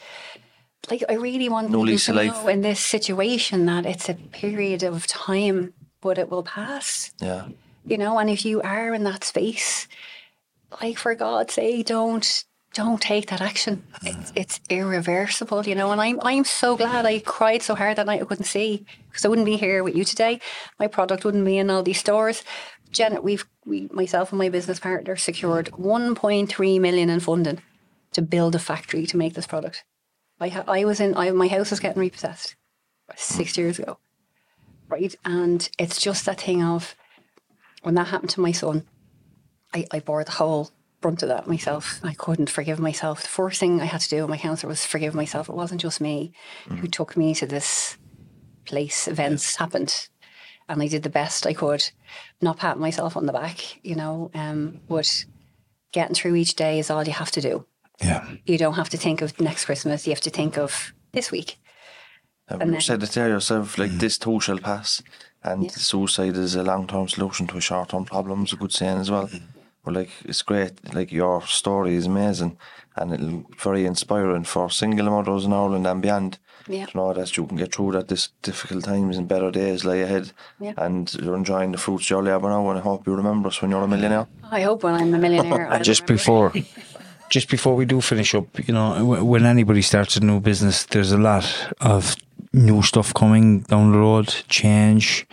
like, 0.90 1.02
I 1.08 1.14
really 1.14 1.48
want 1.48 1.70
No 1.70 1.84
to 1.84 2.12
life. 2.12 2.32
know 2.32 2.48
in 2.48 2.60
this 2.62 2.80
situation 2.80 3.66
that 3.66 3.86
it's 3.86 4.08
a 4.08 4.14
period 4.14 4.82
of 4.82 5.06
time, 5.06 5.74
but 6.00 6.18
it 6.18 6.30
will 6.30 6.44
pass. 6.44 7.12
Yeah. 7.20 7.48
you 7.84 7.98
know 7.98 8.18
and 8.18 8.28
if 8.30 8.44
you 8.44 8.60
are 8.62 8.92
in 8.94 9.04
that 9.04 9.22
space 9.24 9.86
like 10.80 10.98
for 10.98 11.14
god's 11.14 11.54
sake 11.54 11.86
don't 11.86 12.44
don't 12.74 13.00
take 13.00 13.28
that 13.28 13.40
action. 13.40 13.82
It's, 14.02 14.32
mm. 14.32 14.36
it's 14.36 14.60
irreversible 14.68 15.64
you 15.66 15.74
know 15.74 15.92
and 15.92 16.00
i'm 16.00 16.18
i'm 16.22 16.44
so 16.44 16.76
glad 16.76 17.06
i 17.06 17.20
cried 17.20 17.62
so 17.62 17.74
hard 17.74 17.96
that 17.96 18.06
night 18.06 18.20
i 18.20 18.24
couldn't 18.24 18.44
see 18.44 18.84
because 19.08 19.24
i 19.24 19.28
wouldn't 19.28 19.46
be 19.46 19.56
here 19.56 19.82
with 19.82 19.96
you 19.96 20.04
today. 20.04 20.40
My 20.78 20.86
product 20.86 21.24
wouldn't 21.24 21.44
be 21.44 21.56
in 21.58 21.70
all 21.70 21.82
these 21.82 22.00
stores. 22.00 22.42
Janet, 22.90 23.24
we've 23.24 23.46
we 23.64 23.88
myself 23.92 24.30
and 24.30 24.38
my 24.38 24.48
business 24.50 24.78
partner 24.78 25.16
secured 25.16 25.70
1.3 25.72 26.80
million 26.80 27.08
in 27.10 27.20
funding 27.20 27.60
to 28.12 28.22
build 28.22 28.54
a 28.54 28.58
factory 28.58 29.06
to 29.06 29.16
make 29.16 29.34
this 29.34 29.46
product 29.46 29.84
i 30.40 30.48
ha- 30.48 30.64
i 30.66 30.84
was 30.84 31.00
in 31.00 31.16
I, 31.16 31.30
my 31.30 31.48
house 31.48 31.70
was 31.70 31.80
getting 31.80 32.00
repossessed 32.00 32.56
six 33.14 33.56
years 33.56 33.78
ago 33.78 33.98
right 34.88 35.14
and 35.24 35.68
it's 35.78 36.00
just 36.00 36.26
that 36.26 36.40
thing 36.40 36.62
of 36.62 36.96
when 37.86 37.94
that 37.94 38.08
happened 38.08 38.30
to 38.30 38.40
my 38.40 38.50
son, 38.50 38.84
I, 39.72 39.86
I 39.92 40.00
bore 40.00 40.24
the 40.24 40.32
whole 40.32 40.72
brunt 41.00 41.22
of 41.22 41.28
that 41.28 41.46
myself. 41.46 42.00
I 42.02 42.14
couldn't 42.14 42.50
forgive 42.50 42.80
myself. 42.80 43.22
The 43.22 43.28
first 43.28 43.60
thing 43.60 43.80
I 43.80 43.84
had 43.84 44.00
to 44.00 44.08
do 44.08 44.22
with 44.22 44.30
my 44.30 44.38
counselor 44.38 44.70
was 44.70 44.84
forgive 44.84 45.14
myself. 45.14 45.48
It 45.48 45.54
wasn't 45.54 45.80
just 45.80 46.00
me 46.00 46.32
who 46.68 46.88
took 46.88 47.16
me 47.16 47.32
to 47.36 47.46
this 47.46 47.96
place. 48.64 49.06
Events 49.06 49.54
happened, 49.54 50.08
and 50.68 50.82
I 50.82 50.88
did 50.88 51.04
the 51.04 51.10
best 51.10 51.46
I 51.46 51.52
could. 51.52 51.88
Not 52.40 52.58
patting 52.58 52.82
myself 52.82 53.16
on 53.16 53.26
the 53.26 53.32
back, 53.32 53.78
you 53.84 53.94
know, 53.94 54.32
um, 54.34 54.80
but 54.88 55.24
getting 55.92 56.16
through 56.16 56.34
each 56.34 56.56
day 56.56 56.80
is 56.80 56.90
all 56.90 57.04
you 57.04 57.12
have 57.12 57.30
to 57.30 57.40
do. 57.40 57.66
Yeah. 58.02 58.26
You 58.44 58.58
don't 58.58 58.74
have 58.74 58.90
to 58.90 58.96
think 58.96 59.22
of 59.22 59.38
next 59.40 59.64
Christmas. 59.64 60.06
You 60.06 60.12
have 60.12 60.20
to 60.22 60.30
think 60.30 60.58
of 60.58 60.92
this 61.12 61.30
week. 61.30 61.58
Uh, 62.50 62.54
and 62.54 62.62
And 62.62 62.70
you 62.70 62.74
then- 62.74 62.80
said 62.82 63.02
it 63.02 63.10
there 63.12 63.28
yourself, 63.28 63.78
like 63.78 63.90
mm. 63.90 63.98
this 64.00 64.18
too 64.18 64.40
shall 64.40 64.58
pass. 64.58 65.02
And 65.42 65.70
suicide 65.70 66.36
is 66.36 66.56
a 66.56 66.62
long 66.62 66.86
term 66.86 67.08
solution 67.08 67.46
to 67.48 67.56
a 67.56 67.60
short 67.60 67.88
term 67.90 68.04
problem, 68.04 68.44
is 68.44 68.52
a 68.52 68.56
good 68.56 68.72
saying 68.72 68.98
as 68.98 69.10
well. 69.10 69.28
Mm. 69.28 69.42
Well, 69.84 69.94
like 69.94 70.10
it's 70.24 70.42
great. 70.42 70.72
Like 70.94 71.12
your 71.12 71.42
story 71.46 71.94
is 71.94 72.06
amazing, 72.06 72.58
and 72.96 73.12
it's 73.12 73.62
very 73.62 73.86
inspiring 73.86 74.42
for 74.44 74.68
single 74.70 75.08
mothers 75.10 75.44
in 75.44 75.52
Ireland 75.52 75.86
and 75.86 76.02
beyond. 76.02 76.38
Yeah. 76.68 76.86
To 76.86 76.96
know 76.96 77.12
that 77.12 77.36
you 77.36 77.46
can 77.46 77.56
get 77.58 77.72
through 77.72 77.92
that 77.92 78.08
this 78.08 78.30
difficult 78.42 78.82
times 78.84 79.16
and 79.16 79.28
better 79.28 79.52
days 79.52 79.84
lie 79.84 80.02
ahead, 80.02 80.32
Yeah. 80.58 80.72
and 80.76 81.14
you're 81.14 81.36
enjoying 81.36 81.70
the 81.70 81.78
fruits 81.78 82.06
of 82.06 82.10
your 82.10 82.22
labour 82.24 82.48
now. 82.50 82.68
And 82.70 82.78
I 82.80 82.82
hope 82.82 83.06
you 83.06 83.14
remember 83.14 83.48
us 83.48 83.62
when 83.62 83.70
you're 83.70 83.84
a 83.84 83.88
millionaire. 83.88 84.26
I 84.50 84.62
hope 84.62 84.82
when 84.82 84.94
I'm 84.94 85.14
a 85.14 85.18
millionaire. 85.18 85.68
I'll 85.72 85.84
just 85.84 86.02
remember. 86.02 86.14
before 86.14 86.52
just 87.30 87.48
before 87.48 87.74
we 87.74 87.84
do 87.84 88.00
finish 88.00 88.34
up 88.34 88.46
you 88.68 88.74
know 88.74 89.04
when 89.24 89.44
anybody 89.44 89.82
starts 89.82 90.16
a 90.16 90.20
new 90.20 90.40
business 90.40 90.84
there's 90.86 91.12
a 91.12 91.18
lot 91.18 91.44
of 91.80 92.16
new 92.52 92.82
stuff 92.82 93.12
coming 93.12 93.60
down 93.60 93.92
the 93.92 93.98
road 93.98 94.28
change 94.48 95.26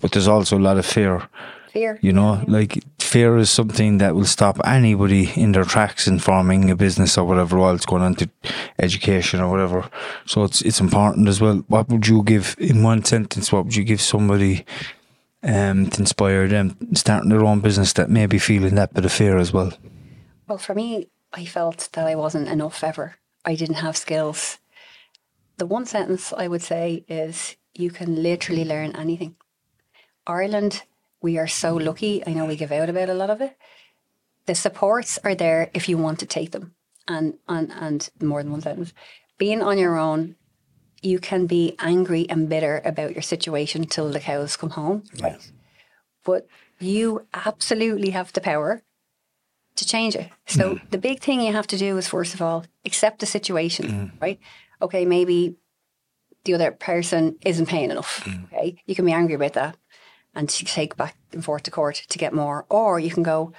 but 0.00 0.12
there's 0.12 0.28
also 0.28 0.56
a 0.56 0.66
lot 0.68 0.78
of 0.78 0.86
fear. 0.86 1.28
Fear. 1.72 1.98
you 2.02 2.12
know 2.12 2.42
like 2.48 2.82
fear 3.10 3.36
is 3.38 3.50
something 3.50 3.98
that 3.98 4.14
will 4.14 4.24
stop 4.24 4.60
anybody 4.64 5.32
in 5.34 5.50
their 5.50 5.64
tracks 5.64 6.06
in 6.06 6.20
forming 6.20 6.70
a 6.70 6.76
business 6.76 7.18
or 7.18 7.24
whatever 7.24 7.58
while 7.58 7.74
it's 7.74 7.86
going 7.86 8.02
on 8.02 8.14
to 8.14 8.30
education 8.78 9.40
or 9.40 9.50
whatever. 9.50 9.90
So 10.26 10.44
it's 10.44 10.62
it's 10.62 10.80
important 10.80 11.28
as 11.28 11.40
well. 11.40 11.64
What 11.66 11.88
would 11.88 12.06
you 12.06 12.22
give 12.22 12.54
in 12.58 12.84
one 12.84 13.04
sentence 13.04 13.52
what 13.52 13.64
would 13.64 13.74
you 13.74 13.82
give 13.82 14.00
somebody 14.00 14.64
um, 15.42 15.90
to 15.90 16.00
inspire 16.00 16.46
them 16.46 16.76
starting 16.94 17.30
their 17.30 17.44
own 17.44 17.60
business 17.60 17.92
that 17.94 18.10
may 18.10 18.26
be 18.26 18.38
feeling 18.38 18.76
that 18.76 18.94
bit 18.94 19.04
of 19.04 19.12
fear 19.12 19.38
as 19.38 19.52
well? 19.52 19.72
Well, 20.46 20.58
for 20.58 20.74
me, 20.74 21.08
I 21.32 21.44
felt 21.44 21.88
that 21.92 22.06
I 22.06 22.14
wasn't 22.14 22.48
enough 22.48 22.82
ever. 22.82 23.16
I 23.44 23.54
didn't 23.54 23.76
have 23.76 23.96
skills. 23.96 24.58
The 25.56 25.66
one 25.66 25.86
sentence 25.86 26.32
I 26.32 26.48
would 26.48 26.62
say 26.62 27.04
is 27.08 27.56
you 27.74 27.90
can 27.90 28.22
literally 28.22 28.64
learn 28.64 28.96
anything. 28.96 29.36
Ireland, 30.26 30.82
we 31.22 31.38
are 31.38 31.46
so 31.46 31.74
lucky. 31.74 32.26
I 32.26 32.32
know 32.32 32.46
we 32.46 32.56
give 32.56 32.72
out 32.72 32.88
about 32.88 33.08
a 33.08 33.14
lot 33.14 33.30
of 33.30 33.40
it. 33.40 33.56
The 34.46 34.54
supports 34.54 35.18
are 35.22 35.34
there 35.34 35.70
if 35.74 35.88
you 35.88 35.98
want 35.98 36.18
to 36.20 36.26
take 36.26 36.52
them. 36.52 36.74
And 37.06 37.34
and, 37.48 37.72
and 37.72 38.10
more 38.20 38.42
than 38.42 38.52
one 38.52 38.60
sentence. 38.60 38.92
Being 39.38 39.62
on 39.62 39.78
your 39.78 39.98
own, 39.98 40.36
you 41.02 41.18
can 41.18 41.46
be 41.46 41.74
angry 41.78 42.28
and 42.28 42.48
bitter 42.48 42.82
about 42.84 43.12
your 43.12 43.22
situation 43.22 43.84
till 43.84 44.10
the 44.10 44.20
cows 44.20 44.56
come 44.56 44.70
home. 44.70 45.04
Yes. 45.14 45.52
But 46.24 46.46
you 46.78 47.26
absolutely 47.32 48.10
have 48.10 48.32
the 48.32 48.40
power 48.40 48.82
to 49.76 49.86
change 49.86 50.16
it. 50.16 50.28
So 50.46 50.74
mm. 50.74 50.90
the 50.90 50.98
big 50.98 51.20
thing 51.20 51.40
you 51.40 51.52
have 51.52 51.66
to 51.68 51.78
do 51.78 51.96
is 51.96 52.08
first 52.08 52.34
of 52.34 52.42
all 52.42 52.64
accept 52.84 53.20
the 53.20 53.26
situation, 53.26 53.86
mm. 53.86 54.12
right? 54.20 54.38
Okay, 54.82 55.04
maybe 55.04 55.56
the 56.44 56.54
other 56.54 56.72
person 56.72 57.36
isn't 57.44 57.66
paying 57.66 57.90
enough. 57.90 58.22
Mm. 58.24 58.44
Okay, 58.52 58.82
you 58.86 58.94
can 58.94 59.04
be 59.04 59.12
angry 59.12 59.34
about 59.34 59.54
that 59.54 59.76
and 60.34 60.48
take 60.48 60.96
back 60.96 61.16
and 61.32 61.44
forth 61.44 61.64
to 61.64 61.70
court 61.70 62.02
to 62.08 62.18
get 62.18 62.32
more, 62.32 62.66
or 62.68 63.00
you 63.00 63.10
can 63.10 63.22
go, 63.22 63.52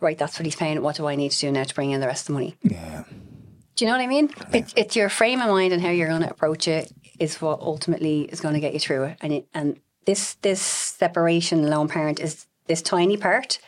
right, 0.00 0.16
that's 0.18 0.38
what 0.38 0.44
he's 0.44 0.56
paying. 0.56 0.80
What 0.82 0.96
do 0.96 1.06
I 1.06 1.16
need 1.16 1.32
to 1.32 1.38
do 1.38 1.50
now 1.50 1.64
to 1.64 1.74
bring 1.74 1.90
in 1.90 2.00
the 2.00 2.06
rest 2.06 2.22
of 2.22 2.26
the 2.28 2.32
money? 2.34 2.56
yeah 2.62 3.04
Do 3.76 3.84
you 3.84 3.90
know 3.90 3.96
what 3.96 4.04
I 4.04 4.06
mean? 4.06 4.30
It's, 4.52 4.72
it's 4.76 4.96
your 4.96 5.08
frame 5.08 5.40
of 5.40 5.48
mind 5.48 5.72
and 5.72 5.82
how 5.82 5.90
you're 5.90 6.08
going 6.08 6.22
to 6.22 6.30
approach 6.30 6.68
it 6.68 6.92
is 7.18 7.40
what 7.40 7.60
ultimately 7.60 8.22
is 8.22 8.40
going 8.40 8.54
to 8.54 8.60
get 8.60 8.74
you 8.74 8.80
through 8.80 9.04
it. 9.04 9.18
And 9.20 9.32
it, 9.32 9.48
and 9.54 9.80
this 10.04 10.34
this 10.42 10.60
separation 10.60 11.68
lone 11.68 11.88
parent 11.88 12.20
is 12.20 12.46
this 12.66 12.82
tiny 12.82 13.16
part, 13.16 13.58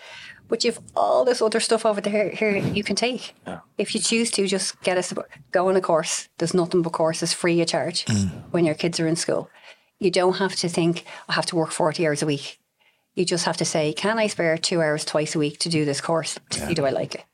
but 0.49 0.65
you've 0.65 0.81
all 0.95 1.25
this 1.25 1.43
other 1.43 1.61
stuff 1.61 1.85
over 1.87 2.01
there 2.01 2.31
here 2.31 2.57
you 2.57 2.85
can 2.85 2.97
take. 2.97 3.35
If 3.79 3.95
you 3.95 4.01
choose 4.01 4.31
to, 4.33 4.47
just 4.47 4.81
get 4.83 4.99
us 4.99 5.13
go 5.53 5.69
on 5.69 5.77
a 5.77 5.81
course. 5.81 6.29
There's 6.39 6.55
nothing 6.55 6.83
but 6.83 6.93
courses 6.93 7.33
free 7.33 7.61
of 7.61 7.69
charge 7.69 8.05
mm. 8.05 8.31
when 8.51 8.65
your 8.65 8.75
kids 8.75 9.01
are 9.01 9.09
in 9.09 9.17
school. 9.17 9.51
You 9.99 10.11
don't 10.11 10.37
have 10.37 10.57
to 10.57 10.69
think 10.69 11.05
I 11.29 11.33
have 11.33 11.47
to 11.47 11.57
work 11.57 11.71
forty 11.71 12.07
hours 12.07 12.23
a 12.23 12.27
week. 12.27 12.59
You 13.15 13.25
just 13.25 13.47
have 13.47 13.57
to 13.57 13.65
say, 13.65 13.95
can 13.95 14.19
I 14.19 14.27
spare 14.27 14.59
two 14.59 14.83
hours 14.83 15.05
twice 15.05 15.35
a 15.35 15.39
week 15.39 15.59
to 15.61 15.71
do 15.71 15.85
this 15.85 16.03
course? 16.03 16.39
To 16.51 16.67
see 16.67 16.75
do 16.75 16.85
I 16.85 16.91
like 16.91 17.15
it? 17.15 17.25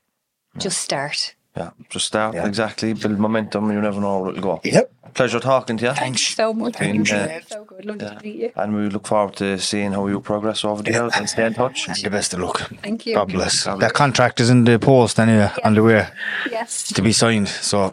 Just 0.57 0.77
start. 0.77 1.35
Yeah, 1.55 1.69
just 1.89 2.07
start 2.07 2.33
exactly, 2.35 2.93
build 2.93 3.19
momentum. 3.19 3.71
You 3.71 3.79
never 3.79 4.01
know 4.01 4.19
where 4.21 4.31
it'll 4.31 4.41
go. 4.41 4.61
Yep. 4.63 4.91
Pleasure 5.13 5.39
talking 5.39 5.77
to 5.77 5.85
you. 5.85 5.93
Thanks 5.93 6.21
so 6.35 6.51
much. 6.51 6.75
Thank 6.75 7.07
you. 7.11 7.15
Uh, 7.15 7.39
so 7.47 7.63
good. 7.63 7.85
Lovely 7.85 8.07
to 8.09 8.19
meet 8.23 8.35
you. 8.37 8.51
And 8.55 8.75
we 8.75 8.89
look 8.89 9.05
forward 9.05 9.35
to 9.35 9.59
seeing 9.59 9.91
how 9.91 10.07
you 10.07 10.19
progress 10.19 10.65
over 10.65 10.81
the 10.81 10.91
years 10.91 11.13
and 11.15 11.29
stay 11.29 11.45
in 11.45 11.53
touch. 11.53 11.87
And 11.87 11.95
the 11.97 12.09
best 12.09 12.33
of 12.33 12.39
luck 12.39 12.57
Thank 12.81 13.05
you. 13.05 13.13
God 13.13 13.31
bless. 13.31 13.65
That 13.65 13.93
contract 13.93 14.39
is 14.39 14.49
in 14.49 14.63
the 14.63 14.79
post 14.79 15.19
anyway, 15.19 15.51
on 15.63 15.75
the 15.75 15.83
way 15.83 16.07
Yes. 16.49 16.91
to 16.93 17.03
be 17.03 17.11
signed. 17.13 17.47
So, 17.47 17.91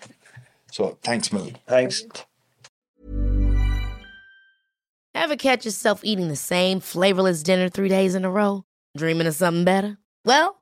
so 0.70 0.98
thanks, 1.02 1.32
Mill. 1.32 1.50
Thanks. 1.66 2.04
Ever 5.14 5.36
catch 5.36 5.64
yourself 5.64 6.00
eating 6.04 6.28
the 6.28 6.36
same 6.36 6.80
flavorless 6.80 7.42
dinner 7.42 7.68
three 7.68 7.88
days 7.88 8.14
in 8.14 8.24
a 8.24 8.30
row? 8.30 8.64
Dreaming 8.96 9.26
of 9.26 9.34
something 9.34 9.64
better? 9.64 9.98
Well, 10.24 10.61